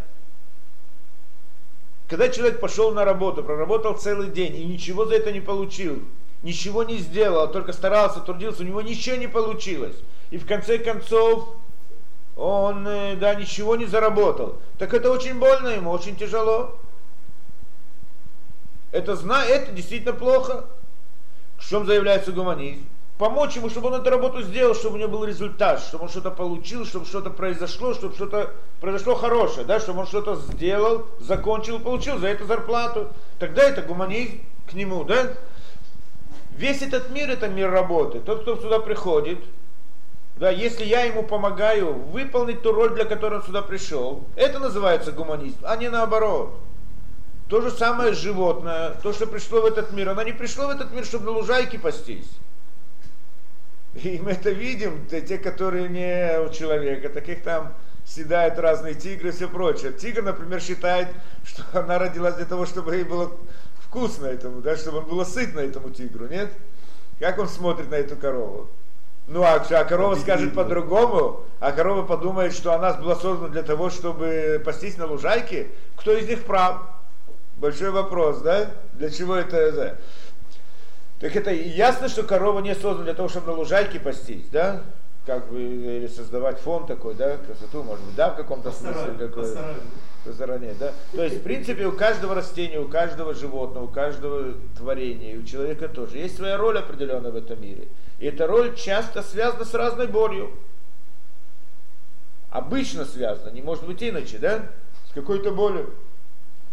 Когда 2.09 2.29
человек 2.31 2.61
пошел 2.61 2.93
на 2.93 3.05
работу, 3.05 3.43
проработал 3.43 3.95
целый 3.95 4.31
день 4.31 4.57
и 4.57 4.65
ничего 4.65 5.05
за 5.05 5.17
это 5.17 5.31
не 5.31 5.41
получил, 5.41 6.03
ничего 6.43 6.83
не 6.83 6.97
сделал, 6.99 7.43
а 7.43 7.49
только 7.49 7.75
старался, 7.75 8.21
трудился, 8.21 8.63
у 8.63 8.67
него 8.67 8.81
ничего 8.81 9.17
не 9.17 9.27
получилось. 9.27 9.97
И 10.31 10.39
в 10.39 10.47
конце 10.47 10.79
концов 10.79 11.55
он 12.39 12.87
э, 12.87 13.17
да, 13.17 13.35
ничего 13.35 13.75
не 13.75 13.87
заработал. 13.87 14.57
Так 14.79 14.95
это 14.95 15.11
очень 15.11 15.39
больно 15.39 15.69
ему, 15.69 15.91
очень 15.91 16.17
тяжело. 16.17 16.79
Это, 18.93 19.17
зна, 19.17 19.45
это 19.45 19.73
действительно 19.73 20.13
плохо. 20.13 20.65
В 21.59 21.69
чем 21.69 21.85
заявляется 21.85 22.31
гуманизм? 22.31 22.87
Помочь 23.19 23.57
ему, 23.57 23.69
чтобы 23.69 23.89
он 23.89 23.95
эту 23.95 24.11
работу 24.11 24.43
сделал, 24.43 24.77
чтобы 24.77 24.95
у 24.95 24.99
него 24.99 25.11
был 25.11 25.25
результат, 25.25 25.81
чтобы 25.81 26.05
он 26.05 26.11
что-то 26.11 26.31
получил, 26.31 26.87
чтобы 26.87 27.05
что-то 27.05 27.31
произошло, 27.31 27.93
чтобы 27.93 28.15
что-то 28.15 28.53
произошло 28.81 29.17
хорошее, 29.17 29.67
да, 29.67 29.81
чтобы 29.81 30.01
он 30.01 30.07
что-то 30.07 30.37
сделал, 30.37 31.07
закончил, 31.19 31.81
получил 31.81 32.19
за 32.19 32.29
это 32.29 32.45
зарплату. 32.45 33.09
Тогда 33.41 33.65
это 33.65 33.83
гуманизм 33.83 34.41
к 34.69 34.75
нему, 34.75 35.03
да? 35.03 35.35
Весь 36.57 36.83
этот 36.83 37.11
мир 37.11 37.29
это 37.29 37.49
мир 37.49 37.73
работы. 37.73 38.21
Тот, 38.21 38.43
кто 38.43 38.57
сюда 38.57 38.79
приходит, 38.79 39.41
да, 40.39 40.51
если 40.51 40.85
я 40.85 41.03
ему 41.03 41.25
помогаю 41.25 41.93
выполнить 41.93 42.63
ту 42.63 42.73
роль, 42.73 42.95
для 42.95 43.05
которой 43.05 43.41
он 43.41 43.43
сюда 43.43 43.61
пришел, 43.61 44.25
это 44.37 44.61
называется 44.61 45.11
гуманизм, 45.11 45.59
а 45.65 45.77
не 45.77 45.89
наоборот. 45.89 46.55
То 47.49 47.61
же 47.61 47.71
самое 47.71 48.13
животное, 48.13 48.95
то, 49.03 49.13
что 49.13 49.27
пришло 49.27 49.63
в 49.63 49.65
этот 49.65 49.93
мир, 49.93 50.11
оно 50.11 50.23
не 50.23 50.33
пришло 50.33 50.67
в 50.67 50.71
этот 50.71 50.93
мир, 50.93 51.05
чтобы 51.05 51.25
на 51.25 51.31
лужайке 51.33 51.79
пастись. 51.79 52.29
И 53.95 54.21
мы 54.23 54.33
это 54.33 54.51
видим, 54.51 55.07
те, 55.07 55.39
которые 55.39 55.89
не 55.89 56.39
у 56.41 56.53
человека, 56.53 57.09
таких 57.09 57.43
там 57.43 57.73
съедают 58.05 58.59
разные 58.59 58.95
тигры 58.95 59.31
и 59.31 59.33
все 59.33 59.49
прочее. 59.49 59.93
Тигр, 59.93 60.23
например, 60.23 60.61
считает, 60.61 61.09
что 61.45 61.65
она 61.73 61.99
родилась 61.99 62.35
для 62.35 62.45
того, 62.45 62.65
чтобы 62.65 62.95
ей 62.95 63.05
было 63.05 63.33
вкусно 63.81 64.27
этому, 64.27 64.61
да, 64.61 64.77
чтобы 64.77 64.99
он 64.99 65.05
было 65.07 65.25
сытно 65.25 65.61
этому 65.61 65.91
тигру, 65.91 66.29
нет? 66.29 66.53
Как 67.19 67.39
он 67.39 67.49
смотрит 67.49 67.91
на 67.91 67.97
эту 67.97 68.15
корову? 68.15 68.69
Ну, 69.29 69.43
а, 69.43 69.57
а 69.57 69.85
корова 69.85 70.15
скажет 70.15 70.55
по-другому, 70.55 71.45
а 71.61 71.73
корова 71.73 72.03
подумает, 72.03 72.55
что 72.55 72.73
она 72.73 72.95
была 72.95 73.15
создана 73.15 73.49
для 73.49 73.63
того, 73.63 73.91
чтобы 73.91 74.61
пастись 74.65 74.97
на 74.97 75.07
лужайке. 75.07 75.69
Кто 75.97 76.13
из 76.13 76.27
них 76.27 76.45
прав? 76.45 76.81
Большой 77.57 77.91
вопрос, 77.91 78.41
да? 78.41 78.71
Для 78.95 79.11
чего 79.11 79.37
это? 79.37 79.73
Да? 79.73 79.95
Так 81.21 81.37
это 81.37 81.53
ясно, 81.53 82.09
что 82.09 82.23
корова 82.23 82.61
не 82.61 82.75
создана 82.75 83.05
для 83.05 83.15
того, 83.15 83.29
чтобы 83.29 83.49
на 83.49 83.53
лужайке 83.53 84.01
пастись, 84.01 84.49
да? 84.51 84.83
Как 85.27 85.47
бы 85.51 85.61
или 85.61 86.07
создавать 86.07 86.59
фон 86.59 86.87
такой, 86.87 87.15
да, 87.15 87.37
красоту, 87.37 87.83
может 87.83 88.03
быть, 88.07 88.15
да, 88.15 88.31
в 88.31 88.37
каком-то 88.37 88.71
смысле. 88.71 89.13
Какой, 89.19 89.47
стороне, 90.33 90.75
да? 90.79 90.93
То 91.13 91.23
есть, 91.23 91.39
в 91.39 91.43
принципе, 91.43 91.87
у 91.87 91.93
каждого 91.93 92.35
растения, 92.35 92.79
у 92.79 92.89
каждого 92.89 93.35
животного, 93.35 93.85
у 93.85 93.89
каждого 93.89 94.55
творения, 94.77 95.35
и 95.35 95.39
у 95.39 95.43
человека 95.43 95.89
тоже 95.89 96.19
есть 96.19 96.37
своя 96.37 96.57
роль 96.57 96.79
определенная 96.79 97.31
в 97.31 97.37
этом 97.37 97.61
мире. 97.61 97.89
И 98.19 98.27
эта 98.27 98.47
роль 98.47 98.75
часто 98.75 99.23
связана 99.23 99.65
с 99.65 99.75
разной 99.75 100.09
болью. 100.09 100.51
Обычно 102.51 103.05
связана, 103.05 103.51
не 103.51 103.63
может 103.63 103.87
быть 103.87 104.03
иначе, 104.03 104.39
да? 104.39 104.67
С 105.09 105.13
какой-то 105.13 105.53
болью. 105.53 105.95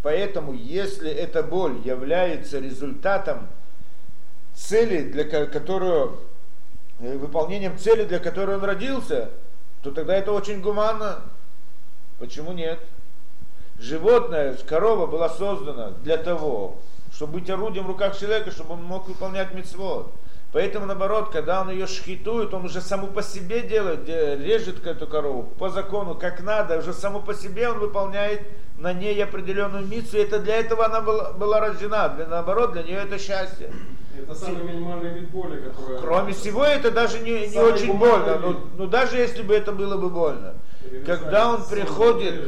Поэтому, 0.01 0.53
если 0.53 1.11
эта 1.11 1.43
боль 1.43 1.81
является 1.83 2.59
результатом 2.59 3.47
цели, 4.53 5.09
для 5.11 5.25
которую, 5.45 6.19
э, 6.99 7.17
выполнением 7.17 7.77
цели, 7.77 8.05
для 8.05 8.19
которой 8.19 8.57
он 8.57 8.63
родился, 8.63 9.29
то 9.83 9.91
тогда 9.91 10.15
это 10.15 10.31
очень 10.31 10.61
гуманно. 10.61 11.21
Почему 12.19 12.53
нет? 12.53 12.79
Животное, 13.77 14.55
корова 14.67 15.05
была 15.05 15.29
создана 15.29 15.91
для 16.03 16.17
того, 16.17 16.77
чтобы 17.11 17.39
быть 17.39 17.49
орудием 17.49 17.85
в 17.85 17.89
руках 17.89 18.17
человека, 18.17 18.51
чтобы 18.51 18.73
он 18.73 18.83
мог 18.83 19.07
выполнять 19.07 19.53
мецвод. 19.53 20.13
Поэтому, 20.55 20.85
наоборот, 20.85 21.31
когда 21.33 21.59
он 21.59 21.69
ее 21.69 21.85
шхитует, 21.85 22.53
он 22.53 22.63
уже 22.63 22.79
саму 22.79 23.07
по 23.07 23.21
себе 23.21 23.61
делает, 23.61 24.07
режет 24.07 24.87
эту 24.87 25.05
корову 25.05 25.43
по 25.43 25.67
закону, 25.67 26.15
как 26.15 26.41
надо, 26.41 26.77
уже 26.77 26.93
саму 26.93 27.21
по 27.21 27.33
себе 27.33 27.67
он 27.67 27.79
выполняет 27.79 28.43
на 28.77 28.93
ней 28.93 29.21
определенную 29.21 29.85
миссию. 29.85 30.21
Это 30.21 30.39
для 30.39 30.55
этого 30.55 30.85
она 30.85 31.01
была, 31.01 31.33
была 31.33 31.59
рождена. 31.59 32.07
Для, 32.07 32.27
наоборот, 32.27 32.71
для 32.71 32.83
нее 32.83 32.99
это 32.99 33.19
счастье. 33.19 33.69
Это 34.17 34.33
самый 34.33 34.63
минимальный 34.63 35.09
вид 35.09 35.29
боли, 35.29 35.59
который... 35.59 35.99
Кроме 35.99 36.31
всего, 36.31 36.63
это 36.63 36.89
даже 36.89 37.19
не, 37.19 37.47
не 37.47 37.57
очень 37.57 37.97
больно. 37.97 38.39
Но, 38.39 38.61
но 38.77 38.87
даже 38.87 39.17
если 39.17 39.41
бы 39.41 39.53
это 39.53 39.73
было 39.73 39.97
бы 39.97 40.09
больно. 40.09 40.53
Когда 41.05 41.49
он 41.49 41.65
приходит, 41.65 42.41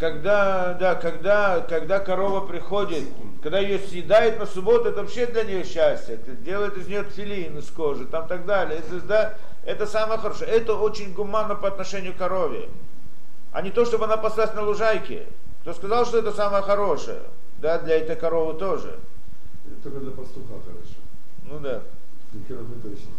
когда, 0.00 0.74
да, 0.80 0.96
когда, 0.96 1.60
когда 1.60 2.00
корова 2.00 2.44
приходит 2.44 3.04
когда 3.46 3.60
ее 3.60 3.78
съедает 3.78 4.40
на 4.40 4.46
субботу, 4.46 4.88
это 4.88 5.02
вообще 5.02 5.24
для 5.24 5.44
нее 5.44 5.62
счастье. 5.62 6.16
Это 6.16 6.32
делает 6.32 6.76
из 6.78 6.88
нее 6.88 7.04
тфилин 7.04 7.56
из 7.58 7.70
кожи, 7.70 8.04
там 8.04 8.26
так 8.26 8.44
далее. 8.44 8.80
Это, 8.80 9.00
да, 9.02 9.34
это 9.64 9.86
самое 9.86 10.18
хорошее. 10.18 10.50
Это 10.50 10.74
очень 10.74 11.12
гуманно 11.12 11.54
по 11.54 11.68
отношению 11.68 12.12
к 12.12 12.16
корове. 12.16 12.68
А 13.52 13.62
не 13.62 13.70
то, 13.70 13.84
чтобы 13.84 14.06
она 14.06 14.16
паслась 14.16 14.52
на 14.54 14.62
лужайке. 14.62 15.28
Кто 15.60 15.74
сказал, 15.74 16.06
что 16.06 16.18
это 16.18 16.32
самое 16.32 16.64
хорошее? 16.64 17.20
Да, 17.58 17.78
для 17.78 17.98
этой 17.98 18.16
коровы 18.16 18.58
тоже. 18.58 18.98
Это 19.64 19.80
только 19.80 20.00
для 20.00 20.10
пастуха 20.10 20.54
хорошо. 20.66 20.96
Ну 21.44 21.60
да. 21.60 21.82
Для 22.32 22.56
точно. 22.56 23.12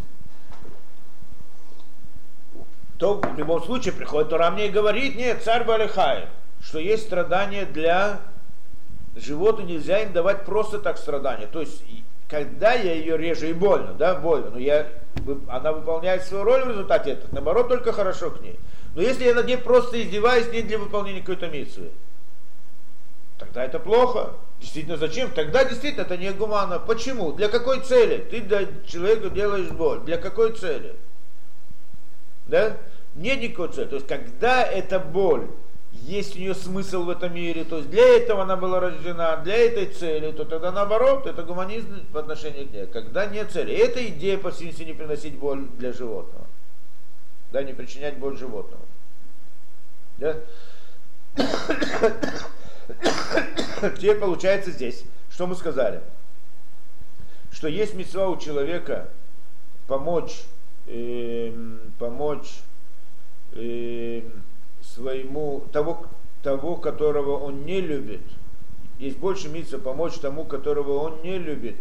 То 2.97 3.21
в 3.21 3.38
любом 3.38 3.63
случае 3.63 3.93
приходит 3.93 4.30
Тора 4.30 4.51
мне 4.51 4.67
и 4.67 4.71
говорит, 4.71 5.15
нет, 5.15 5.41
царь 5.41 5.63
Балихай, 5.63 6.28
что 6.59 6.80
есть 6.80 7.03
страдания 7.03 7.65
для 7.65 8.19
животу 9.20 9.63
нельзя 9.63 9.99
им 9.99 10.13
давать 10.13 10.45
просто 10.45 10.80
так 10.80 10.97
страдания. 10.97 11.47
То 11.47 11.61
есть, 11.61 11.84
когда 12.30 12.74
я 12.74 12.93
ее 12.93 13.18
режу 13.18 13.47
и 13.47 13.53
больно, 13.53 13.93
да, 13.93 14.15
больно, 14.15 14.51
но 14.51 14.59
я, 14.59 14.88
она 15.47 15.72
выполняет 15.72 16.24
свою 16.24 16.43
роль 16.43 16.63
в 16.63 16.70
результате 16.70 17.11
этого, 17.11 17.34
наоборот, 17.34 17.70
только 17.70 17.91
хорошо 17.93 18.32
к 18.32 18.41
ней. 18.41 18.59
Но 18.95 19.01
если 19.01 19.26
я 19.26 19.34
над 19.34 19.45
ней 19.45 19.57
просто 19.57 20.01
издеваюсь, 20.01 20.51
не 20.51 20.61
для 20.61 20.80
выполнения 20.80 21.22
какой-то 21.22 21.47
миссии, 21.47 21.91
тогда 23.38 23.63
это 23.63 23.80
плохо. 23.80 24.34
Действительно, 24.59 24.97
зачем? 24.97 25.32
Тогда 25.32 25.63
действительно 25.63 26.01
это 26.01 26.18
не 26.18 26.32
гуманно. 26.32 26.80
Почему? 26.80 27.32
Для 27.32 27.47
какой 27.47 27.82
цели? 27.82 28.18
Ты 28.18 28.41
для 28.41 28.65
человека 28.88 29.30
делаешь 29.30 29.70
боль. 29.70 29.99
Для 29.99 30.18
какой 30.18 30.53
цели? 30.53 30.95
Да? 32.47 32.78
Нет 33.13 33.39
никакой 33.39 33.70
цели. 33.70 33.86
То 33.86 33.95
есть, 33.95 34.07
когда 34.07 34.63
эта 34.63 34.99
боль 34.99 35.47
есть 36.08 36.36
у 36.36 36.39
нее 36.39 36.55
смысл 36.55 37.03
в 37.03 37.10
этом 37.10 37.36
мире, 37.36 37.66
то 37.66 37.78
есть 37.78 37.89
для 37.89 38.18
этого 38.18 38.43
она 38.43 38.55
была 38.55 38.80
рождена, 38.80 39.36
для 39.38 39.58
этой 39.58 39.88
цели, 39.88 40.32
то 40.32 40.45
тогда 40.45 40.72
наоборот, 40.72 41.28
это 41.28 41.43
гуманизм 41.43 42.05
по 42.14 42.22
отношению 42.22 42.68
к 42.68 42.72
ней. 42.72 42.88
Когда 42.88 43.26
нет 43.26 43.51
цели. 43.51 43.76
Это 43.76 44.05
идея 44.08 44.38
по 44.38 44.51
сути 44.51 44.84
не 44.84 44.93
приносить 44.93 45.38
боль 45.38 45.68
для 45.78 45.91
животного. 45.91 46.47
Да, 47.51 47.62
не 47.62 47.74
причинять 47.74 48.18
боль 48.18 48.38
животному. 48.38 48.86
Да? 50.18 50.38
Теперь 53.97 54.18
получается 54.18 54.72
здесь, 54.72 55.03
что 55.30 55.45
мы 55.45 55.55
сказали? 55.55 56.01
Что 57.51 57.68
есть 57.68 57.93
мецва 57.93 58.30
у 58.30 58.38
человека 58.38 59.10
помочь, 59.88 60.43
э, 60.88 61.51
помочь 61.99 62.62
э, 63.53 64.22
своему, 64.98 65.64
того, 65.72 66.06
того, 66.43 66.76
которого 66.76 67.38
он 67.38 67.66
не 67.66 67.82
любит, 67.82 68.22
есть 69.00 69.18
больше 69.18 69.48
мица 69.48 69.78
помочь 69.78 70.16
тому, 70.16 70.43
которого 70.43 71.04
он 71.04 71.22
не 71.22 71.38
любит, 71.38 71.76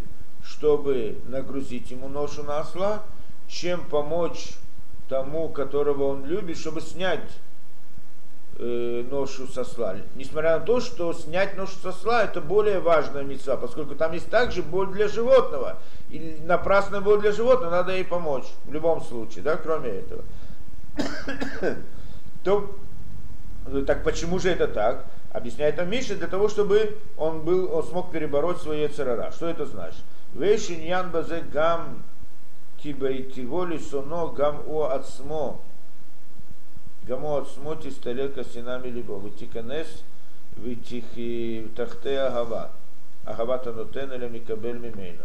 чтобы 0.44 1.18
нагрузить 1.26 1.90
ему 1.90 2.08
ношу 2.08 2.42
на 2.42 2.60
осла, 2.60 3.02
чем 3.48 3.84
помочь 3.84 4.50
тому, 5.08 5.48
которого 5.48 6.08
он 6.08 6.26
любит, 6.26 6.58
чтобы 6.58 6.80
снять 6.82 7.38
э, 8.58 9.04
ношу 9.10 9.46
со 9.46 9.62
осла. 9.62 9.96
Несмотря 10.14 10.58
на 10.58 10.64
то, 10.64 10.80
что 10.80 11.12
снять 11.14 11.56
ношу 11.56 11.76
со 11.82 11.88
осла 11.88 12.24
это 12.24 12.40
более 12.42 12.80
важная 12.80 13.22
мецва, 13.22 13.56
поскольку 13.56 13.94
там 13.94 14.12
есть 14.12 14.28
также 14.28 14.62
боль 14.62 14.88
для 14.88 15.08
животного. 15.08 15.78
И 16.10 16.38
напрасная 16.44 17.00
боль 17.00 17.20
для 17.20 17.32
животного, 17.32 17.70
надо 17.70 17.92
ей 17.92 18.04
помочь 18.04 18.46
в 18.66 18.72
любом 18.72 19.00
случае, 19.00 19.42
да, 19.42 19.56
кроме 19.56 19.88
этого. 19.88 20.22
То 22.44 22.76
так 23.86 24.04
почему 24.04 24.38
же 24.38 24.50
это 24.50 24.68
так? 24.68 25.04
Объясняет 25.32 25.76
нам 25.76 25.90
Миша 25.90 26.16
для 26.16 26.28
того, 26.28 26.48
чтобы 26.48 26.98
он, 27.16 27.44
был, 27.44 27.72
он 27.72 27.84
смог 27.84 28.10
перебороть 28.10 28.60
свои 28.60 28.88
церара. 28.88 29.32
Что 29.32 29.46
это 29.48 29.66
значит? 29.66 30.00
Вейшин 30.34 30.80
ян 30.80 31.10
базе 31.10 31.44
гам 31.52 32.02
кибайтиволи 32.82 33.78
соно 33.78 34.28
гам 34.28 34.62
о 34.66 34.88
ацмо. 34.90 35.60
Гамо 37.06 37.38
ацмо 37.38 37.76
тисталека 37.76 38.44
синами 38.44 38.88
либо. 38.88 39.18
Витиканес 39.18 40.04
витихи 40.56 41.68
тахте 41.76 42.20
агава. 42.20 42.70
Агава 43.24 43.58
танотен 43.58 44.12
или 44.12 44.28
микабель 44.28 44.78
мимейно. 44.78 45.24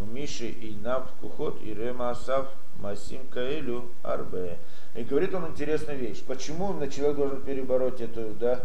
У 0.00 0.04
Миши 0.04 0.48
и 0.48 0.76
нав 0.82 1.10
кухот 1.20 1.60
и 1.62 1.74
рема 1.74 2.10
асав 2.10 2.48
масим 2.78 3.26
каэлю 3.28 3.84
арбе. 4.02 4.58
И 4.94 5.04
говорит 5.04 5.34
он 5.34 5.48
интересную 5.48 5.98
вещь. 5.98 6.22
Почему 6.22 6.74
человек 6.88 7.16
должен 7.16 7.42
перебороть 7.42 8.00
эту, 8.00 8.34
да, 8.34 8.64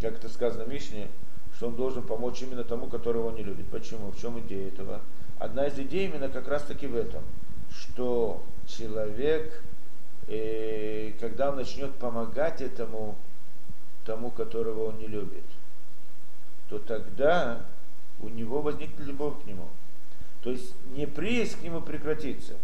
как 0.00 0.14
это 0.14 0.28
сказано 0.28 0.64
в 0.64 0.68
Мишне, 0.68 1.08
что 1.56 1.68
он 1.68 1.76
должен 1.76 2.02
помочь 2.02 2.40
именно 2.42 2.64
тому, 2.64 2.86
которого 2.86 3.28
он 3.28 3.34
не 3.34 3.42
любит. 3.42 3.66
Почему? 3.68 4.10
В 4.10 4.20
чем 4.20 4.38
идея 4.40 4.68
этого? 4.68 5.00
Одна 5.38 5.66
из 5.66 5.78
идей 5.78 6.06
именно 6.06 6.28
как 6.28 6.48
раз 6.48 6.62
таки 6.62 6.86
в 6.86 6.96
этом, 6.96 7.22
что 7.70 8.42
человек, 8.66 9.62
э, 10.26 11.12
когда 11.20 11.50
он 11.50 11.56
начнет 11.56 11.94
помогать 11.94 12.60
этому, 12.60 13.16
тому, 14.04 14.30
которого 14.30 14.88
он 14.88 14.98
не 14.98 15.06
любит, 15.06 15.44
то 16.68 16.78
тогда 16.78 17.66
у 18.20 18.28
него 18.28 18.62
возникнет 18.62 19.06
любовь 19.06 19.42
к 19.42 19.46
нему. 19.46 19.68
То 20.42 20.50
есть 20.50 20.74
неприязнь 20.96 21.58
к 21.58 21.62
нему 21.62 21.80
прекратится. 21.80 22.54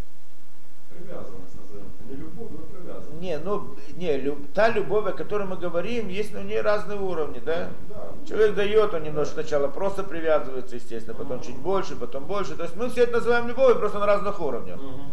Привязанность 0.97 1.55
назовем. 1.61 1.87
Не 2.09 2.17
любовь, 2.17 2.51
но 2.51 2.59
привязанность. 2.59 3.21
Не, 3.21 3.39
ну, 3.39 3.75
не, 3.97 4.17
люб, 4.19 4.39
та 4.55 4.69
любовь, 4.69 5.07
о 5.07 5.13
которой 5.13 5.47
мы 5.47 5.57
говорим, 5.57 6.09
есть 6.09 6.35
у 6.35 6.41
нее 6.41 6.61
разные 6.61 6.99
уровни, 6.99 7.41
да? 7.45 7.71
Да. 7.89 8.13
Человек 8.27 8.55
дает, 8.55 8.95
он 8.95 9.03
немножко 9.03 9.35
сначала 9.35 9.69
просто 9.69 10.03
привязывается, 10.03 10.77
естественно, 10.77 11.17
потом 11.17 11.41
чуть 11.41 11.57
больше, 11.57 11.97
потом 11.97 12.25
больше. 12.25 12.57
То 12.57 12.65
есть 12.65 12.77
мы 12.77 12.89
все 12.89 13.03
это 13.03 13.15
называем 13.15 13.49
любовью, 13.49 13.79
просто 13.79 13.99
на 13.99 14.07
разных 14.07 14.41
уровнях. 14.41 14.79
Мгм. 14.81 15.13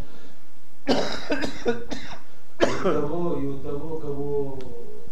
И 2.60 2.88
у 2.88 2.94
того, 2.94 3.40
и 3.40 3.46
у 3.46 3.60
того, 3.60 3.98
кого, 3.98 4.60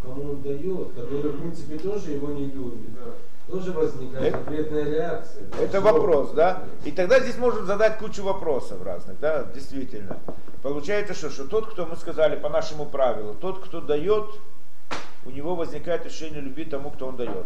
кому 0.01 0.31
он 0.31 0.41
дает, 0.41 0.93
который, 0.93 1.31
в 1.31 1.39
принципе, 1.39 1.77
тоже 1.77 2.11
его 2.11 2.31
не 2.31 2.45
любит, 2.45 2.93
Да. 2.93 3.11
Тоже 3.49 3.71
возникает 3.71 4.33
Это- 4.33 4.37
ответная 4.39 4.83
реакция. 4.85 5.43
Это 5.59 5.79
Что? 5.79 5.81
вопрос, 5.81 6.31
да? 6.31 6.63
И 6.85 6.91
тогда 6.91 7.19
здесь 7.19 7.37
можем 7.37 7.65
задать 7.65 7.97
кучу 7.97 8.23
вопросов 8.23 8.81
разных, 8.83 9.19
да, 9.19 9.43
действительно. 9.53 10.17
Получается, 10.61 11.13
что, 11.13 11.29
что 11.29 11.47
тот, 11.47 11.71
кто 11.71 11.85
мы 11.85 11.95
сказали 11.95 12.35
по 12.35 12.49
нашему 12.49 12.85
правилу, 12.85 13.33
тот, 13.33 13.63
кто 13.63 13.81
дает, 13.81 14.25
у 15.25 15.29
него 15.29 15.55
возникает 15.55 16.05
ощущение 16.05 16.41
любви 16.41 16.65
тому, 16.65 16.91
кто 16.91 17.07
он 17.07 17.15
дает. 17.15 17.45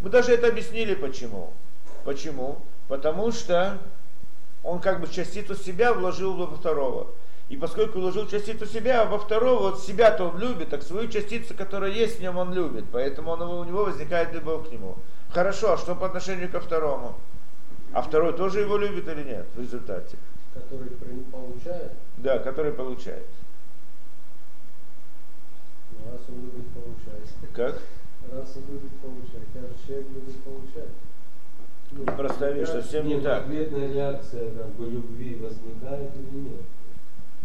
Мы 0.00 0.10
даже 0.10 0.32
это 0.32 0.48
объяснили 0.48 0.94
почему. 0.94 1.52
Почему? 2.04 2.58
Потому 2.88 3.32
что 3.32 3.78
он 4.62 4.80
как 4.80 5.00
бы 5.00 5.08
частицу 5.08 5.54
себя 5.54 5.92
вложил 5.92 6.34
во 6.34 6.46
второго. 6.46 7.08
И 7.48 7.56
поскольку 7.56 7.98
вложил 8.00 8.28
частицу 8.28 8.66
себя 8.66 9.06
во 9.06 9.18
второго, 9.18 9.70
вот 9.70 9.80
себя-то 9.80 10.28
он 10.28 10.38
любит, 10.38 10.68
так 10.68 10.82
свою 10.82 11.08
частицу, 11.08 11.54
которая 11.54 11.90
есть 11.90 12.18
в 12.18 12.22
нем, 12.22 12.36
он 12.36 12.52
любит. 12.52 12.84
Поэтому 12.92 13.30
он, 13.30 13.42
у 13.42 13.64
него 13.64 13.84
возникает 13.84 14.32
любовь 14.32 14.68
к 14.68 14.72
нему. 14.72 14.96
Хорошо, 15.32 15.72
а 15.74 15.78
что 15.78 15.94
по 15.94 16.06
отношению 16.06 16.50
ко 16.50 16.60
второму? 16.60 17.14
А 17.92 18.02
второй 18.02 18.32
тоже 18.36 18.60
его 18.60 18.76
любит 18.76 19.08
или 19.08 19.22
нет 19.22 19.46
в 19.54 19.60
результате? 19.60 20.16
Который 20.54 20.88
получает, 21.30 21.92
Да, 22.18 22.38
который 22.38 22.72
получает. 22.72 23.26
ну, 25.92 26.10
раз 26.12 26.20
он 26.28 26.40
любит 26.42 26.66
получать. 26.72 27.54
Как? 27.54 27.82
Раз 28.32 28.56
он 28.56 28.62
любит 28.74 28.92
получать, 29.00 29.46
каждый 29.54 29.86
человек 29.86 30.06
любит 30.14 30.42
получать. 30.42 30.92
Ну, 31.90 32.04
Простая 32.04 32.52
вещь, 32.52 32.68
совсем 32.68 33.06
не 33.06 33.14
нет, 33.14 33.24
так. 33.24 33.44
Ответная 33.44 33.92
реакция 33.92 34.50
как 34.50 34.68
бы 34.74 34.90
любви 34.90 35.36
возникает 35.36 36.10
или 36.16 36.38
нет? 36.40 36.60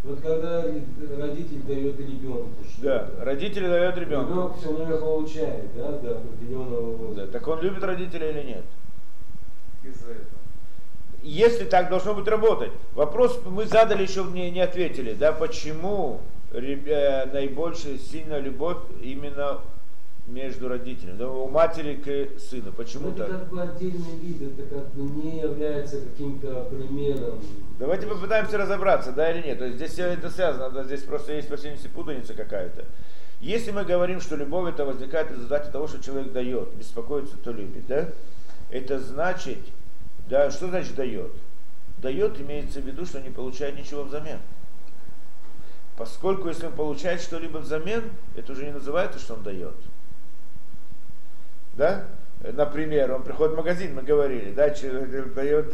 Вот 0.03 0.19
когда 0.21 0.63
родитель 0.63 1.61
дает 1.65 1.97
ребенку 1.97 2.49
Да, 2.79 3.09
родители 3.21 3.67
дают 3.67 3.97
ребенку. 3.97 4.31
ребенок 4.31 4.57
все 4.57 4.73
время 4.73 4.97
получает, 4.97 5.73
да, 5.77 5.91
до 5.93 6.17
определенного 6.17 6.97
Да, 6.97 7.03
возраста. 7.03 7.31
так 7.31 7.47
он 7.47 7.61
любит 7.61 7.83
родителей 7.83 8.29
или 8.31 8.43
нет? 8.47 8.63
Из-за 9.83 10.11
этого. 10.11 10.27
Если 11.21 11.63
так 11.63 11.89
должно 11.89 12.13
быть 12.15 12.27
работать. 12.27 12.71
Вопрос 12.95 13.39
мы 13.45 13.65
задали 13.65 14.01
еще 14.03 14.25
не, 14.25 14.51
не 14.51 14.59
ответили, 14.59 15.13
да, 15.13 15.31
почему 15.31 16.19
ребя- 16.51 17.31
наибольшая 17.31 17.97
сильная 17.97 18.39
любовь 18.39 18.77
именно 19.01 19.59
между 20.27 20.69
родителями, 20.69 21.17
да, 21.17 21.29
у 21.29 21.49
матери 21.49 21.95
к 21.95 22.39
сыну. 22.39 22.67
Ну, 22.67 22.71
Почему 22.71 23.09
это 23.09 23.25
так? 23.25 23.29
как 23.29 23.49
бы 23.49 23.61
отдельный 23.61 24.15
вид, 24.21 24.41
это 24.41 24.75
как 24.75 24.93
бы 24.93 25.03
не 25.21 25.41
является 25.41 25.99
каким-то 26.01 26.65
примером. 26.71 27.41
Давайте 27.77 28.07
попытаемся 28.07 28.57
разобраться, 28.57 29.11
да 29.11 29.31
или 29.31 29.45
нет. 29.45 29.59
То 29.59 29.65
есть 29.65 29.77
здесь 29.77 29.91
все 29.91 30.05
это 30.07 30.29
связано, 30.29 30.69
да, 30.69 30.83
здесь 30.83 31.01
просто 31.01 31.33
есть 31.33 31.49
по 31.49 31.57
всей 31.57 31.75
путаница 31.93 32.33
какая-то. 32.33 32.85
Если 33.41 33.71
мы 33.71 33.83
говорим, 33.83 34.21
что 34.21 34.37
любовь 34.37 34.73
это 34.73 34.85
возникает 34.85 35.29
в 35.29 35.33
результате 35.33 35.69
того, 35.69 35.87
что 35.87 36.01
человек 36.01 36.31
дает, 36.31 36.73
беспокоится, 36.75 37.35
то 37.37 37.51
любит, 37.51 37.85
да? 37.87 38.07
Это 38.71 38.99
значит, 38.99 39.59
да, 40.29 40.49
что 40.49 40.67
значит 40.67 40.95
дает? 40.95 41.33
Дает 41.97 42.39
имеется 42.39 42.79
в 42.79 42.85
виду, 42.85 43.05
что 43.05 43.19
не 43.19 43.29
получает 43.29 43.77
ничего 43.77 44.03
взамен. 44.03 44.39
Поскольку 45.97 46.47
если 46.47 46.67
он 46.67 46.73
получает 46.73 47.21
что-либо 47.21 47.57
взамен, 47.57 48.09
это 48.35 48.53
уже 48.53 48.65
не 48.65 48.71
называется, 48.71 49.19
что 49.19 49.33
он 49.33 49.43
дает. 49.43 49.75
Да? 51.73 52.05
Например, 52.41 53.13
он 53.13 53.23
приходит 53.23 53.53
в 53.53 53.57
магазин, 53.57 53.95
мы 53.95 54.03
говорили, 54.03 54.51
да, 54.51 54.69
человек 54.71 55.33
дает 55.33 55.73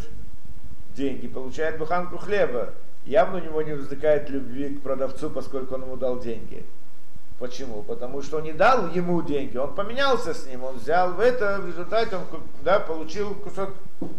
деньги, 0.96 1.28
получает 1.28 1.78
буханку 1.78 2.18
хлеба. 2.18 2.70
Явно 3.06 3.40
у 3.40 3.42
него 3.42 3.62
не 3.62 3.74
возникает 3.74 4.30
любви 4.30 4.76
к 4.76 4.82
продавцу, 4.82 5.30
поскольку 5.30 5.76
он 5.76 5.84
ему 5.84 5.96
дал 5.96 6.20
деньги. 6.20 6.64
Почему? 7.40 7.84
Потому 7.84 8.22
что 8.22 8.38
он 8.38 8.44
не 8.44 8.52
дал 8.52 8.90
ему 8.92 9.22
деньги, 9.22 9.56
он 9.56 9.74
поменялся 9.74 10.34
с 10.34 10.46
ним, 10.46 10.66
он 10.66 10.76
взял 10.76 11.14
в 11.14 11.22
это, 11.22 11.60
в 11.62 11.68
результате 11.68 12.18
он 12.18 12.24
да, 12.64 12.82
получил 12.82 13.34
кусок, 13.34 13.70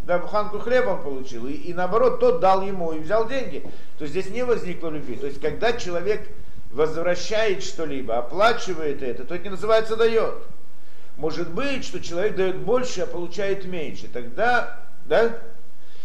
да, 0.07 0.19
буханку 0.19 0.59
хлеба 0.59 0.91
он 0.91 1.03
получил, 1.03 1.47
и, 1.47 1.53
и 1.53 1.75
наоборот, 1.75 2.19
тот 2.19 2.41
дал 2.41 2.63
ему 2.63 2.93
и 2.93 2.99
взял 2.99 3.29
деньги. 3.29 3.61
То 3.99 4.05
есть 4.05 4.13
здесь 4.13 4.31
не 4.31 4.43
возникло 4.43 4.89
любви. 4.89 5.17
То 5.17 5.27
есть 5.27 5.39
когда 5.39 5.75
человек 5.75 6.27
возвращает 6.73 7.63
что-либо, 7.63 8.17
оплачивает 8.17 9.03
это, 9.03 9.25
то 9.25 9.35
это 9.35 9.45
не 9.45 9.51
называется 9.51 9.97
дает. 9.97 10.35
Может 11.21 11.51
быть, 11.51 11.85
что 11.85 12.01
человек 12.01 12.35
дает 12.35 12.57
больше, 12.57 13.03
а 13.03 13.07
получает 13.07 13.67
меньше. 13.67 14.09
Тогда, 14.11 14.79
да, 15.05 15.37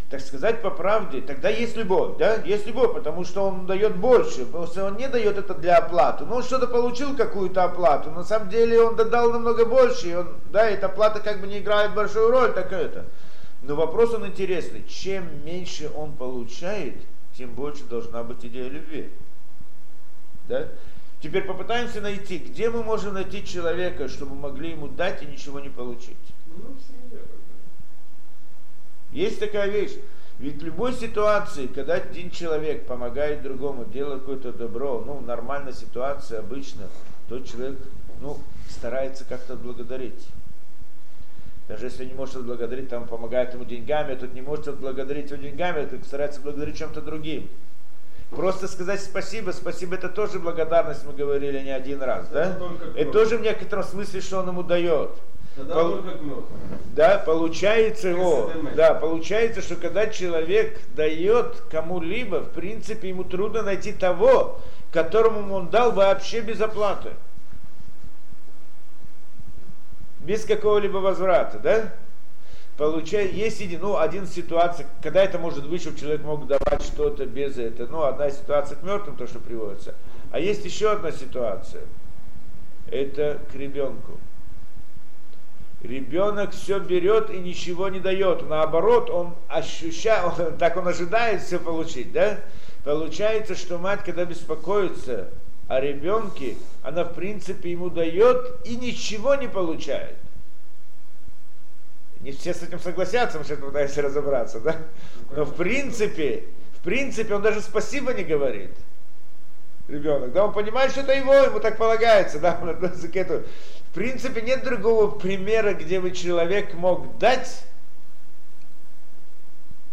так 0.10 0.20
сказать 0.20 0.62
по 0.62 0.70
правде, 0.70 1.22
тогда 1.22 1.48
есть 1.48 1.78
любовь, 1.78 2.18
да, 2.20 2.36
есть 2.44 2.68
любовь, 2.68 2.94
потому 2.94 3.24
что 3.24 3.48
он 3.48 3.66
дает 3.66 3.96
больше, 3.96 4.46
потому 4.46 4.68
что 4.68 4.84
он 4.84 4.98
не 4.98 5.08
дает 5.08 5.38
это 5.38 5.54
для 5.54 5.78
оплаты, 5.78 6.26
но 6.26 6.36
он 6.36 6.44
что-то 6.44 6.68
получил 6.68 7.16
какую-то 7.16 7.64
оплату, 7.64 8.12
на 8.12 8.26
самом 8.26 8.50
деле 8.50 8.82
он 8.82 8.98
додал 8.98 9.32
намного 9.32 9.66
больше, 9.66 10.10
и 10.10 10.16
он, 10.16 10.36
да, 10.52 10.70
эта 10.70 10.88
оплата 10.88 11.22
как 11.22 11.40
бы 11.40 11.48
не 11.48 11.60
играет 11.60 11.96
большую 11.96 12.30
роль, 12.30 12.52
так 12.54 12.74
это. 12.74 13.06
Но 13.62 13.76
вопрос 13.76 14.14
он 14.14 14.28
интересный, 14.28 14.84
чем 14.86 15.46
меньше 15.46 15.90
он 15.96 16.12
получает, 16.12 16.96
тем 17.38 17.52
больше 17.52 17.86
должна 17.86 18.22
быть 18.22 18.44
идея 18.44 18.68
любви. 18.68 19.10
Да? 20.50 20.68
Теперь 21.22 21.44
попытаемся 21.44 22.02
найти, 22.02 22.38
где 22.38 22.70
мы 22.70 22.84
можем 22.84 23.14
найти 23.14 23.44
человека, 23.44 24.08
чтобы 24.10 24.36
могли 24.36 24.72
ему 24.72 24.88
дать 24.88 25.24
и 25.24 25.26
ничего 25.26 25.60
не 25.60 25.70
получить. 25.70 26.18
Ну, 26.48 26.56
в 26.56 27.10
бы. 27.12 27.20
Есть 29.12 29.40
такая 29.40 29.70
вещь. 29.70 29.94
Ведь 30.40 30.62
в 30.62 30.66
любой 30.66 30.94
ситуации, 30.94 31.68
когда 31.68 31.94
один 31.96 32.30
человек 32.30 32.86
помогает 32.86 33.42
другому, 33.42 33.86
делает 33.86 34.20
какое-то 34.22 34.52
добро, 34.52 35.02
ну, 35.06 35.22
нормальная 35.22 35.72
ситуация 35.72 36.40
обычно, 36.40 36.90
тот 37.30 37.48
человек, 37.48 37.80
ну, 38.22 38.38
старается 38.70 39.24
как-то 39.24 39.54
отблагодарить. 39.54 40.28
Даже 41.70 41.86
если 41.86 42.06
не 42.06 42.14
может 42.14 42.36
отблагодарить, 42.36 42.90
там 42.90 43.08
помогает 43.08 43.54
ему 43.54 43.64
деньгами, 43.64 44.14
а 44.14 44.18
тот 44.18 44.34
не 44.34 44.42
может 44.42 44.68
отблагодарить 44.68 45.32
его 45.32 45.42
деньгами, 45.42 45.84
а 45.84 45.88
тот 45.88 46.04
старается 46.06 46.42
благодарить 46.42 46.78
чем-то 46.78 47.02
другим. 47.02 47.50
Просто 48.32 48.68
сказать 48.68 49.02
спасибо, 49.02 49.52
спасибо 49.52 49.96
это 49.96 50.10
тоже 50.10 50.40
благодарность, 50.40 51.06
мы 51.06 51.14
говорили 51.14 51.60
не 51.62 51.72
один 51.72 52.02
раз, 52.02 52.28
да? 52.30 52.58
Это 52.96 53.12
тоже 53.12 53.38
в 53.38 53.42
некотором 53.42 53.84
смысле, 53.84 54.22
что 54.22 54.40
он 54.40 54.48
ему 54.48 54.64
дает. 54.64 55.12
Тогда 55.56 55.74
Пол-. 55.74 56.02
Да, 56.96 57.18
получается 57.26 58.10
его, 58.10 58.52
да, 58.76 58.94
получается, 58.94 59.62
что 59.62 59.76
когда 59.76 60.08
человек 60.08 60.82
дает 60.96 61.62
кому-либо, 61.72 62.42
в 62.42 62.50
принципе, 62.50 63.10
ему 63.10 63.24
трудно 63.24 63.62
найти 63.62 63.94
того, 63.94 64.60
которому 64.92 65.54
он 65.54 65.70
дал 65.70 65.92
вообще 65.92 66.42
без 66.42 66.60
оплаты. 66.60 67.12
Без 70.20 70.44
какого-либо 70.44 70.98
возврата, 70.98 71.60
да? 71.60 71.94
Получается, 72.78 73.34
есть 73.34 73.62
един, 73.62 73.80
ну, 73.82 73.98
один 73.98 74.28
ситуация, 74.28 74.86
когда 75.02 75.24
это 75.24 75.40
может 75.40 75.70
быть, 75.70 75.82
чтобы 75.82 75.98
человек 75.98 76.24
мог 76.24 76.46
давать 76.46 76.82
что-то 76.82 77.26
без 77.26 77.58
этого. 77.58 77.88
Ну, 77.90 78.04
одна 78.04 78.30
ситуация 78.30 78.78
к 78.78 78.84
мертвым, 78.84 79.16
то, 79.16 79.28
что 79.28 79.40
приводится. 79.40 79.96
А 80.32 80.40
есть 80.40 80.66
еще 80.66 80.92
одна 80.92 81.12
ситуация. 81.12 81.84
Это 82.92 83.40
к 83.52 83.56
ребенку. 83.56 84.20
Ребенок 85.82 86.52
все 86.52 86.80
берет 86.80 87.30
и 87.30 87.38
ничего 87.38 87.88
не 87.88 88.02
дает. 88.02 88.48
Наоборот, 88.50 89.10
он 89.10 89.36
ощущает, 89.48 90.26
он, 90.40 90.58
так 90.58 90.76
он 90.76 90.88
ожидает 90.88 91.44
все 91.44 91.60
получить, 91.60 92.12
да? 92.12 92.40
Получается, 92.84 93.56
что 93.56 93.78
мать, 93.78 94.02
когда 94.04 94.26
беспокоится 94.26 95.30
о 95.70 95.80
ребенке, 95.80 96.56
она 96.84 97.06
в 97.06 97.14
принципе 97.14 97.72
ему 97.72 97.90
дает 97.90 98.66
и 98.66 98.76
ничего 98.76 99.36
не 99.36 99.48
получает. 99.48 100.18
Не 102.26 102.32
все 102.32 102.56
с 102.56 102.64
этим 102.64 102.80
согласятся, 102.80 103.38
мы 103.38 103.46
сейчас 103.46 103.60
пытаемся 103.60 104.02
разобраться, 104.02 104.60
да? 104.60 104.78
Но 105.30 105.46
в 105.46 105.54
принципе, 105.54 106.46
в 106.80 106.84
принципе, 106.84 107.36
он 107.36 107.44
даже 107.44 107.62
спасибо 107.62 108.16
не 108.16 108.24
говорит. 108.24 108.72
ребенок, 109.88 110.32
да, 110.32 110.46
он 110.46 110.52
понимает, 110.52 110.90
что 110.90 111.02
это 111.02 111.14
его, 111.14 111.36
ему 111.36 111.60
так 111.60 111.78
полагается, 111.78 112.40
да, 112.40 112.58
он 112.60 112.70
относится 112.70 113.10
к 113.10 113.16
этому. 113.16 113.44
В 113.92 113.94
принципе, 113.94 114.42
нет 114.42 114.64
другого 114.64 115.12
примера, 115.12 115.76
где 115.76 116.02
бы 116.02 116.10
человек 116.10 116.74
мог 116.74 117.16
дать, 117.20 117.64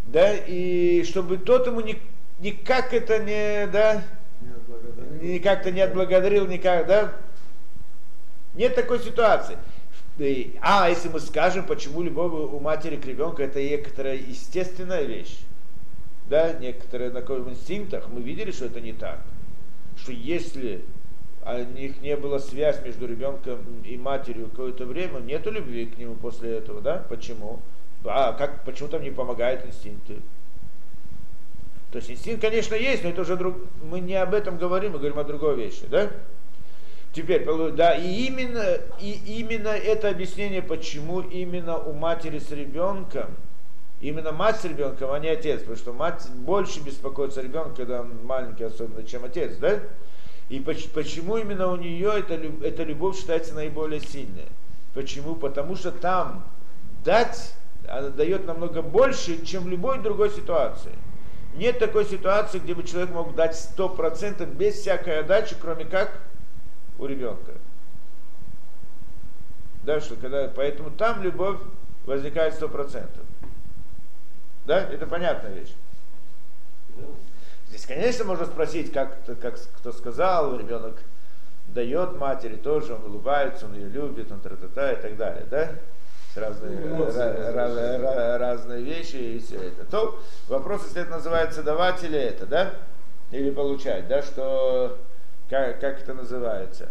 да, 0.07 0.33
и 0.35 1.05
чтобы 1.05 1.37
тот 1.37 1.67
ему 1.67 1.81
ни, 1.81 2.01
никак 2.39 2.95
это 2.95 3.19
не, 3.19 3.67
да, 3.67 4.05
ни 5.21 5.37
как-то 5.37 5.71
не 5.71 5.83
отблагодарил, 5.83 6.47
никак, 6.47 6.87
да, 6.87 7.13
нет 8.55 8.75
такой 8.75 9.01
ситуации. 9.01 9.59
А 10.61 10.89
если 10.89 11.09
мы 11.09 11.21
скажем, 11.21 11.65
почему 11.67 12.03
любовь 12.03 12.33
у 12.33 12.61
матери 12.61 12.97
к 12.97 13.07
ребенку 13.07 13.43
это 13.43 13.63
некоторая 13.63 14.17
естественная 14.17 15.05
вещь, 15.05 15.39
да, 16.29 16.53
некоторые 16.53 17.11
на 17.11 17.21
инстинктах, 17.21 18.09
мы 18.09 18.21
видели, 18.21 18.51
что 18.53 18.67
это 18.67 18.81
не 18.81 18.93
так. 18.93 19.21
Что 19.97 20.13
если 20.13 20.85
у 21.45 21.73
них 21.73 22.01
не 22.01 22.17
было 22.17 22.39
связь 22.39 22.81
между 22.85 23.07
ребенком 23.07 23.59
и 23.85 23.97
матерью 23.97 24.49
какое-то 24.49 24.87
время, 24.87 25.19
нету 25.19 25.51
любви 25.51 25.87
к 25.87 25.99
нему 25.99 26.15
после 26.15 26.59
этого, 26.59 26.81
да? 26.81 27.05
Почему? 27.09 27.61
А 28.05 28.33
как, 28.33 28.65
почему 28.65 28.89
там 28.89 29.03
не 29.03 29.11
помогают 29.11 29.65
инстинкты? 29.67 30.19
То 31.91 31.99
есть 31.99 32.11
инстинкт, 32.11 32.41
конечно, 32.41 32.75
есть, 32.75 33.03
но 33.03 33.11
это 33.11 33.23
уже 33.23 33.37
друг... 33.37 33.57
мы 33.83 34.01
не 34.01 34.15
об 34.15 34.35
этом 34.35 34.57
говорим, 34.57 34.93
мы 34.93 34.99
говорим 34.99 35.19
о 35.19 35.25
другой 35.25 35.57
вещи, 35.57 35.85
да? 35.91 36.11
Теперь, 37.13 37.45
да, 37.73 37.95
и 37.95 38.27
именно, 38.27 38.79
и 38.99 39.13
именно 39.39 39.69
это 39.69 40.09
объяснение, 40.09 40.63
почему 40.63 41.21
именно 41.21 41.77
у 41.77 41.93
матери 41.93 42.39
с 42.39 42.51
ребенком, 42.51 43.37
именно 44.01 44.33
мать 44.33 44.61
с 44.61 44.65
ребенком, 44.65 45.13
а 45.13 45.19
не 45.19 45.29
отец, 45.29 45.61
потому 45.61 45.77
что 45.77 45.93
мать 45.93 46.27
больше 46.35 46.81
беспокоится 46.81 47.41
о 47.41 47.43
ребенке, 47.43 47.83
когда 47.83 48.01
он 48.01 48.25
маленький, 48.25 48.65
особенно, 48.65 49.05
чем 49.05 49.25
отец, 49.25 49.57
да? 49.57 49.81
И 50.49 50.61
почему 50.61 51.37
именно 51.37 51.71
у 51.71 51.77
нее 51.77 52.13
эта, 52.19 52.35
эта 52.67 52.83
любовь 52.83 53.19
считается 53.19 53.55
наиболее 53.55 54.01
сильной? 54.01 54.49
Почему? 54.95 55.35
Потому 55.35 55.77
что 55.77 55.93
там 55.93 56.45
дать, 57.05 57.55
она 57.89 58.09
дает 58.09 58.47
намного 58.47 58.81
больше, 58.81 59.45
чем 59.45 59.65
в 59.65 59.69
любой 59.69 59.99
другой 59.99 60.31
ситуации. 60.31 60.93
Нет 61.57 61.79
такой 61.79 62.07
ситуации, 62.07 62.59
где 62.59 62.75
бы 62.75 62.85
человек 62.85 63.11
мог 63.11 63.35
дать 63.35 63.55
100% 63.77 64.55
без 64.55 64.77
всякой 64.77 65.21
отдачи, 65.21 65.55
кроме 65.61 65.85
как 65.85 66.19
у 67.03 67.07
ребенка. 67.07 67.53
Да, 69.83 70.01
что 70.01 70.15
когда, 70.15 70.49
поэтому 70.55 70.91
там 70.91 71.23
любовь 71.23 71.59
возникает 72.07 72.55
сто 72.55 72.69
процентов. 72.69 73.25
Да, 74.65 74.79
это 74.81 75.07
понятная 75.07 75.53
вещь. 75.53 75.75
Здесь, 77.69 77.87
конечно, 77.87 78.25
можно 78.25 78.47
спросить, 78.47 78.93
как, 78.93 79.17
как 79.41 79.59
кто 79.79 79.93
сказал, 79.93 80.57
ребенок 80.57 80.97
дает 81.69 82.17
матери 82.19 82.55
тоже, 82.55 82.95
он 82.95 83.05
улыбается, 83.07 83.67
он 83.67 83.75
ее 83.75 83.89
любит, 83.89 84.31
он 84.31 84.41
тра-та-та 84.41 84.93
и 84.93 85.03
так 85.03 85.17
далее, 85.17 85.47
да? 85.51 85.71
Разные, 86.37 86.79
ну, 86.79 87.05
ra- 87.07 87.55
ra- 87.55 88.01
ra- 88.01 88.39
разные 88.39 88.83
вещи 88.83 89.17
и 89.17 89.39
все 89.41 89.57
это. 89.57 89.85
То 89.85 90.19
вопрос, 90.49 90.85
если 90.85 91.03
это 91.03 91.11
называется 91.11 91.63
давать 91.63 92.03
или 92.05 92.19
это, 92.19 92.47
да? 92.47 92.75
Или 93.33 93.51
получать, 93.51 94.07
да, 94.07 94.23
что 94.23 94.99
как, 95.49 95.81
как 95.81 96.01
это 96.01 96.15
называется. 96.15 96.89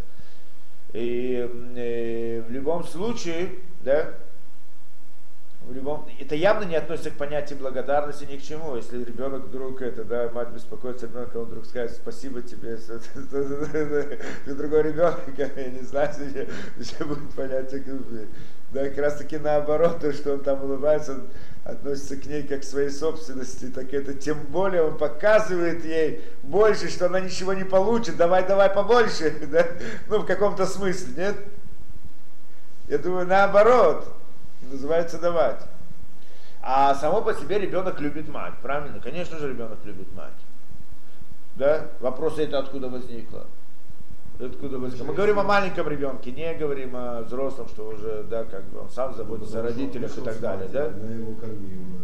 И, 0.94 1.50
и 1.76 1.80
э, 1.80 2.42
в 2.42 2.52
любом 2.52 2.84
случае, 2.84 3.50
да, 3.82 4.14
в 5.62 5.74
любом, 5.74 6.08
это 6.20 6.36
явно 6.36 6.66
не 6.66 6.76
относится 6.76 7.12
к 7.12 7.18
понятию 7.18 7.60
благодарности 7.60 8.26
ни 8.26 8.38
к 8.38 8.42
чему. 8.42 8.76
Если 8.76 9.04
ребенок 9.04 9.44
вдруг 9.44 9.82
это, 9.82 10.04
да, 10.04 10.30
мать 10.34 10.50
беспокоится 10.50 11.06
ребенка, 11.06 11.38
он 11.38 11.46
вдруг 11.46 11.66
скажет 11.66 11.96
спасибо 11.96 12.42
тебе, 12.42 12.78
ты 12.78 14.56
другой 14.56 14.84
ребенок, 14.84 15.22
я 15.38 15.70
не 15.70 15.82
знаю, 15.82 16.14
все 16.80 17.06
будет 17.06 17.30
понятие 17.36 17.84
любви. 17.86 18.28
Да, 18.72 18.88
как 18.88 18.98
раз 19.00 19.18
таки 19.18 19.38
наоборот, 19.38 20.00
то, 20.00 20.14
что 20.14 20.34
он 20.34 20.40
там 20.40 20.64
улыбается, 20.64 21.14
он 21.14 21.28
относится 21.66 22.16
к 22.16 22.26
ней 22.26 22.44
как 22.44 22.62
к 22.62 22.64
своей 22.64 22.90
собственности, 22.90 23.66
так 23.66 23.94
это 23.94 24.14
тем 24.14 24.40
более 24.44 24.84
он 24.84 24.98
показывает 24.98 25.84
ей 25.84 26.22
больше, 26.42 26.90
что 26.90 27.08
она 27.08 27.20
ничего 27.20 27.54
не 27.54 27.66
получит, 27.66 28.16
давай, 28.16 28.48
давай 28.48 28.70
побольше, 28.70 29.32
да? 29.52 29.68
ну 30.08 30.20
в 30.20 30.26
каком-то 30.26 30.66
смысле, 30.66 31.14
нет? 31.18 31.36
Я 32.88 32.98
думаю, 32.98 33.28
наоборот, 33.28 34.08
называется 34.72 35.20
давать. 35.20 35.62
А 36.62 36.96
само 36.96 37.22
по 37.22 37.34
себе 37.34 37.60
ребенок 37.60 38.00
любит 38.00 38.30
мать, 38.30 38.54
правильно? 38.62 39.00
Конечно 39.00 39.38
же 39.38 39.50
ребенок 39.50 39.80
любит 39.84 40.14
мать. 40.14 40.32
Да? 41.56 41.88
Вопрос 42.00 42.38
это 42.40 42.60
откуда 42.60 42.88
возникло? 42.88 43.48
Откуда 44.42 44.80
возникло? 44.80 45.06
Мы 45.06 45.14
говорим 45.14 45.40
о 45.40 45.44
маленьком 45.44 45.88
ребенке, 45.88 46.32
не 46.32 46.54
говорим 46.56 46.96
о 46.96 47.22
взрослом, 47.22 47.68
что 47.68 47.90
уже, 47.90 48.26
да, 48.30 48.44
как 48.44 48.64
бы 48.66 48.80
он 48.80 48.90
сам 48.90 49.14
заботится 49.14 49.60
о 49.60 49.64
родителях 49.64 50.18
и 50.18 50.22
так 50.22 50.40
далее, 50.40 50.68
да? 50.72 50.88
Она 50.88 51.14
его 51.14 51.34
кормила, 51.36 52.02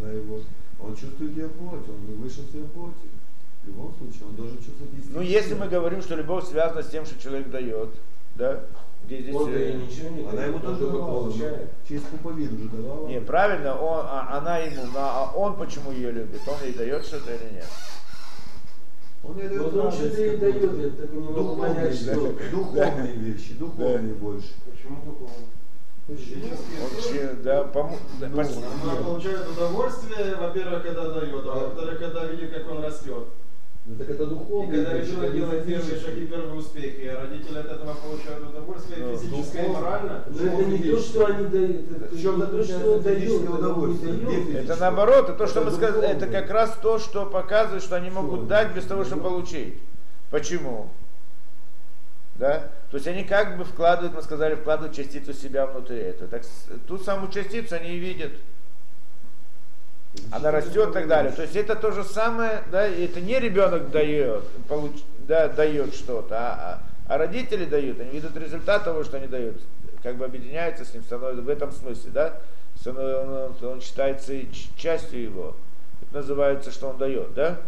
она 0.00 0.12
его, 0.12 0.38
он 0.80 0.94
чувствует 0.94 1.36
ее 1.36 1.48
плоть, 1.48 1.88
он 1.88 2.16
вышел 2.16 2.44
с 2.44 2.54
ее 2.54 2.64
плоти. 2.66 3.10
В 3.62 3.66
любом 3.66 3.94
случае, 3.98 4.26
он 4.26 4.36
должен 4.36 4.56
чувствовать 4.56 4.90
Ну, 5.10 5.20
если 5.20 5.54
мы 5.54 5.68
говорим, 5.68 6.00
что 6.00 6.14
любовь 6.14 6.46
связана 6.46 6.82
с 6.82 6.88
тем, 6.88 7.04
что 7.04 7.20
человек 7.20 7.50
дает, 7.50 7.90
да, 8.36 8.60
где 9.04 9.20
здесь... 9.20 9.34
Он 9.34 9.50
э, 9.52 9.72
ничего 9.72 10.08
не 10.10 10.28
она 10.28 10.44
ему 10.44 10.60
тоже 10.60 10.86
давала, 10.86 11.32
через 11.86 12.02
пуповину 12.02 12.58
же 12.58 12.68
давала. 12.68 13.08
Не, 13.08 13.20
правильно, 13.20 13.78
он, 13.78 14.06
а, 14.08 14.38
она 14.38 14.58
ему, 14.58 14.84
а 14.96 15.32
он 15.34 15.56
почему 15.56 15.90
ее 15.90 16.10
любит? 16.12 16.40
Он 16.46 16.56
ей 16.64 16.74
дает 16.74 17.04
что-то 17.04 17.34
или 17.34 17.54
нет? 17.54 17.66
Он 19.22 19.38
ей 19.38 19.48
дает 19.48 19.62
вот 19.62 19.76
он 19.76 19.92
что-то 19.92 20.20
ей 20.20 20.36
дает, 20.38 20.78
я 20.78 20.90
так 20.90 21.12
не 21.12 21.18
могу 21.18 21.56
понять, 21.56 21.94
что. 21.94 22.34
Духовные 22.50 23.12
вещи, 23.16 23.54
духовные 23.54 24.14
больше. 24.14 24.48
Почему 24.64 24.96
духовные? 25.04 25.46
Он, 26.08 27.42
да, 27.44 27.64
пом... 27.64 27.96
ну, 28.20 28.40
она 28.40 28.96
получает 29.04 29.48
удовольствие, 29.48 30.34
во-первых, 30.34 30.82
когда 30.82 31.08
дает, 31.10 31.46
а 31.46 31.54
во-вторых, 31.54 31.98
когда 32.00 32.24
видит, 32.24 32.52
как 32.52 32.68
он 32.70 32.82
растет. 32.82 33.28
Ну 33.86 33.96
так 33.96 34.10
это 34.10 34.26
духовно. 34.26 34.72
И 34.72 34.76
когда 34.76 34.92
ребенок 34.92 35.32
делает 35.32 35.66
первые 35.66 36.00
шаги, 36.00 36.26
первые 36.26 36.54
успехи, 36.54 37.06
а 37.06 37.22
родители 37.22 37.58
от 37.58 37.66
этого 37.66 37.94
получают 37.94 38.50
удовольствие 38.50 39.06
ну, 39.06 39.16
физическое 39.16 39.64
и 39.64 39.68
морально. 39.68 40.24
Но 40.28 40.46
это 40.46 40.64
не 40.64 40.78
то, 40.78 40.98
что 40.98 41.26
они 41.26 41.46
дают, 41.46 41.90
это 41.90 42.14
в 42.14 42.20
чем 42.20 42.40
то, 42.40 42.62
что 42.64 43.00
дают, 43.00 43.48
удовольствие. 43.48 44.58
Это 44.58 44.76
наоборот, 44.76 45.30
это 45.30 45.38
то, 45.38 45.46
что 45.46 45.62
мы 45.62 45.70
сказали, 45.70 46.08
это 46.08 46.26
как 46.26 46.50
раз 46.50 46.76
то, 46.82 46.98
что 46.98 47.24
показывает, 47.24 47.82
что 47.82 47.96
они 47.96 48.10
могут 48.10 48.48
дать 48.48 48.74
без 48.74 48.84
того, 48.84 49.04
чтобы 49.04 49.22
получить. 49.22 49.74
Почему? 50.30 50.88
Да? 52.34 52.70
То 52.90 52.96
есть 52.96 53.06
они 53.06 53.24
как 53.24 53.56
бы 53.56 53.64
вкладывают, 53.64 54.14
мы 54.14 54.22
сказали, 54.22 54.54
вкладывают 54.56 54.94
частицу 54.94 55.32
себя 55.32 55.66
внутри 55.66 55.98
этого. 55.98 56.28
Так 56.28 56.42
ту 56.86 56.98
самую 56.98 57.32
частицу 57.32 57.76
они 57.76 57.98
видят 57.98 58.32
она 60.30 60.50
растет 60.50 60.90
и 60.90 60.92
так 60.92 61.08
далее. 61.08 61.32
То 61.32 61.42
есть 61.42 61.56
это 61.56 61.76
то 61.76 61.92
же 61.92 62.04
самое, 62.04 62.62
да, 62.70 62.86
это 62.86 63.20
не 63.20 63.38
ребенок 63.38 63.90
дает, 63.90 64.44
получ, 64.68 65.02
да, 65.26 65.48
дает 65.48 65.94
что-то, 65.94 66.36
а, 66.36 66.82
а, 67.08 67.14
а 67.14 67.18
родители 67.18 67.64
дают, 67.64 68.00
они 68.00 68.10
видят 68.10 68.36
результат 68.36 68.84
того, 68.84 69.04
что 69.04 69.16
они 69.16 69.26
дают, 69.26 69.60
как 70.02 70.16
бы 70.16 70.24
объединяются 70.24 70.84
с 70.84 70.92
ним, 70.92 71.02
становятся 71.02 71.42
в 71.42 71.48
этом 71.48 71.72
смысле, 71.72 72.10
да, 72.12 72.40
он, 72.86 72.98
он, 72.98 73.54
он 73.62 73.80
считается 73.80 74.34
частью 74.76 75.22
его. 75.22 75.56
Это 76.02 76.18
называется, 76.18 76.70
что 76.70 76.88
он 76.88 76.98
дает, 76.98 77.34
да? 77.34 77.60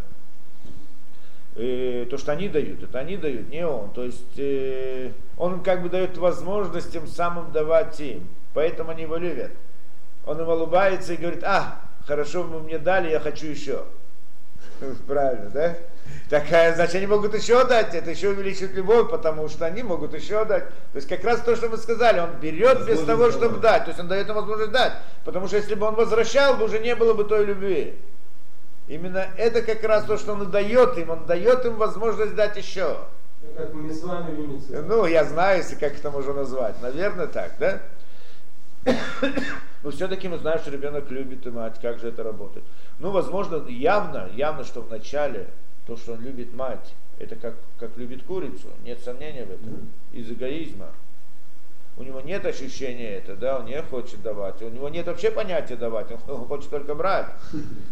И 1.55 2.07
то, 2.11 2.16
что 2.16 2.32
они 2.32 2.49
дают, 2.49 2.82
это 2.82 2.99
они 2.99 3.18
дают, 3.18 3.51
не 3.51 3.66
он. 3.66 3.90
То 3.90 4.05
есть 4.05 4.38
э, 4.38 5.12
он 5.36 5.62
как 5.62 5.82
бы 5.82 5.90
дает 5.90 6.16
возможность 6.16 6.90
тем 6.90 7.07
самым 7.07 7.53
давать 7.53 8.01
им. 8.01 8.26
Поэтому 8.55 8.90
они 8.90 9.03
его 9.03 9.16
любят. 9.16 9.51
Он 10.24 10.40
им 10.40 10.49
улыбается 10.49 11.12
и 11.12 11.16
говорит, 11.16 11.45
а, 11.45 11.78
хорошо 12.07 12.43
вы 12.43 12.61
мне 12.61 12.79
дали, 12.79 13.11
я 13.11 13.21
хочу 13.21 13.47
еще. 13.47 13.85
Правильно, 15.07 15.51
да? 15.51 15.77
Такая, 16.29 16.75
значит, 16.75 16.97
они 16.97 17.07
могут 17.07 17.35
еще 17.35 17.65
дать, 17.65 17.95
это 17.95 18.11
еще 18.11 18.31
увеличит 18.31 18.73
любовь, 18.73 19.11
потому 19.11 19.49
что 19.49 19.67
они 19.67 19.83
могут 19.83 20.15
еще 20.15 20.45
дать. 20.45 20.69
То 20.69 20.97
есть 20.97 21.09
как 21.09 21.23
раз 21.25 21.41
то, 21.41 21.55
что 21.57 21.69
мы 21.69 21.77
сказали, 21.77 22.21
он 22.21 22.41
берет 22.41 22.87
без 22.87 23.03
того, 23.03 23.31
чтобы 23.31 23.61
дать, 23.61 23.85
то 23.85 23.91
есть 23.91 24.01
он 24.01 24.09
дает 24.09 24.29
им 24.29 24.35
возможность 24.35 24.73
дать. 24.73 24.95
Потому 25.25 25.47
что 25.47 25.57
если 25.57 25.75
бы 25.75 25.87
он 25.87 25.95
возвращал, 25.95 26.57
бы 26.57 26.65
уже 26.65 26.79
не 26.79 26.95
было 26.95 27.15
бы 27.15 27.25
той 27.25 27.45
любви. 27.45 27.99
Именно 28.89 29.27
это 29.37 29.63
как 29.63 29.83
раз 29.85 30.05
то, 30.05 30.19
что 30.19 30.33
он 30.33 30.51
дает 30.51 30.99
им, 30.99 31.11
он 31.11 31.27
дает 31.27 31.65
им 31.65 31.77
возможность 31.77 32.35
дать 32.35 32.57
еще. 32.57 32.99
Ну, 33.43 33.55
как 33.57 33.73
мы 33.75 33.93
с 33.93 34.03
вами 34.03 34.61
Ну, 34.87 35.07
я 35.07 35.25
знаю, 35.25 35.59
если 35.59 35.75
как 35.75 35.95
это 35.95 36.11
можно 36.11 36.33
назвать. 36.33 36.81
Наверное, 36.81 37.27
так, 37.27 37.53
да? 37.59 37.81
Но 39.83 39.91
все-таки 39.91 40.28
мы 40.28 40.39
знаем, 40.39 40.61
что 40.61 40.70
ребенок 40.70 41.11
любит 41.11 41.45
мать, 41.47 41.78
как 41.80 41.99
же 41.99 42.09
это 42.09 42.22
работает. 42.22 42.64
Ну, 42.99 43.11
возможно, 43.11 43.66
явно, 43.68 44.30
явно, 44.35 44.64
что 44.64 44.80
вначале 44.80 45.49
то, 45.87 45.97
что 45.97 46.12
он 46.12 46.20
любит 46.20 46.55
мать, 46.55 46.95
это 47.18 47.37
как, 47.37 47.57
как 47.78 47.97
любит 47.97 48.22
курицу, 48.22 48.68
нет 48.85 49.01
сомнения 49.01 49.45
в 49.45 49.51
этом, 49.51 49.89
из 50.12 50.30
эгоизма. 50.30 50.89
У 51.97 52.03
него 52.03 52.20
нет 52.20 52.47
ощущения 52.47 53.16
это, 53.16 53.36
да, 53.36 53.59
он 53.59 53.66
не 53.66 53.80
хочет 53.82 54.22
давать, 54.22 54.62
у 54.62 54.68
него 54.68 54.88
нет 54.88 55.07
вообще 55.07 55.30
понятия 55.30 55.76
давать, 55.76 56.07
он, 56.28 56.45
хочет 56.49 56.70
только 56.70 56.95
брать. 56.95 57.26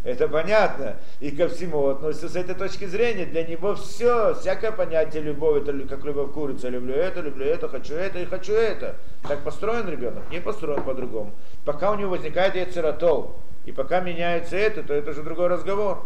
Это 0.05 0.27
понятно. 0.29 0.97
И 1.21 1.31
ко 1.31 1.49
всему 1.49 1.89
относится 1.89 2.29
с 2.29 2.37
этой 2.37 2.55
точки 2.55 2.87
зрения, 2.87 3.27
для 3.27 3.45
него 3.45 3.75
все, 3.75 4.35
всякое 4.35 4.73
понятие 4.73 5.23
любовь, 5.23 5.63
это 5.63 5.87
как 5.87 6.05
любовь 6.05 6.33
курица, 6.33 6.69
люблю 6.69 6.95
это, 6.95 7.21
люблю 7.21 7.45
это, 7.45 7.69
хочу 7.69 7.95
это 7.95 8.19
и 8.21 8.25
хочу 8.25 8.53
это. 8.53 8.97
Так 9.29 9.41
построен 9.41 9.89
ребенок, 9.89 10.23
не 10.31 10.41
построен 10.41 10.83
по-другому. 10.83 11.33
Пока 11.65 11.91
у 11.91 11.97
него 11.97 12.11
возникает 12.11 12.55
яцератол, 12.55 13.37
и 13.67 13.73
пока 13.73 14.01
меняется 14.01 14.57
это, 14.57 14.83
то 14.83 14.95
это 14.95 15.13
же 15.13 15.23
другой 15.23 15.49
разговор. 15.49 16.03